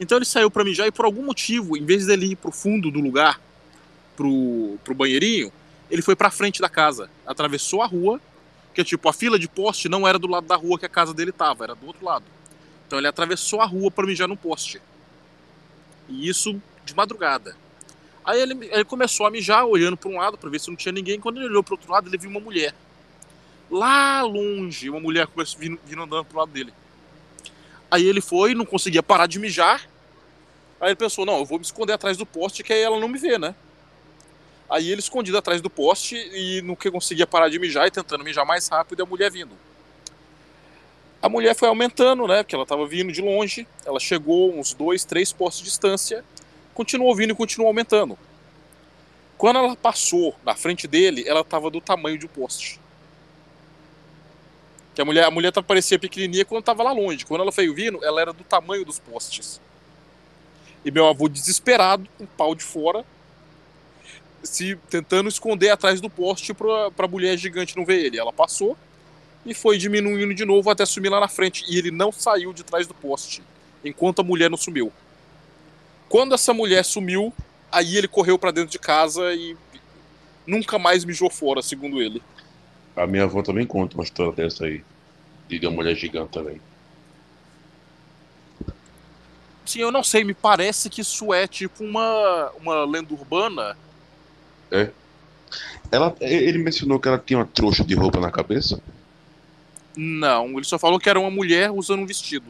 [0.00, 2.90] Então ele saiu para mijar e por algum motivo, em vez dele ir pro fundo
[2.90, 3.38] do lugar,
[4.16, 5.52] pro, pro banheirinho,
[5.90, 8.18] ele foi pra frente da casa, atravessou a rua,
[8.72, 11.12] que tipo, a fila de poste não era do lado da rua que a casa
[11.12, 12.24] dele tava, era do outro lado.
[12.86, 14.80] Então ele atravessou a rua para mijar no poste.
[16.08, 17.54] E isso de madrugada.
[18.24, 20.92] Aí ele, ele começou a mijar, olhando para um lado para ver se não tinha
[20.92, 21.20] ninguém.
[21.20, 22.74] Quando ele olhou para outro lado, ele viu uma mulher.
[23.70, 26.72] Lá longe, uma mulher começou vindo, vindo andando pro lado dele.
[27.90, 29.88] Aí ele foi, não conseguia parar de mijar.
[30.80, 33.08] Aí ele pensou: não, eu vou me esconder atrás do poste que aí ela não
[33.08, 33.54] me vê, né?
[34.68, 38.46] Aí ele escondido atrás do poste e não conseguia parar de mijar e tentando mijar
[38.46, 39.56] mais rápido e a mulher vindo.
[41.20, 42.42] A mulher foi aumentando, né?
[42.42, 43.66] Porque ela estava vindo de longe.
[43.84, 46.24] Ela chegou uns dois, três postes de distância,
[46.72, 48.16] continuou vindo e continuou aumentando.
[49.36, 52.79] Quando ela passou na frente dele, ela estava do tamanho de um poste.
[55.00, 57.24] Que a mulher, a mulher parecia pequenininha quando estava lá longe.
[57.24, 59.58] Quando ela veio vindo, ela era do tamanho dos postes.
[60.84, 63.02] E meu avô desesperado, com um pau de fora,
[64.42, 68.18] se tentando esconder atrás do poste para a mulher gigante não ver ele.
[68.18, 68.76] Ela passou
[69.46, 71.64] e foi diminuindo de novo até sumir lá na frente.
[71.66, 73.42] E ele não saiu de trás do poste,
[73.82, 74.92] enquanto a mulher não sumiu.
[76.10, 77.32] Quando essa mulher sumiu,
[77.72, 79.56] aí ele correu para dentro de casa e
[80.46, 82.22] nunca mais mijou fora, segundo ele.
[83.00, 84.82] A minha avó também conta uma história dessa aí.
[85.48, 86.60] De uma mulher gigante também.
[89.66, 93.76] Sim, eu não sei, me parece que isso é tipo uma, uma lenda urbana
[94.70, 94.90] é.
[95.90, 98.80] Ela, ele mencionou que ela tinha uma trouxa de roupa na cabeça?
[99.96, 102.46] Não, ele só falou que era uma mulher usando um vestido.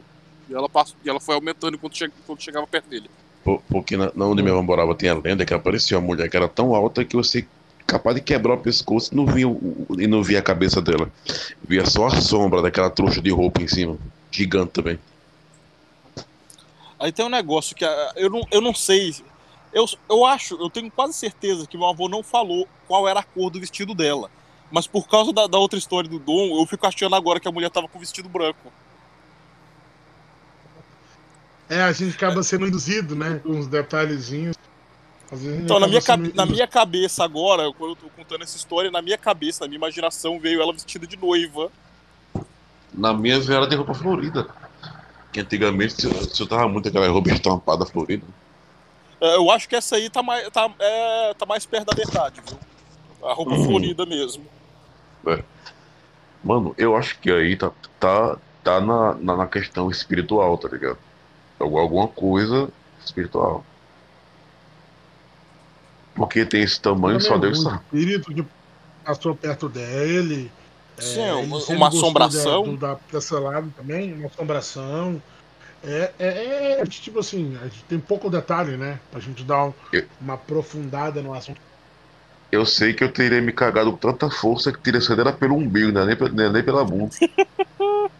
[0.47, 3.09] E ela, passou, e ela foi aumentando enquanto, che, quando chegava perto dele.
[3.43, 6.37] Por, porque na, na onde minha avó morava tinha lenda que aparecia uma mulher que
[6.37, 7.47] era tão alta que você
[7.85, 9.45] capaz de quebrar o pescoço e não via,
[9.97, 11.11] e não via a cabeça dela.
[11.67, 13.97] Via só a sombra daquela trouxa de roupa em cima.
[14.31, 14.99] Gigante também.
[16.99, 17.83] Aí tem um negócio que
[18.15, 19.13] eu não, eu não sei
[19.73, 23.23] eu, eu acho, eu tenho quase certeza que meu avô não falou qual era a
[23.23, 24.29] cor do vestido dela.
[24.69, 27.51] Mas por causa da, da outra história do Dom, eu fico achando agora que a
[27.51, 28.71] mulher tava com vestido branco.
[31.69, 33.39] É, a gente acaba sendo induzido, né?
[33.43, 34.57] Com uns detalhezinhos.
[35.33, 39.01] Então, na minha, cabe- na minha cabeça agora, quando eu tô contando essa história, na
[39.01, 41.71] minha cabeça, na minha imaginação, veio ela vestida de noiva.
[42.93, 44.47] Na minha veio ela de roupa florida.
[45.31, 48.25] Que antigamente se, se eu tava muito aquela roupa estampada florida.
[49.21, 52.41] É, Eu acho que essa aí tá mais, tá, é, tá mais perto da verdade,
[52.45, 52.59] viu?
[53.23, 53.63] A roupa Uhum.
[53.63, 54.43] florida mesmo.
[56.43, 60.97] Mano, eu acho que aí tá, tá, tá na, na, na questão espiritual, tá ligado?
[61.59, 62.67] Algu- Alguma coisa
[63.05, 63.63] espiritual.
[66.15, 67.75] Porque tem esse tamanho, só Também, Deus o sabe.
[67.83, 68.45] espírito que
[69.03, 70.51] passou perto dele.
[70.97, 72.63] é, Sim, ele uma- uma assombração.
[72.63, 75.21] Da, do, da, desse lado também, uma assombração.
[75.83, 78.99] É, é, é, tipo assim, a gente tem pouco detalhe, né?
[79.09, 81.59] Pra gente dar um- Eu- uma aprofundada no assunto.
[82.51, 85.55] Eu sei que eu teria me cagado com tanta força que teria saído era pelo
[85.55, 87.15] umbigo, não é nem, é nem pela bunda.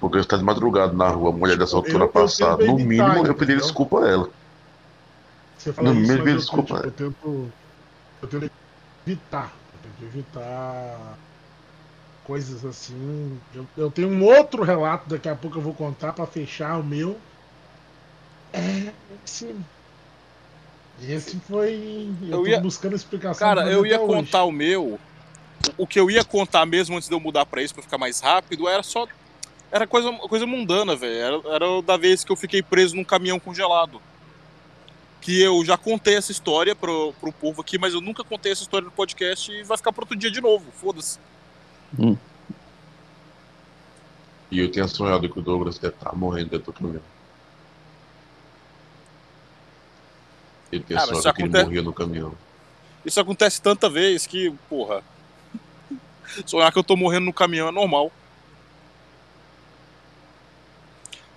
[0.00, 2.56] Porque você tá de madrugada na rua, mulher dessa Eu- altura eu passar.
[2.58, 4.28] No mínimo, eu pediria desculpa a ela.
[5.62, 7.52] Você fala No isso, meio mas eu, desculpa, tento, eu tento.
[8.22, 8.50] Eu tento
[9.06, 9.52] evitar.
[9.72, 11.18] Eu tento evitar
[12.24, 13.38] coisas assim.
[13.54, 16.82] Eu, eu tenho um outro relato, daqui a pouco eu vou contar pra fechar o
[16.84, 17.16] meu.
[18.52, 18.90] É.
[19.24, 19.54] Esse,
[21.00, 22.10] esse foi.
[22.22, 23.46] Eu, Eu tô ia- buscando explicação.
[23.46, 24.14] Cara, eu ia até hoje.
[24.14, 24.98] contar o meu.
[25.78, 28.18] O que eu ia contar mesmo antes de eu mudar pra isso, pra ficar mais
[28.18, 29.06] rápido, era só.
[29.70, 31.14] Era coisa, coisa mundana, velho.
[31.44, 34.02] Era, era da vez que eu fiquei preso num caminhão congelado.
[35.22, 38.62] Que eu já contei essa história pro, pro povo aqui, mas eu nunca contei essa
[38.62, 40.70] história no podcast e vai ficar pro outro dia de novo.
[40.72, 41.18] Foda-se.
[44.50, 47.02] E eu tinha sonhado que o Douglas ia estar morrendo dentro do caminhão.
[50.70, 52.34] Ele tinha Cara, sonhado que ele acontece- morria no caminhão.
[53.04, 55.02] Isso acontece tanta vez que, porra.
[56.46, 58.10] Sonhar que eu tô morrendo no caminhão é normal.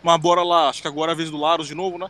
[0.01, 2.07] Mas bora lá, acho que agora é a vez do Laros de novo, né?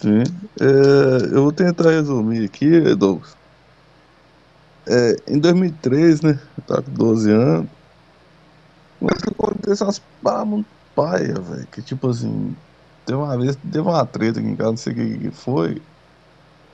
[0.00, 0.22] Sim.
[0.60, 3.36] É, eu vou tentar resumir aqui, Douglas.
[4.86, 6.40] É, em 2003, né?
[6.56, 7.70] Eu tava com 12 anos.
[8.98, 11.66] Começou a acontecer umas paradas muito paia, velho.
[11.68, 12.56] Que tipo assim.
[13.04, 15.82] Teve uma vez, teve uma treta aqui em casa, não sei o que, que foi.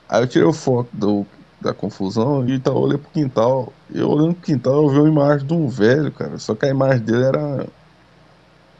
[0.09, 1.27] Aí eu tirei o foco do,
[1.61, 3.73] da confusão e então eu olhei pro quintal.
[3.91, 6.39] Eu olhando pro quintal, eu vi uma imagem de um velho, cara.
[6.39, 7.67] Só que a imagem dele era.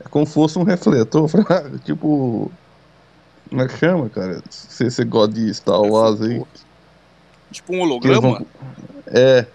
[0.01, 1.29] É como se fosse um refletor.
[1.85, 2.59] Tipo.
[3.55, 4.43] Como é que chama, cara?
[4.51, 6.43] Se você gosta de Star Wars aí.
[7.53, 8.21] Tipo um holograma.
[8.21, 8.47] vão-
[9.07, 9.47] É.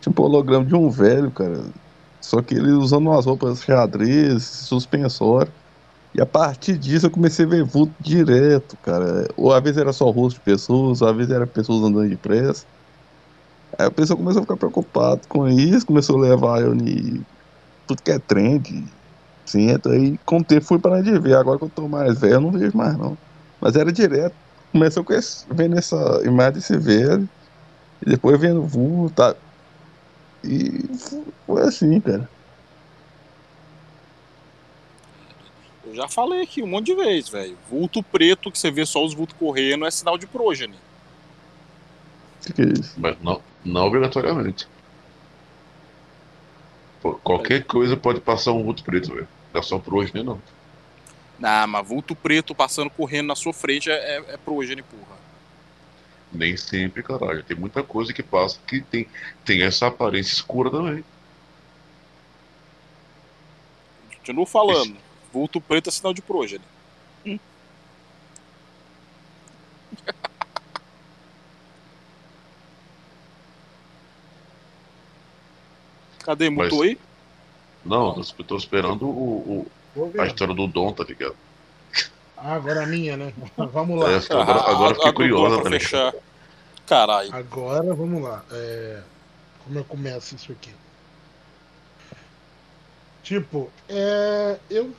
[0.00, 1.64] Tipo holograma de um velho, cara.
[2.20, 5.50] Só que ele usando umas roupas xadrez, suspensório.
[6.14, 9.26] E a partir disso eu comecei a ver vulto direto, cara.
[9.36, 12.64] Ou às vezes era só rosto de pessoas, ou às vezes era pessoas andando depressa.
[13.76, 17.26] Aí a pessoa começou a ficar preocupada com isso, começou a levar eu em
[17.84, 18.84] tudo que é trend.
[19.44, 21.34] Centro, aí com o tempo fui parar de ver.
[21.34, 23.18] Agora que eu tô mais velho, eu não vejo mais não.
[23.60, 24.34] Mas era direto.
[24.72, 27.28] Começou com esse, vendo essa imagem desse velho.
[28.04, 29.14] E depois vendo vulto.
[29.14, 29.36] Tá?
[30.42, 30.88] E
[31.46, 32.28] foi assim, cara.
[35.84, 37.58] Eu já falei aqui um monte de vezes, velho.
[37.68, 40.76] Vulto preto, que você vê só os vultos correndo, é sinal de prógene.
[42.40, 42.94] O que, que é isso?
[42.96, 44.68] Mas não, não obrigatoriamente.
[47.02, 49.28] Pô, Qualquer coisa pode passar um vulto preto, velho.
[49.52, 50.22] Não é só por hoje, né?
[50.22, 50.40] Não.
[51.42, 55.18] Ah, mas vulto preto passando correndo na sua frente é, é, é prógene, porra.
[56.32, 57.42] Nem sempre, caralho.
[57.42, 59.08] Tem muita coisa que passa que tem,
[59.44, 61.02] tem essa aparência escura também.
[64.18, 64.96] Continuo falando.
[65.32, 66.64] Vulto preto é sinal de prógene.
[67.26, 67.38] Hum.
[76.24, 76.50] Cadê?
[76.50, 76.98] Mutou Mas- aí?
[77.84, 79.66] Não, eu tô esperando o, o-.
[80.18, 81.36] a história do Dom, tá ligado?
[82.36, 83.32] Ah, agora a minha, né?
[83.56, 84.10] Vamos lá.
[84.12, 85.80] É, agora, agora fiquei a- a Dodô curiosa, pra tá ligado?
[85.82, 86.14] fechar.
[86.86, 87.34] Caralho.
[87.34, 88.44] Agora vamos lá.
[88.50, 89.00] É,
[89.64, 90.70] Como eu começo isso aqui?
[93.22, 94.92] Tipo, é, eu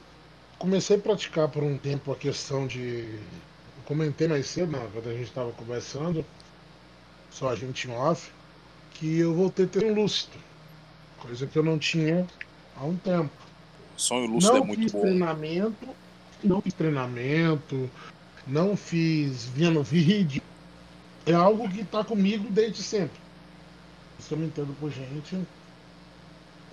[0.60, 2.80] comecei a praticar por um tempo a questão de.
[3.10, 6.24] Eu comentei mais cedo, né, quando a gente estava conversando,
[7.32, 8.32] só a gente em off,
[8.94, 10.38] que eu voltei a ter um lúcido.
[11.20, 12.26] Coisa que eu não tinha
[12.80, 13.32] há um tempo.
[14.02, 15.02] Sonho lúcido não é muito fiz bom.
[15.02, 15.88] treinamento,
[16.44, 17.90] não fiz treinamento,
[18.48, 20.42] não fiz vendo vídeo.
[21.24, 23.20] É algo que está comigo desde sempre.
[24.20, 25.40] Isso eu me entendo por gente.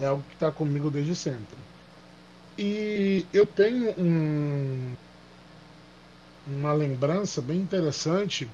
[0.00, 1.58] É algo que está comigo desde sempre.
[2.56, 4.94] E eu tenho um,
[6.46, 8.48] uma lembrança bem interessante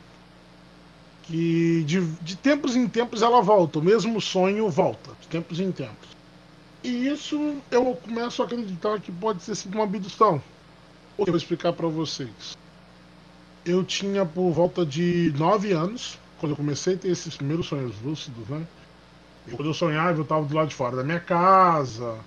[1.23, 5.71] que de, de tempos em tempos ela volta, o mesmo sonho volta, de tempos em
[5.71, 6.09] tempos.
[6.85, 10.41] E isso eu começo a acreditar que pode ter sido uma abdução.
[11.19, 12.57] Eu vou explicar para vocês.
[13.65, 17.95] eu tinha por volta de 9 anos, quando eu comecei a ter esses primeiros sonhos
[18.03, 18.67] lúcidos, né?
[19.47, 22.19] E quando eu sonhava, eu estava do lado de fora da minha casa,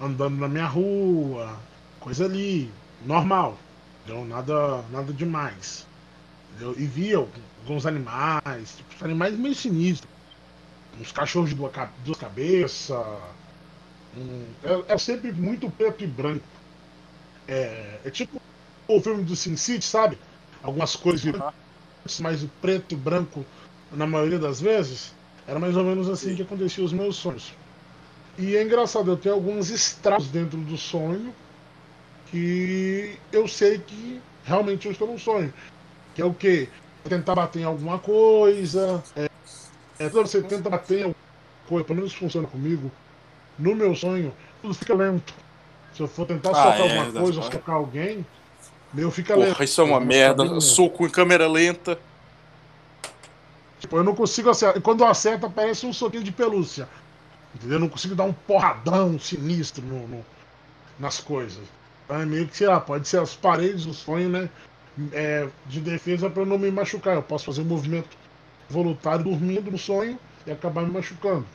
[0.00, 1.56] andando na minha rua,
[2.00, 2.70] coisa ali,
[3.04, 3.56] normal.
[4.04, 4.24] Entendeu?
[4.24, 5.86] Nada, nada demais.
[6.50, 6.74] Entendeu?
[6.76, 10.10] E via alguns animais, tipo, animais meio sinistros.
[11.00, 12.96] Uns cachorros de duas cabeças.
[14.16, 16.44] Um, é, é, sempre muito preto e branco.
[17.46, 18.40] É, é tipo
[18.88, 20.18] o filme do Sin City, sabe?
[20.62, 23.44] Algumas cores vibrantes, mas o preto e branco,
[23.92, 25.14] na maioria das vezes,
[25.46, 27.52] era mais ou menos assim que acontecia os meus sonhos.
[28.38, 31.34] E é engraçado, eu tenho alguns estralos dentro do sonho
[32.30, 35.52] que eu sei que realmente eu estou num sonho.
[36.14, 36.68] Que é o quê?
[37.04, 39.02] Tentar bater em alguma coisa.
[39.16, 39.28] É,
[39.98, 41.16] é você tenta bater em alguma
[41.68, 42.90] coisa, pelo menos funciona comigo.
[43.60, 44.32] No meu sonho,
[44.62, 45.34] tudo fica lento.
[45.92, 48.26] Se eu for tentar ah, socar é, alguma coisa, ou socar alguém,
[48.92, 49.62] meu fica Porra, lento.
[49.62, 50.60] Isso é uma merda.
[50.60, 51.98] Soco em câmera lenta.
[53.78, 54.80] Tipo, eu não consigo acertar.
[54.80, 56.88] Quando eu acerto, parece um soquinho de pelúcia.
[57.54, 57.76] Entendeu?
[57.76, 60.24] Eu não consigo dar um porradão sinistro no, no
[60.98, 61.62] nas coisas.
[62.04, 64.48] Então é meio que, sei lá, pode ser as paredes do sonho, né?
[65.12, 67.14] É, de defesa para não me machucar.
[67.14, 68.16] Eu posso fazer um movimento
[68.68, 71.46] voluntário dormindo no sonho e acabar me machucando.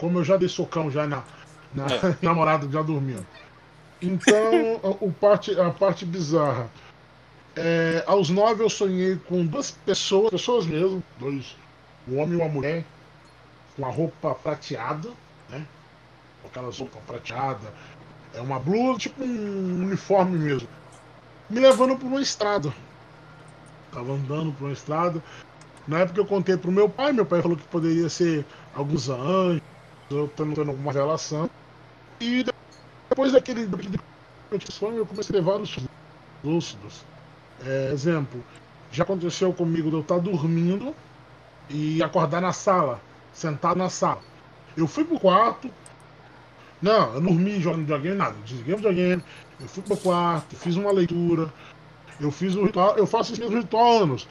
[0.00, 1.22] Como eu já dei socão já na,
[1.74, 2.16] na é.
[2.24, 3.26] namorada já dormindo.
[4.00, 6.70] Então, a, o parte, a parte bizarra.
[7.54, 11.54] É, aos nove eu sonhei com duas pessoas, pessoas mesmo, dois,
[12.08, 12.84] um homem e uma mulher,
[13.76, 15.10] com a roupa prateada,
[15.50, 15.66] né?
[16.40, 17.68] Com aquelas roupas prateadas.
[18.32, 20.68] É uma blusa, tipo um uniforme mesmo.
[21.50, 22.72] Me levando por uma estrada.
[23.92, 25.22] Tava andando por uma estrada.
[25.86, 29.60] Na época eu contei pro meu pai, meu pai falou que poderia ser alguns anjos,
[30.10, 31.48] eu tendo alguma relação.
[32.20, 32.44] E
[33.08, 33.68] depois daquele,
[34.70, 35.78] sonho eu comecei a ter vários
[36.44, 37.04] lúcidos.
[37.64, 38.42] É, exemplo,
[38.90, 40.94] já aconteceu comigo de eu estar dormindo
[41.68, 43.00] e acordar na sala
[43.32, 44.20] sentado na sala.
[44.76, 45.70] Eu fui pro quarto.
[46.82, 48.36] Não, eu não dormi jogando videogame, nada.
[48.44, 49.22] Desliguei o videogame,
[49.60, 51.52] eu fui pro quarto, fiz uma leitura.
[52.18, 54.28] Eu fiz o ritual, eu faço esse mesmo ritual anos.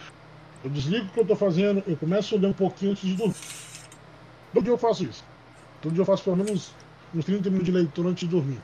[0.64, 3.16] Eu desligo o que eu tô fazendo, eu começo a ler um pouquinho antes de
[3.16, 3.36] dormir.
[4.54, 5.24] Todo dia eu faço isso.
[5.82, 6.74] Todo dia eu faço pelo menos
[7.14, 8.62] uns 30 minutos de leitura antes de dormir.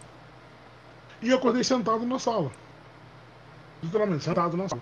[1.21, 2.51] E eu acordei sentado na sala.
[3.81, 4.81] Literalmente, sentado na sala.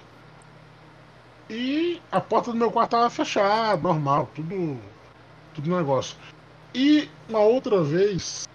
[1.50, 4.80] E a porta do meu quarto estava fechada, normal, tudo
[5.54, 6.18] tudo negócio.
[6.74, 8.48] E uma outra vez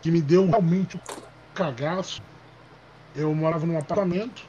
[0.00, 1.00] que me deu realmente um
[1.54, 2.22] cagaço,
[3.16, 4.44] eu morava num apartamento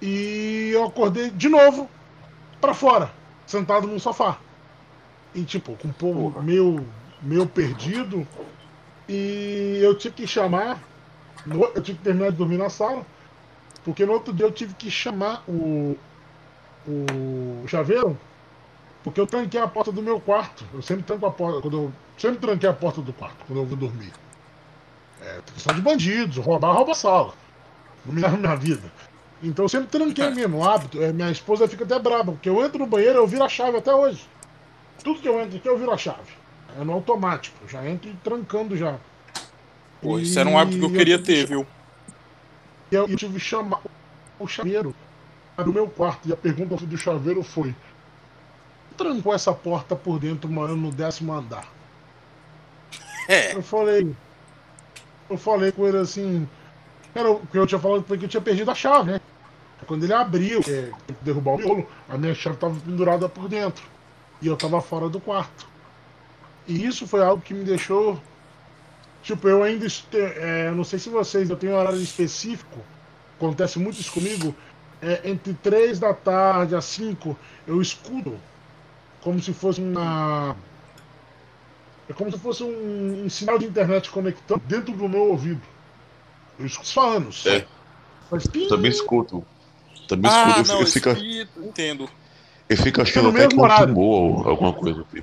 [0.00, 1.88] e eu acordei de novo
[2.60, 3.12] para fora,
[3.46, 4.38] sentado num sofá.
[5.34, 6.86] E tipo, com um povo meio,
[7.22, 8.26] meio perdido.
[9.08, 10.82] E eu tive que chamar,
[11.46, 13.06] eu tive que terminar de dormir na sala,
[13.84, 15.96] porque no outro dia eu tive que chamar o,
[16.86, 18.18] o chaveiro
[19.08, 20.64] porque eu tranquei a porta do meu quarto.
[20.74, 21.62] Eu sempre tranco a porta.
[21.62, 24.12] Quando eu, sempre tranquei a porta do quarto quando eu vou dormir.
[25.22, 27.32] É, questão de bandidos, roubar, rouba sala.
[28.04, 28.92] Não me dá minha vida.
[29.42, 31.02] Então eu sempre tranquei mesmo, o hábito.
[31.02, 33.78] É, minha esposa fica até brava, porque eu entro no banheiro eu viro a chave
[33.78, 34.28] até hoje.
[35.02, 36.37] Tudo que eu entro aqui eu viro a chave.
[36.78, 37.56] É no automático.
[37.68, 38.98] Já entro trancando já.
[40.00, 41.66] Pô, isso era um hábito que eu queria eu ter, viu?
[42.92, 43.80] E eu, eu tive que chamar
[44.38, 44.94] o chaveiro
[45.56, 46.28] do meu quarto.
[46.28, 47.74] E a pergunta do chaveiro foi:
[48.96, 51.66] trancou essa porta por dentro morando no décimo andar?
[53.30, 53.54] É.
[53.54, 54.16] Eu falei.
[55.28, 56.48] Eu falei com ele assim.
[57.14, 59.20] Era o que eu tinha falado foi que eu tinha perdido a chave, né?
[59.86, 60.90] Quando ele abriu, é,
[61.20, 63.84] derrubar o miolo, a minha chave estava pendurada por dentro.
[64.40, 65.68] E eu estava fora do quarto.
[66.68, 68.20] E isso foi algo que me deixou.
[69.22, 69.86] Tipo, eu ainda.
[70.12, 71.48] É, não sei se vocês.
[71.48, 72.78] Eu tenho um horário específico.
[73.36, 74.54] Acontece muito isso comigo.
[75.00, 77.36] É, entre 3 da tarde a 5,
[77.66, 78.38] eu escuto
[79.22, 80.54] como se fosse uma.
[82.08, 85.62] É como se fosse um, um sinal de internet conectando dentro do meu ouvido.
[86.58, 87.46] Eu escuto há anos.
[87.46, 87.66] É.
[88.30, 89.44] Mas, Também escuto.
[90.06, 90.68] Também ah, escuto.
[90.72, 91.10] Não, eu, fico,
[91.58, 92.10] entendo.
[92.68, 93.96] Eu fico achando até que horário.
[93.96, 95.22] ou alguma coisa assim.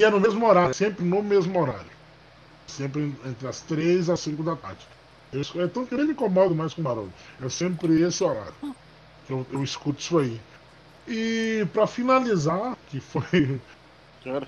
[0.00, 1.90] E é no mesmo horário, sempre no mesmo horário.
[2.66, 4.80] Sempre entre as 3 e as 5 da tarde.
[5.30, 7.12] Eu, então eu nem me incomodo mais com barulho.
[7.38, 8.54] É sempre esse horário.
[9.28, 10.40] Eu, eu escuto isso aí.
[11.06, 13.60] E para finalizar, que foi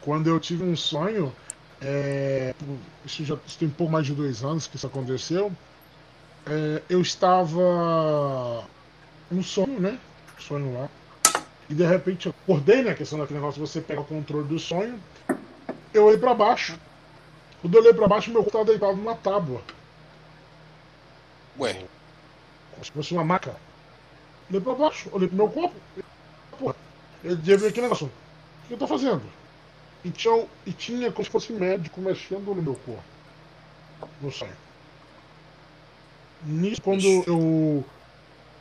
[0.00, 1.30] quando eu tive um sonho,
[1.82, 2.54] é,
[3.04, 5.52] isso já tem um pouco mais de dois anos que isso aconteceu.
[6.46, 8.64] É, eu estava
[9.30, 9.98] no sonho, né?
[10.38, 10.88] Sonho lá.
[11.68, 12.94] E de repente eu acordei, né?
[12.94, 14.98] questão daquele negócio você pega o controle do sonho.
[15.92, 16.78] Eu olhei para baixo.
[17.60, 19.62] Quando eu olhei para baixo, meu corpo estava deitado numa tábua.
[21.58, 21.84] Ué.
[22.72, 23.54] Como se fosse uma maca.
[24.48, 25.74] Olhei pra baixo, olhei pro meu corpo.
[26.58, 26.76] Porra,
[27.22, 28.06] ele devia aquele negócio.
[28.06, 29.22] O que eu tô fazendo?
[30.04, 33.04] E tinha, e tinha como se fosse médico mexendo no meu corpo.
[34.20, 34.56] No sonho.
[36.44, 37.84] Nisso, quando eu,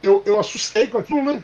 [0.03, 0.23] eu.
[0.25, 1.43] Eu assustei com aquilo, né?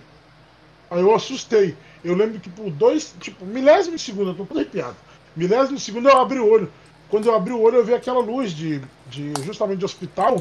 [0.90, 1.76] Aí eu assustei.
[2.04, 4.96] Eu lembro que por dois, tipo, milésimo de segundo, eu tô todo arrepiado.
[5.38, 6.72] Milésimo segundo eu abri o olho.
[7.10, 10.38] Quando eu abri o olho, eu vi aquela luz de, de justamente de hospital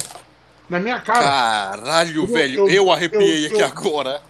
[0.68, 1.22] na minha cara.
[1.22, 4.22] Caralho, Eu- velho, eu- eu, arrepiei eu- aqui eu- agora.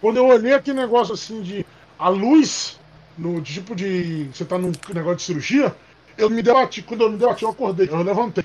[0.00, 1.66] Quando eu olhei aquele negócio assim de.
[1.98, 2.78] A luz,
[3.18, 4.28] no tipo de.
[4.32, 5.74] Você tá num negócio de cirurgia,
[6.16, 6.80] eu me debati.
[6.82, 8.44] Quando eu me debati, eu acordei, eu levantei.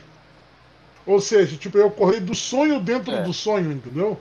[1.06, 3.22] Ou seja, tipo, eu acordei do sonho dentro É.
[3.24, 4.20] do sonho, entendeu?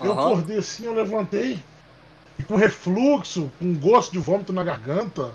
[0.00, 0.26] Eu Aham.
[0.26, 1.58] acordei assim, eu levantei.
[2.38, 5.32] E com refluxo, com gosto de vômito na garganta.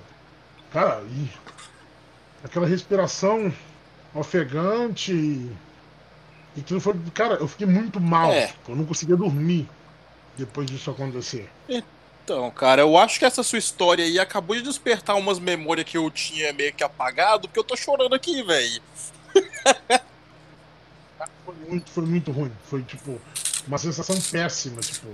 [0.74, 1.30] Cara, e
[2.44, 3.54] aquela respiração
[4.14, 5.14] ofegante.
[5.14, 6.96] E aquilo foi.
[7.14, 8.32] Cara, eu fiquei muito mal.
[8.32, 8.52] É.
[8.68, 9.70] Eu não conseguia dormir
[10.36, 11.48] depois disso acontecer.
[11.70, 15.98] Então, cara, eu acho que essa sua história aí acabou de despertar umas memórias que
[15.98, 18.82] eu tinha meio que apagado, porque eu tô chorando aqui, velho.
[21.46, 22.52] Foi muito, foi muito ruim.
[22.70, 23.22] Foi tipo
[23.68, 25.08] uma sensação péssima, tipo.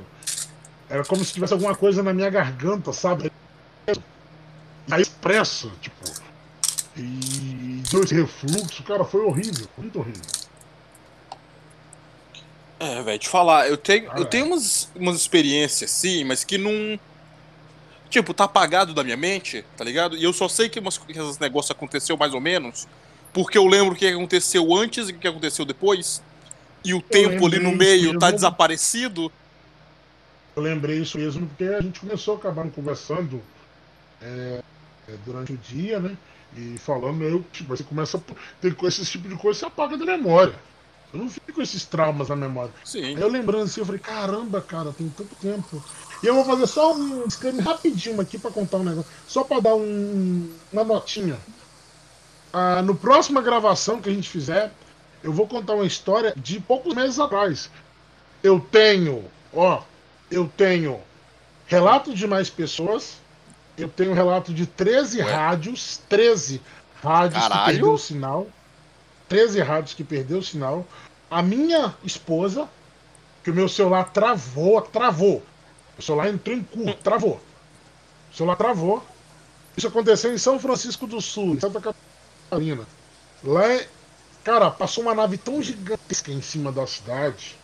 [0.90, 3.32] Era como se tivesse alguma coisa na minha garganta, sabe?
[4.90, 6.30] Aí expresso, tipo.
[6.98, 10.22] E deu esse refluxo, cara, foi horrível, muito horrível.
[12.80, 17.00] É, velho, te falar, eu tenho, eu tenho umas, umas experiências, sim, mas que não.
[18.10, 20.18] Tipo, tá apagado da minha mente, tá ligado?
[20.18, 22.88] E eu só sei que, umas, que esses negócios aconteceu mais ou menos,
[23.34, 26.24] porque eu lembro o que aconteceu antes e o que aconteceu depois.
[26.84, 29.32] E o tempo ali no meio tá desaparecido.
[30.56, 33.42] Eu lembrei isso mesmo porque a gente começou a acabar conversando
[34.22, 34.62] é,
[35.26, 36.16] durante o dia, né?
[36.58, 38.22] E falando, eu, tipo, você começa a
[38.60, 40.56] ter com esse tipo de coisa, você apaga da memória.
[41.14, 42.72] Eu não fico com esses traumas na memória.
[42.86, 43.04] Sim.
[43.16, 45.84] Aí eu lembrando assim, eu falei, caramba, cara, tem tanto tempo.
[46.22, 49.10] E eu vou fazer só um disclaimer rapidinho aqui pra contar um negócio.
[49.28, 51.38] Só pra dar um- uma notinha.
[52.52, 54.72] Ah, no próxima gravação que a gente fizer,
[55.24, 57.70] eu vou contar uma história de poucos meses atrás.
[58.44, 59.24] Eu tenho,
[59.54, 59.82] ó,
[60.32, 61.00] eu tenho
[61.68, 63.19] relatos de mais pessoas.
[63.80, 65.32] Eu tenho relato de 13 Ué?
[65.32, 66.02] rádios.
[66.10, 66.62] 13
[67.02, 67.60] rádios Caralho.
[67.66, 68.48] que perdeu o sinal.
[69.28, 70.86] 13 rádios que perdeu o sinal.
[71.32, 72.68] A minha esposa,
[73.44, 75.44] que o meu celular travou, travou.
[75.98, 77.40] O celular entrou em curto, travou.
[78.32, 79.04] O celular travou.
[79.78, 82.86] Isso aconteceu em São Francisco do Sul, em Santa Catarina.
[83.44, 83.88] Lá, é-
[84.44, 87.56] cara, passou uma nave tão gigantesca em cima da cidade.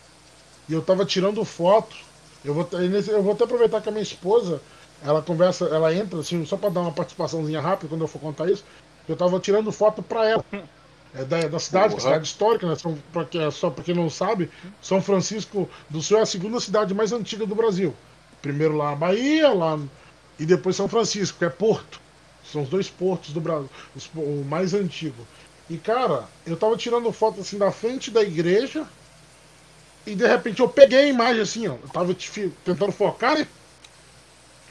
[0.68, 1.96] E eu tava tirando foto.
[2.44, 4.62] Eu vou, eu vou até aproveitar que a minha esposa,
[5.04, 8.50] ela conversa, ela entra, assim, só pra dar uma participaçãozinha rápida quando eu for contar
[8.50, 8.64] isso.
[9.08, 10.44] Eu tava tirando foto pra ela.
[11.14, 12.10] É da, da cidade, que é Porra.
[12.10, 12.74] cidade histórica, né?
[12.76, 14.50] São, pra que, só pra quem não sabe,
[14.82, 17.94] São Francisco do Sul é a segunda cidade mais antiga do Brasil.
[18.42, 19.78] Primeiro lá na Bahia, lá
[20.38, 22.00] e depois São Francisco, que é Porto.
[22.44, 25.26] São os dois portos do Brasil, os- o mais antigo.
[25.70, 28.86] E cara, eu tava tirando foto assim da frente da igreja
[30.06, 31.72] e de repente eu peguei a imagem assim, ó.
[31.72, 33.46] Eu tava te- tentando focar, né?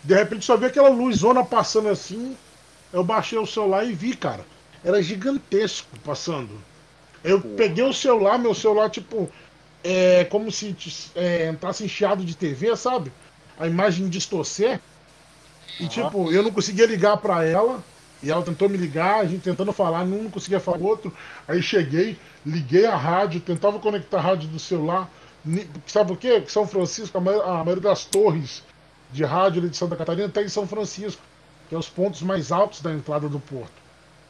[0.06, 2.38] De repente só vi aquela luzona passando assim.
[2.94, 4.46] Eu baixei o celular e vi, cara.
[4.84, 6.52] Era gigantesco passando.
[7.24, 9.28] Eu peguei o celular, meu celular, tipo,
[9.84, 10.76] é como se
[11.16, 13.12] é, entrasse em chiado de TV, sabe?
[13.60, 14.80] A imagem distorcer.
[15.80, 17.84] E tipo, eu não conseguia ligar pra ela.
[18.22, 21.12] E ela tentou me ligar, a gente tentando falar, um não conseguia falar o outro.
[21.48, 25.10] Aí cheguei, liguei a rádio, tentava conectar a rádio do celular.
[25.88, 26.42] Sabe por quê?
[26.42, 28.64] Que São Francisco, a maioria das torres
[29.12, 31.22] de rádio ali de Santa Catarina está em São Francisco,
[31.70, 33.86] que é os pontos mais altos da entrada do porto.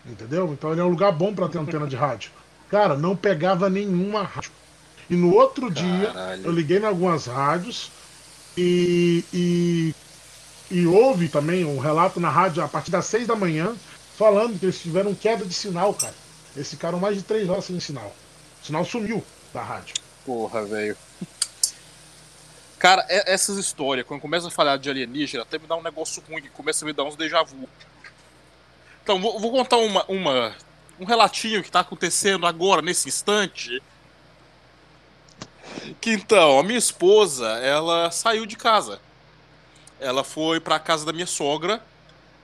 [0.06, 0.52] Entendeu?
[0.54, 2.32] Então ele é um lugar bom para ter antena de rádio.
[2.70, 4.52] Cara, não pegava nenhuma rádio.
[5.10, 6.46] E no outro dia, Caralho.
[6.46, 7.92] eu liguei em algumas rádios
[8.58, 9.96] e, e,
[10.72, 13.76] e houve também um relato na rádio a partir das seis da manhã
[14.18, 16.14] falando que eles tiveram queda de sinal, cara.
[16.56, 18.16] Eles ficaram mais de três horas sem sinal.
[18.62, 19.24] O sinal sumiu
[19.54, 19.96] da rádio.
[20.26, 20.98] Porra, velho.
[22.80, 26.22] Cara, é- essas histórias, quando começa a falar de alienígena, até me dá um negócio
[26.30, 27.68] ruim, que começa a me dar uns déjà vu.
[29.04, 30.56] Então, vou, vou contar uma, uma-
[31.00, 33.82] um relatinho que tá acontecendo agora, nesse instante.
[36.02, 39.00] Que então, a minha esposa, ela saiu de casa.
[40.00, 41.82] Ela foi pra casa da minha sogra.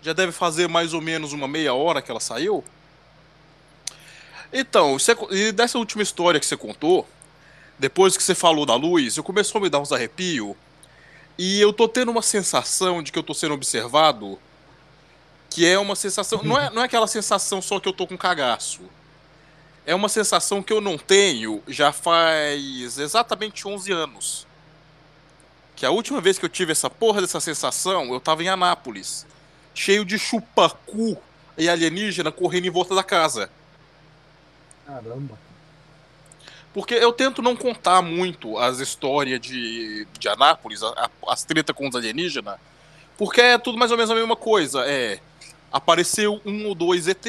[0.02, 2.64] Já deve fazer mais ou menos uma meia hora que ela saiu.
[4.52, 7.08] Então, você- e dessa última história que você contou,
[7.82, 10.56] depois que você falou da luz, eu começou a me dar uns arrepios.
[11.36, 14.38] E eu tô tendo uma sensação de que eu tô sendo observado.
[15.50, 16.44] Que é uma sensação.
[16.44, 18.82] Não é, não é aquela sensação só que eu tô com cagaço.
[19.84, 24.48] É uma sensação que eu não tenho já faz exatamente 11 anos.
[25.76, 29.26] que a última vez que eu tive essa porra dessa sensação, eu tava em Anápolis,
[29.74, 31.18] cheio de chupacu
[31.58, 33.50] e alienígena correndo em volta da casa.
[34.86, 35.51] Caramba.
[36.74, 40.90] Porque eu tento não contar muito as histórias de, de Anápolis, a-
[41.28, 42.58] a- as tretas com os alienígenas,
[43.18, 44.86] porque é tudo mais ou menos a mesma coisa.
[44.86, 45.20] É,
[45.72, 47.26] apareceu um ou dois ET,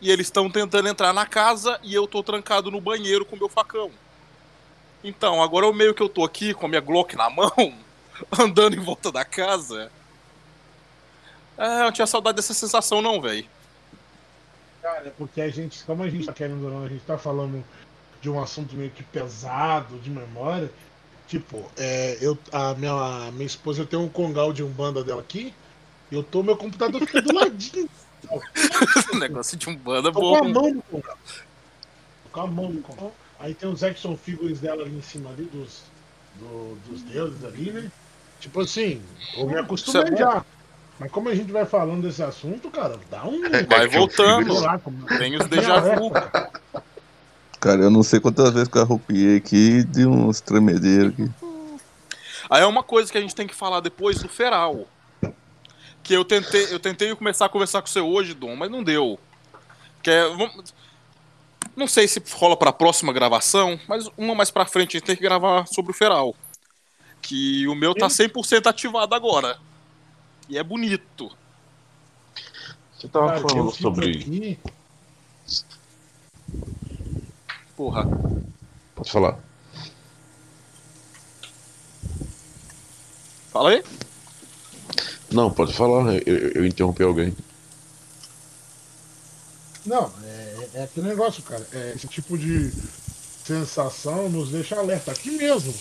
[0.00, 3.48] e eles estão tentando entrar na casa, e eu tô trancado no banheiro com meu
[3.48, 3.90] facão.
[5.04, 7.50] Então, agora eu meio que eu tô aqui com a minha Glock na mão,
[8.36, 9.90] andando em volta da casa.
[11.56, 13.46] É, eu não tinha saudade dessa sensação não, velho.
[14.82, 17.16] Cara, é porque a gente, como a gente tá querendo ou não, a gente tá
[17.16, 17.64] falando
[18.26, 20.68] de um assunto meio que pesado, de memória.
[21.28, 22.92] Tipo, é, eu, a minha,
[23.28, 25.54] a minha esposa tem um congal de umbanda dela aqui,
[26.10, 27.88] e eu tô, meu computador fica do ladinho.
[29.14, 30.48] Negócio de um banda Tô com a bom.
[30.48, 31.16] mão no congal.
[32.24, 33.14] Tô com a mão no congal.
[33.38, 35.82] Aí tem os action figures dela ali em cima ali, dos,
[36.34, 37.92] do- dos deuses ali, né?
[38.40, 39.00] Tipo assim,
[39.36, 40.16] eu me acostumei é bom.
[40.16, 40.44] já.
[40.98, 43.40] Mas como a gente vai falando desse assunto, cara, dá um.
[43.68, 44.52] Vai voltando.
[45.16, 46.10] Tem os déjà vu.
[47.66, 51.28] Cara, eu não sei quantas vezes que eu arrupiei aqui de uns tremedeiros aqui.
[52.48, 54.86] Aí é uma coisa que a gente tem que falar depois do Feral.
[56.00, 59.18] Que eu tentei, eu tentei começar a conversar com você hoje, Dom, mas não deu.
[60.00, 60.72] Que é, vamos-
[61.74, 65.16] não sei se rola pra próxima gravação, mas uma mais pra frente a gente tem
[65.16, 66.36] que gravar sobre o Feral.
[67.20, 69.58] Que o meu tá 100% ativado agora.
[70.48, 71.36] E é bonito.
[72.96, 74.10] Você tava Cara, falando sobre.
[74.10, 74.58] aqui-
[77.76, 78.06] Porra.
[78.94, 79.38] Pode falar.
[83.52, 83.82] Fala aí.
[85.30, 86.14] Não, pode falar.
[86.14, 87.34] Eu, eu- eu interrompi alguém.
[89.84, 91.66] Não, é, é aquele negócio, cara.
[91.72, 92.72] É, esse tipo de
[93.44, 95.12] sensação nos deixa alerta.
[95.12, 95.74] Aqui mesmo.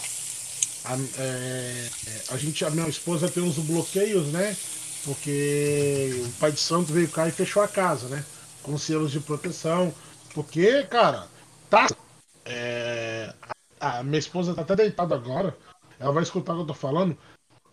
[0.86, 1.90] A, é,
[2.30, 4.56] a gente, a minha esposa tem uns bloqueios, né?
[5.04, 8.24] Porque o pai de santo veio cá e fechou a casa, né?
[8.64, 9.94] Com selos de proteção.
[10.34, 11.28] Porque, cara,
[11.70, 11.88] tá.
[12.46, 13.34] é,
[13.80, 15.58] a, a minha esposa tá até deitada agora.
[16.00, 17.18] Ela vai escutar o que eu tô falando.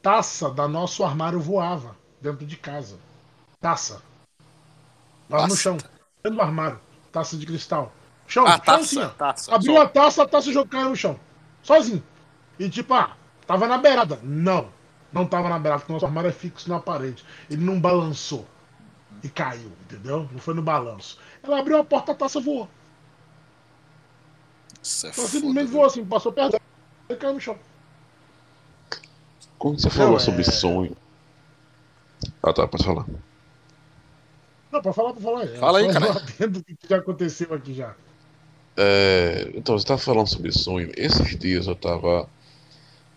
[0.01, 2.98] Taça da nosso armário voava dentro de casa.
[3.60, 4.02] Taça.
[5.28, 5.77] Lá no chão.
[6.23, 6.81] Dentro do armário.
[7.10, 7.93] Taça de cristal.
[8.27, 9.09] Chão, Ah, chão taça, assim, ó.
[9.10, 9.55] taça.
[9.55, 9.82] Abriu só.
[9.82, 11.19] a taça, a taça jogou no chão.
[11.62, 12.02] Sozinho.
[12.59, 13.16] E tipo, ah,
[13.47, 14.19] tava na beirada.
[14.23, 14.69] Não.
[15.12, 17.24] Não tava na beirada, porque o nosso armário é fixo na parede.
[17.51, 18.47] Ele não balançou.
[19.23, 20.28] E caiu, entendeu?
[20.32, 21.19] Não foi no balanço.
[21.43, 22.69] Ela abriu a porta, a taça voou.
[24.83, 25.69] Isso é Ela foda, simplesmente velho.
[25.73, 26.61] voou assim, passou perto
[27.09, 27.59] e caiu no chão.
[29.59, 30.97] Quando você falou Não, é- sobre sonho.
[32.43, 33.07] Ah tá, pode falar.
[34.73, 35.45] Não, pra falar, pra falar.
[35.45, 36.15] É Fala aí, cara.
[36.49, 37.95] do que já aconteceu aqui já.
[38.77, 40.91] É, então, você tava falando sobre sonho.
[40.97, 42.29] Esses dias eu tava.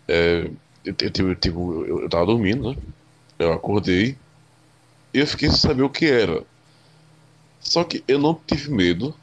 [0.06, 0.50] é,
[0.84, 0.94] eu,
[1.28, 2.76] eu, tipo, eu, eu tava dormindo, né?
[3.38, 4.16] Eu acordei
[5.14, 6.44] e eu fiquei sem saber o que era.
[7.60, 9.14] Só que eu não tive medo,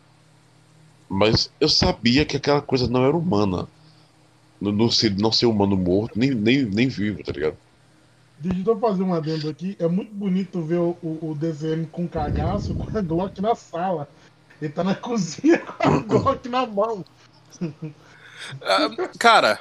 [1.14, 3.68] mas eu sabia que aquela coisa não era humana.
[4.60, 7.58] Não, não ser, não ser humano morto, nem, nem, nem vivo, tá ligado?
[8.40, 9.76] Deixa eu fazer um adendo aqui.
[9.80, 14.10] É muito bonito ver o, o, o DCM com cagaço com a Glock na sala.
[14.62, 17.06] Ele tá na cozinha com a Glock na mão.
[18.62, 19.60] Ah, cara,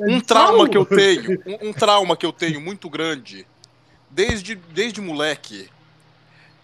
[0.00, 3.46] É um trauma que eu tenho, um, um trauma que eu tenho muito grande,
[4.10, 5.68] desde, desde moleque,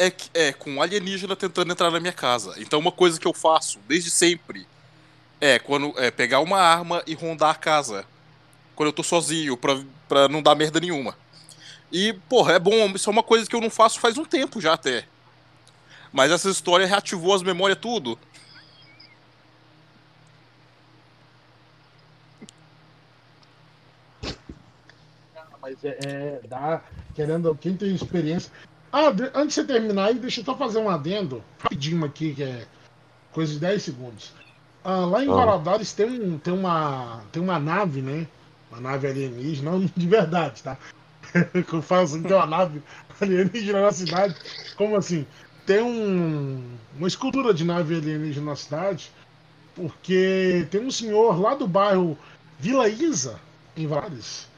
[0.02, 2.54] é, é com alienígena tentando entrar na minha casa.
[2.58, 4.66] Então uma coisa que eu faço desde sempre
[5.40, 8.04] é quando é pegar uma arma e rondar a casa.
[8.74, 11.16] Quando eu tô sozinho, pra, pra não dar merda nenhuma.
[11.90, 14.60] E, porra, é bom, isso é uma coisa que eu não faço faz um tempo
[14.60, 15.04] já até.
[16.12, 18.18] Mas essa história reativou as memórias tudo.
[25.60, 26.82] Mas é, é dá,
[27.14, 28.50] querendo, quem tem experiência.
[28.92, 32.42] Ah, antes de você terminar aí, deixa eu só fazer um adendo, rapidinho aqui, que
[32.42, 32.66] é
[33.32, 34.32] coisa de 10 segundos.
[34.84, 35.34] Ah, lá em Ah.
[35.34, 38.26] Valadares tem, um, tem, uma, tem uma nave, né?
[38.70, 40.76] Uma nave alienígena, não de verdade, tá?
[41.66, 42.82] que eu falo assim, tem uma nave
[43.20, 44.36] alienígena na cidade.
[44.76, 45.26] Como assim?
[45.64, 46.62] Tem um,
[46.98, 49.10] uma escultura de nave alienígena na cidade,
[49.74, 52.18] porque tem um senhor lá do bairro
[52.58, 53.38] Vila Isa,
[53.76, 54.48] em Valadares,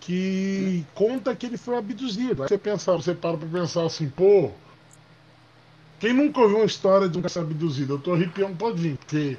[0.00, 2.42] que conta que ele foi abduzido.
[2.42, 4.50] Aí você pensa, você para pra pensar assim, pô,
[5.98, 7.94] quem nunca ouviu uma história de um cara abduzido?
[7.94, 9.36] Eu tô arrepiando todinho, porque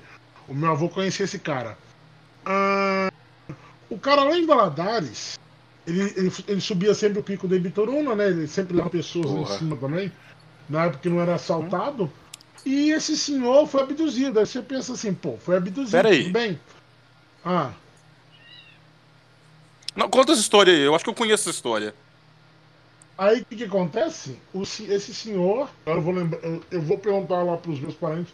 [0.47, 1.77] o meu avô conhecia esse cara.
[2.45, 3.11] Ah,
[3.89, 5.39] o cara lá em Valadares,
[5.85, 8.27] ele, ele, ele subia sempre o pico do Ibituruna, né?
[8.27, 9.55] Ele sempre leva pessoas lá Porra.
[9.55, 10.11] em cima também,
[10.69, 12.09] na época que não era assaltado.
[12.63, 14.39] E esse senhor foi abduzido.
[14.39, 16.23] Aí você pensa assim, pô, foi abduzido, Pera aí.
[16.25, 16.59] tudo bem.
[17.43, 17.71] Ah,
[19.95, 21.93] Não, conta essa história aí, eu acho que eu conheço essa história.
[23.18, 24.41] Aí o que, que acontece?
[24.53, 28.34] O, se- esse senhor, eu vou lembrar, eu, eu vou perguntar lá pros meus parentes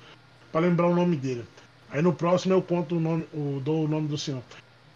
[0.51, 1.45] para lembrar o nome dele.
[1.89, 4.43] Aí no próximo eu conto o nome, o, dou o nome do senhor.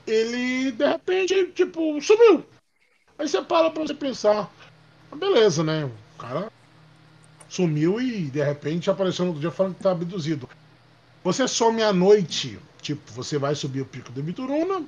[0.07, 2.45] Ele de repente, tipo, sumiu.
[3.19, 4.51] Aí você para pra você pensar,
[5.11, 5.85] ah, beleza, né?
[5.85, 6.51] O cara
[7.49, 10.49] sumiu e de repente apareceu no outro dia falando que tá abduzido.
[11.23, 14.85] Você some à noite, tipo, você vai subir o pico do Bituruna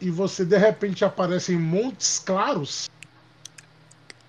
[0.00, 2.90] e você de repente aparece em Montes Claros.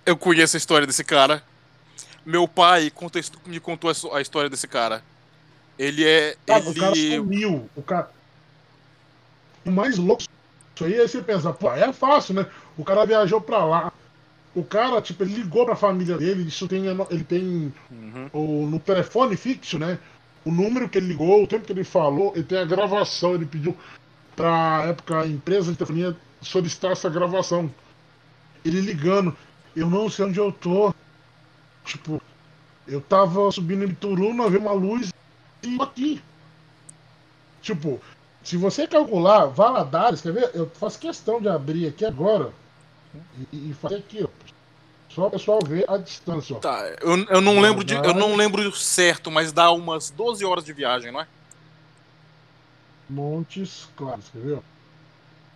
[0.06, 1.44] Eu conheço a história desse cara.
[2.26, 5.04] Meu pai conta, me contou a his- a história desse cara.
[5.78, 6.36] Ele é.
[6.46, 7.18] Cara, O cara ele.
[7.18, 7.70] sumiu.
[7.76, 8.10] O cara.
[9.66, 10.24] O mais louco
[10.76, 12.46] isso aí é você pensar, pô, é fácil, né?
[12.78, 13.94] O cara viajou pra lá.
[14.54, 16.86] O cara, tipo, ele ligou pra família dele, isso tem.
[17.10, 18.30] Ele tem Uhum.
[18.34, 19.98] o, no telefone fixo, né?
[20.44, 23.46] O número que ele ligou, o tempo que ele falou, ele tem a gravação, ele
[23.46, 23.76] pediu
[24.36, 27.72] pra época a empresa de telefonia solicitar essa gravação.
[28.64, 29.36] Ele ligando,
[29.76, 30.94] eu não sei onde eu tô.
[31.84, 32.22] Tipo,
[32.88, 35.12] eu tava subindo em Bituruna, vi uma luz
[35.64, 36.22] e tô aqui.
[37.62, 38.02] Tipo,
[38.44, 40.52] se você calcular Valadares, quer ver?
[40.54, 42.52] Eu faço questão de abrir aqui agora
[43.52, 44.46] e, e fazer aqui, ó.
[45.10, 46.60] Só o pessoal ver a distância, ó.
[46.60, 47.96] Tá, eu, eu não lembro de.
[47.96, 51.28] Eu não lembro certo, mas dá umas 12 horas de viagem, não é?
[53.10, 54.60] Montes Claros, quer ver?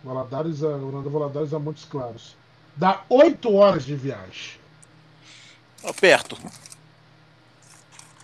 [0.04, 2.36] Valadares, a Uranda Valadares a Montes Claros.
[2.76, 4.58] Dá 8 horas de viagem.
[5.82, 6.36] Ó, Perto.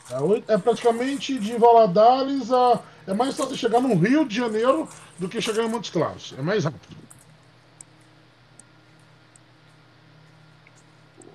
[0.09, 2.81] Dá oito- É praticamente de Valadares a.
[3.07, 4.89] É mais fácil chegar no Rio de Janeiro
[5.19, 6.35] do que chegar em Montes Claros.
[6.39, 6.97] É mais rápido.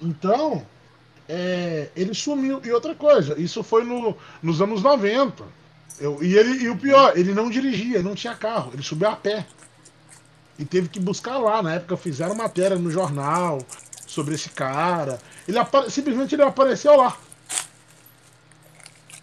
[0.02, 0.66] Então,
[1.30, 2.62] é, ele sumiu.
[2.64, 5.44] E outra coisa, isso foi no- nos anos 90.
[6.02, 9.16] Eu- e, ele, e o pior, ele não dirigia, não tinha carro, ele subiu a
[9.16, 9.46] pé.
[10.58, 11.62] E teve que buscar lá.
[11.62, 13.60] Na época fizeram matéria no jornal
[14.08, 15.20] sobre esse cara.
[15.48, 15.58] Ele
[15.90, 17.16] simplesmente ele apareceu lá.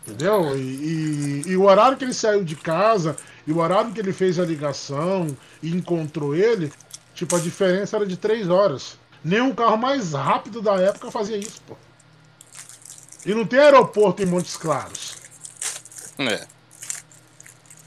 [0.07, 0.57] Entendeu?
[0.57, 3.15] E, e- e o horário que ele saiu de casa,
[3.47, 6.73] e o horário que ele fez a ligação e encontrou ele,
[7.15, 8.99] tipo, a diferença era de três horas.
[9.51, 11.77] O carro mais rápido da época fazia isso, pô.
[13.27, 15.17] E não tem aeroporto em Montes Claros.
[16.19, 16.47] É.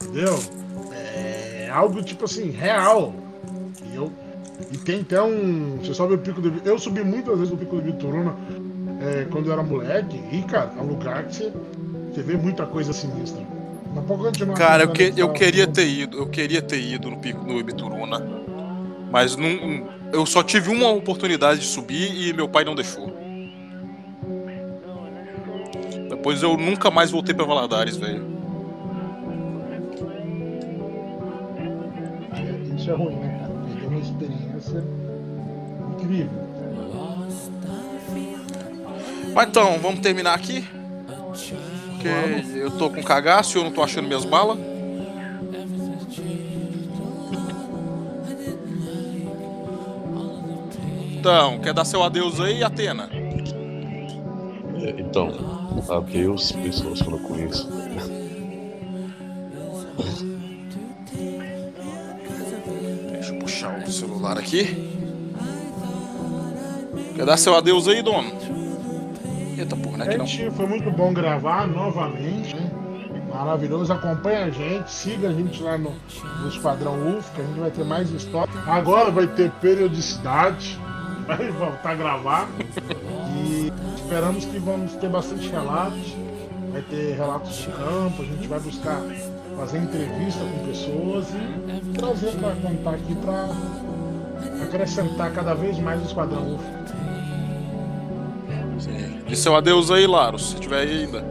[0.02, 0.38] Entendeu?
[0.92, 3.14] É algo tipo assim, real.
[3.90, 4.12] E, eu,
[4.70, 5.78] e tem até um.
[5.78, 6.60] Você sobe o pico do.
[6.64, 8.36] Eu subi muitas vezes o pico do Vitoruna
[9.00, 10.20] é, quando eu era moleque.
[10.30, 11.52] E, cara, é um lugar que você,
[12.12, 13.42] você vê muita coisa sinistra.
[14.56, 18.42] Cara, eu, que, eu queria ter ido, eu queria ter ido no pico do Ibituruna.
[19.10, 23.12] Mas não, eu só tive uma oportunidade de subir e meu pai não deixou.
[26.08, 28.31] Depois eu nunca mais voltei pra Valadares, velho.
[32.92, 33.52] É, é ruim, né, cara?
[33.64, 34.84] Perder uma experiência
[35.92, 36.42] incrível.
[39.34, 40.64] Mas então, vamos terminar aqui?
[41.86, 44.58] Porque eu tô com cagaço e eu não tô achando minhas balas.
[51.18, 53.08] Então, quer dar seu adeus aí, Atena?
[54.82, 55.30] É, então,
[55.88, 57.68] adeus, pessoas que eu não conheço.
[64.22, 64.88] Celular aqui.
[67.16, 68.32] Quer dar seu adeus aí, dono?
[69.58, 70.08] Eita porra, né?
[70.08, 70.26] Que não.
[70.26, 72.56] Gente, foi muito bom gravar novamente?
[73.28, 73.92] Maravilhoso.
[73.92, 75.92] Acompanha a gente, siga a gente lá no,
[76.40, 78.52] no Esquadrão UF, que a gente vai ter mais história.
[78.66, 80.78] Agora vai ter periodicidade,
[81.26, 82.48] vai voltar a gravar.
[83.34, 86.14] E esperamos que vamos ter bastante relatos.
[86.70, 89.02] Vai ter relatos de campo, a gente vai buscar
[89.56, 93.48] fazer entrevista com pessoas e trazer para contar aqui para
[94.62, 96.64] acrescentar cada vez mais o Esquadrão UF.
[98.78, 99.20] Sim.
[99.26, 101.24] Diz seu adeus aí, Laros, se tiver aí ainda.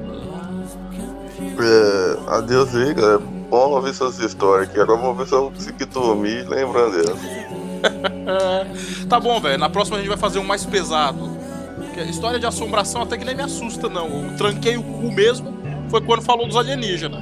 [1.59, 3.19] É, adeus aí, galera.
[3.49, 4.79] Bom ouvir essas histórias aqui.
[4.79, 7.19] Agora eu vou ver se eu consegui dormir lembrando delas.
[9.09, 9.57] Tá bom, velho.
[9.57, 11.29] Na próxima a gente vai fazer um mais pesado.
[11.75, 14.07] Porque a história de assombração até que nem me assusta, não.
[14.07, 15.53] Eu tranquei o cu mesmo.
[15.89, 17.21] Foi quando falou dos alienígenas.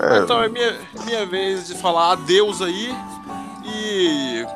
[0.00, 2.94] É, Então é minha, minha vez de falar adeus aí.
[3.64, 4.46] E.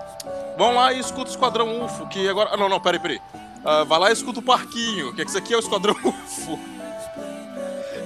[0.59, 2.51] Vão lá e escuta o Esquadrão UFO, que agora.
[2.53, 3.21] ah, Não, não, peraí, peraí.
[3.65, 6.59] Ah, vai lá e escuta o Parquinho, que isso aqui é o Esquadrão UFO.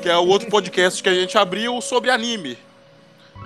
[0.03, 2.59] Que é o outro podcast que a gente abriu sobre anime.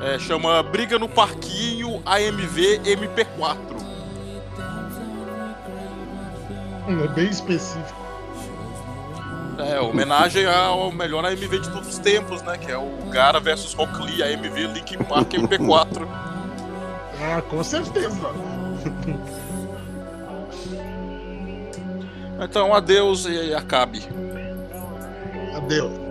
[0.01, 3.85] É, chama Briga no Parquinho AMV MP4.
[6.87, 8.04] É bem específico.
[9.59, 12.59] É, homenagem ao melhor AMV de todos os tempos, né?
[12.59, 16.07] Que é o Gara versus Rock Lee, AMV Linkin Park MP4.
[17.27, 18.29] Ah, com certeza.
[22.39, 24.03] Então, adeus e acabe.
[25.57, 26.04] Adeus.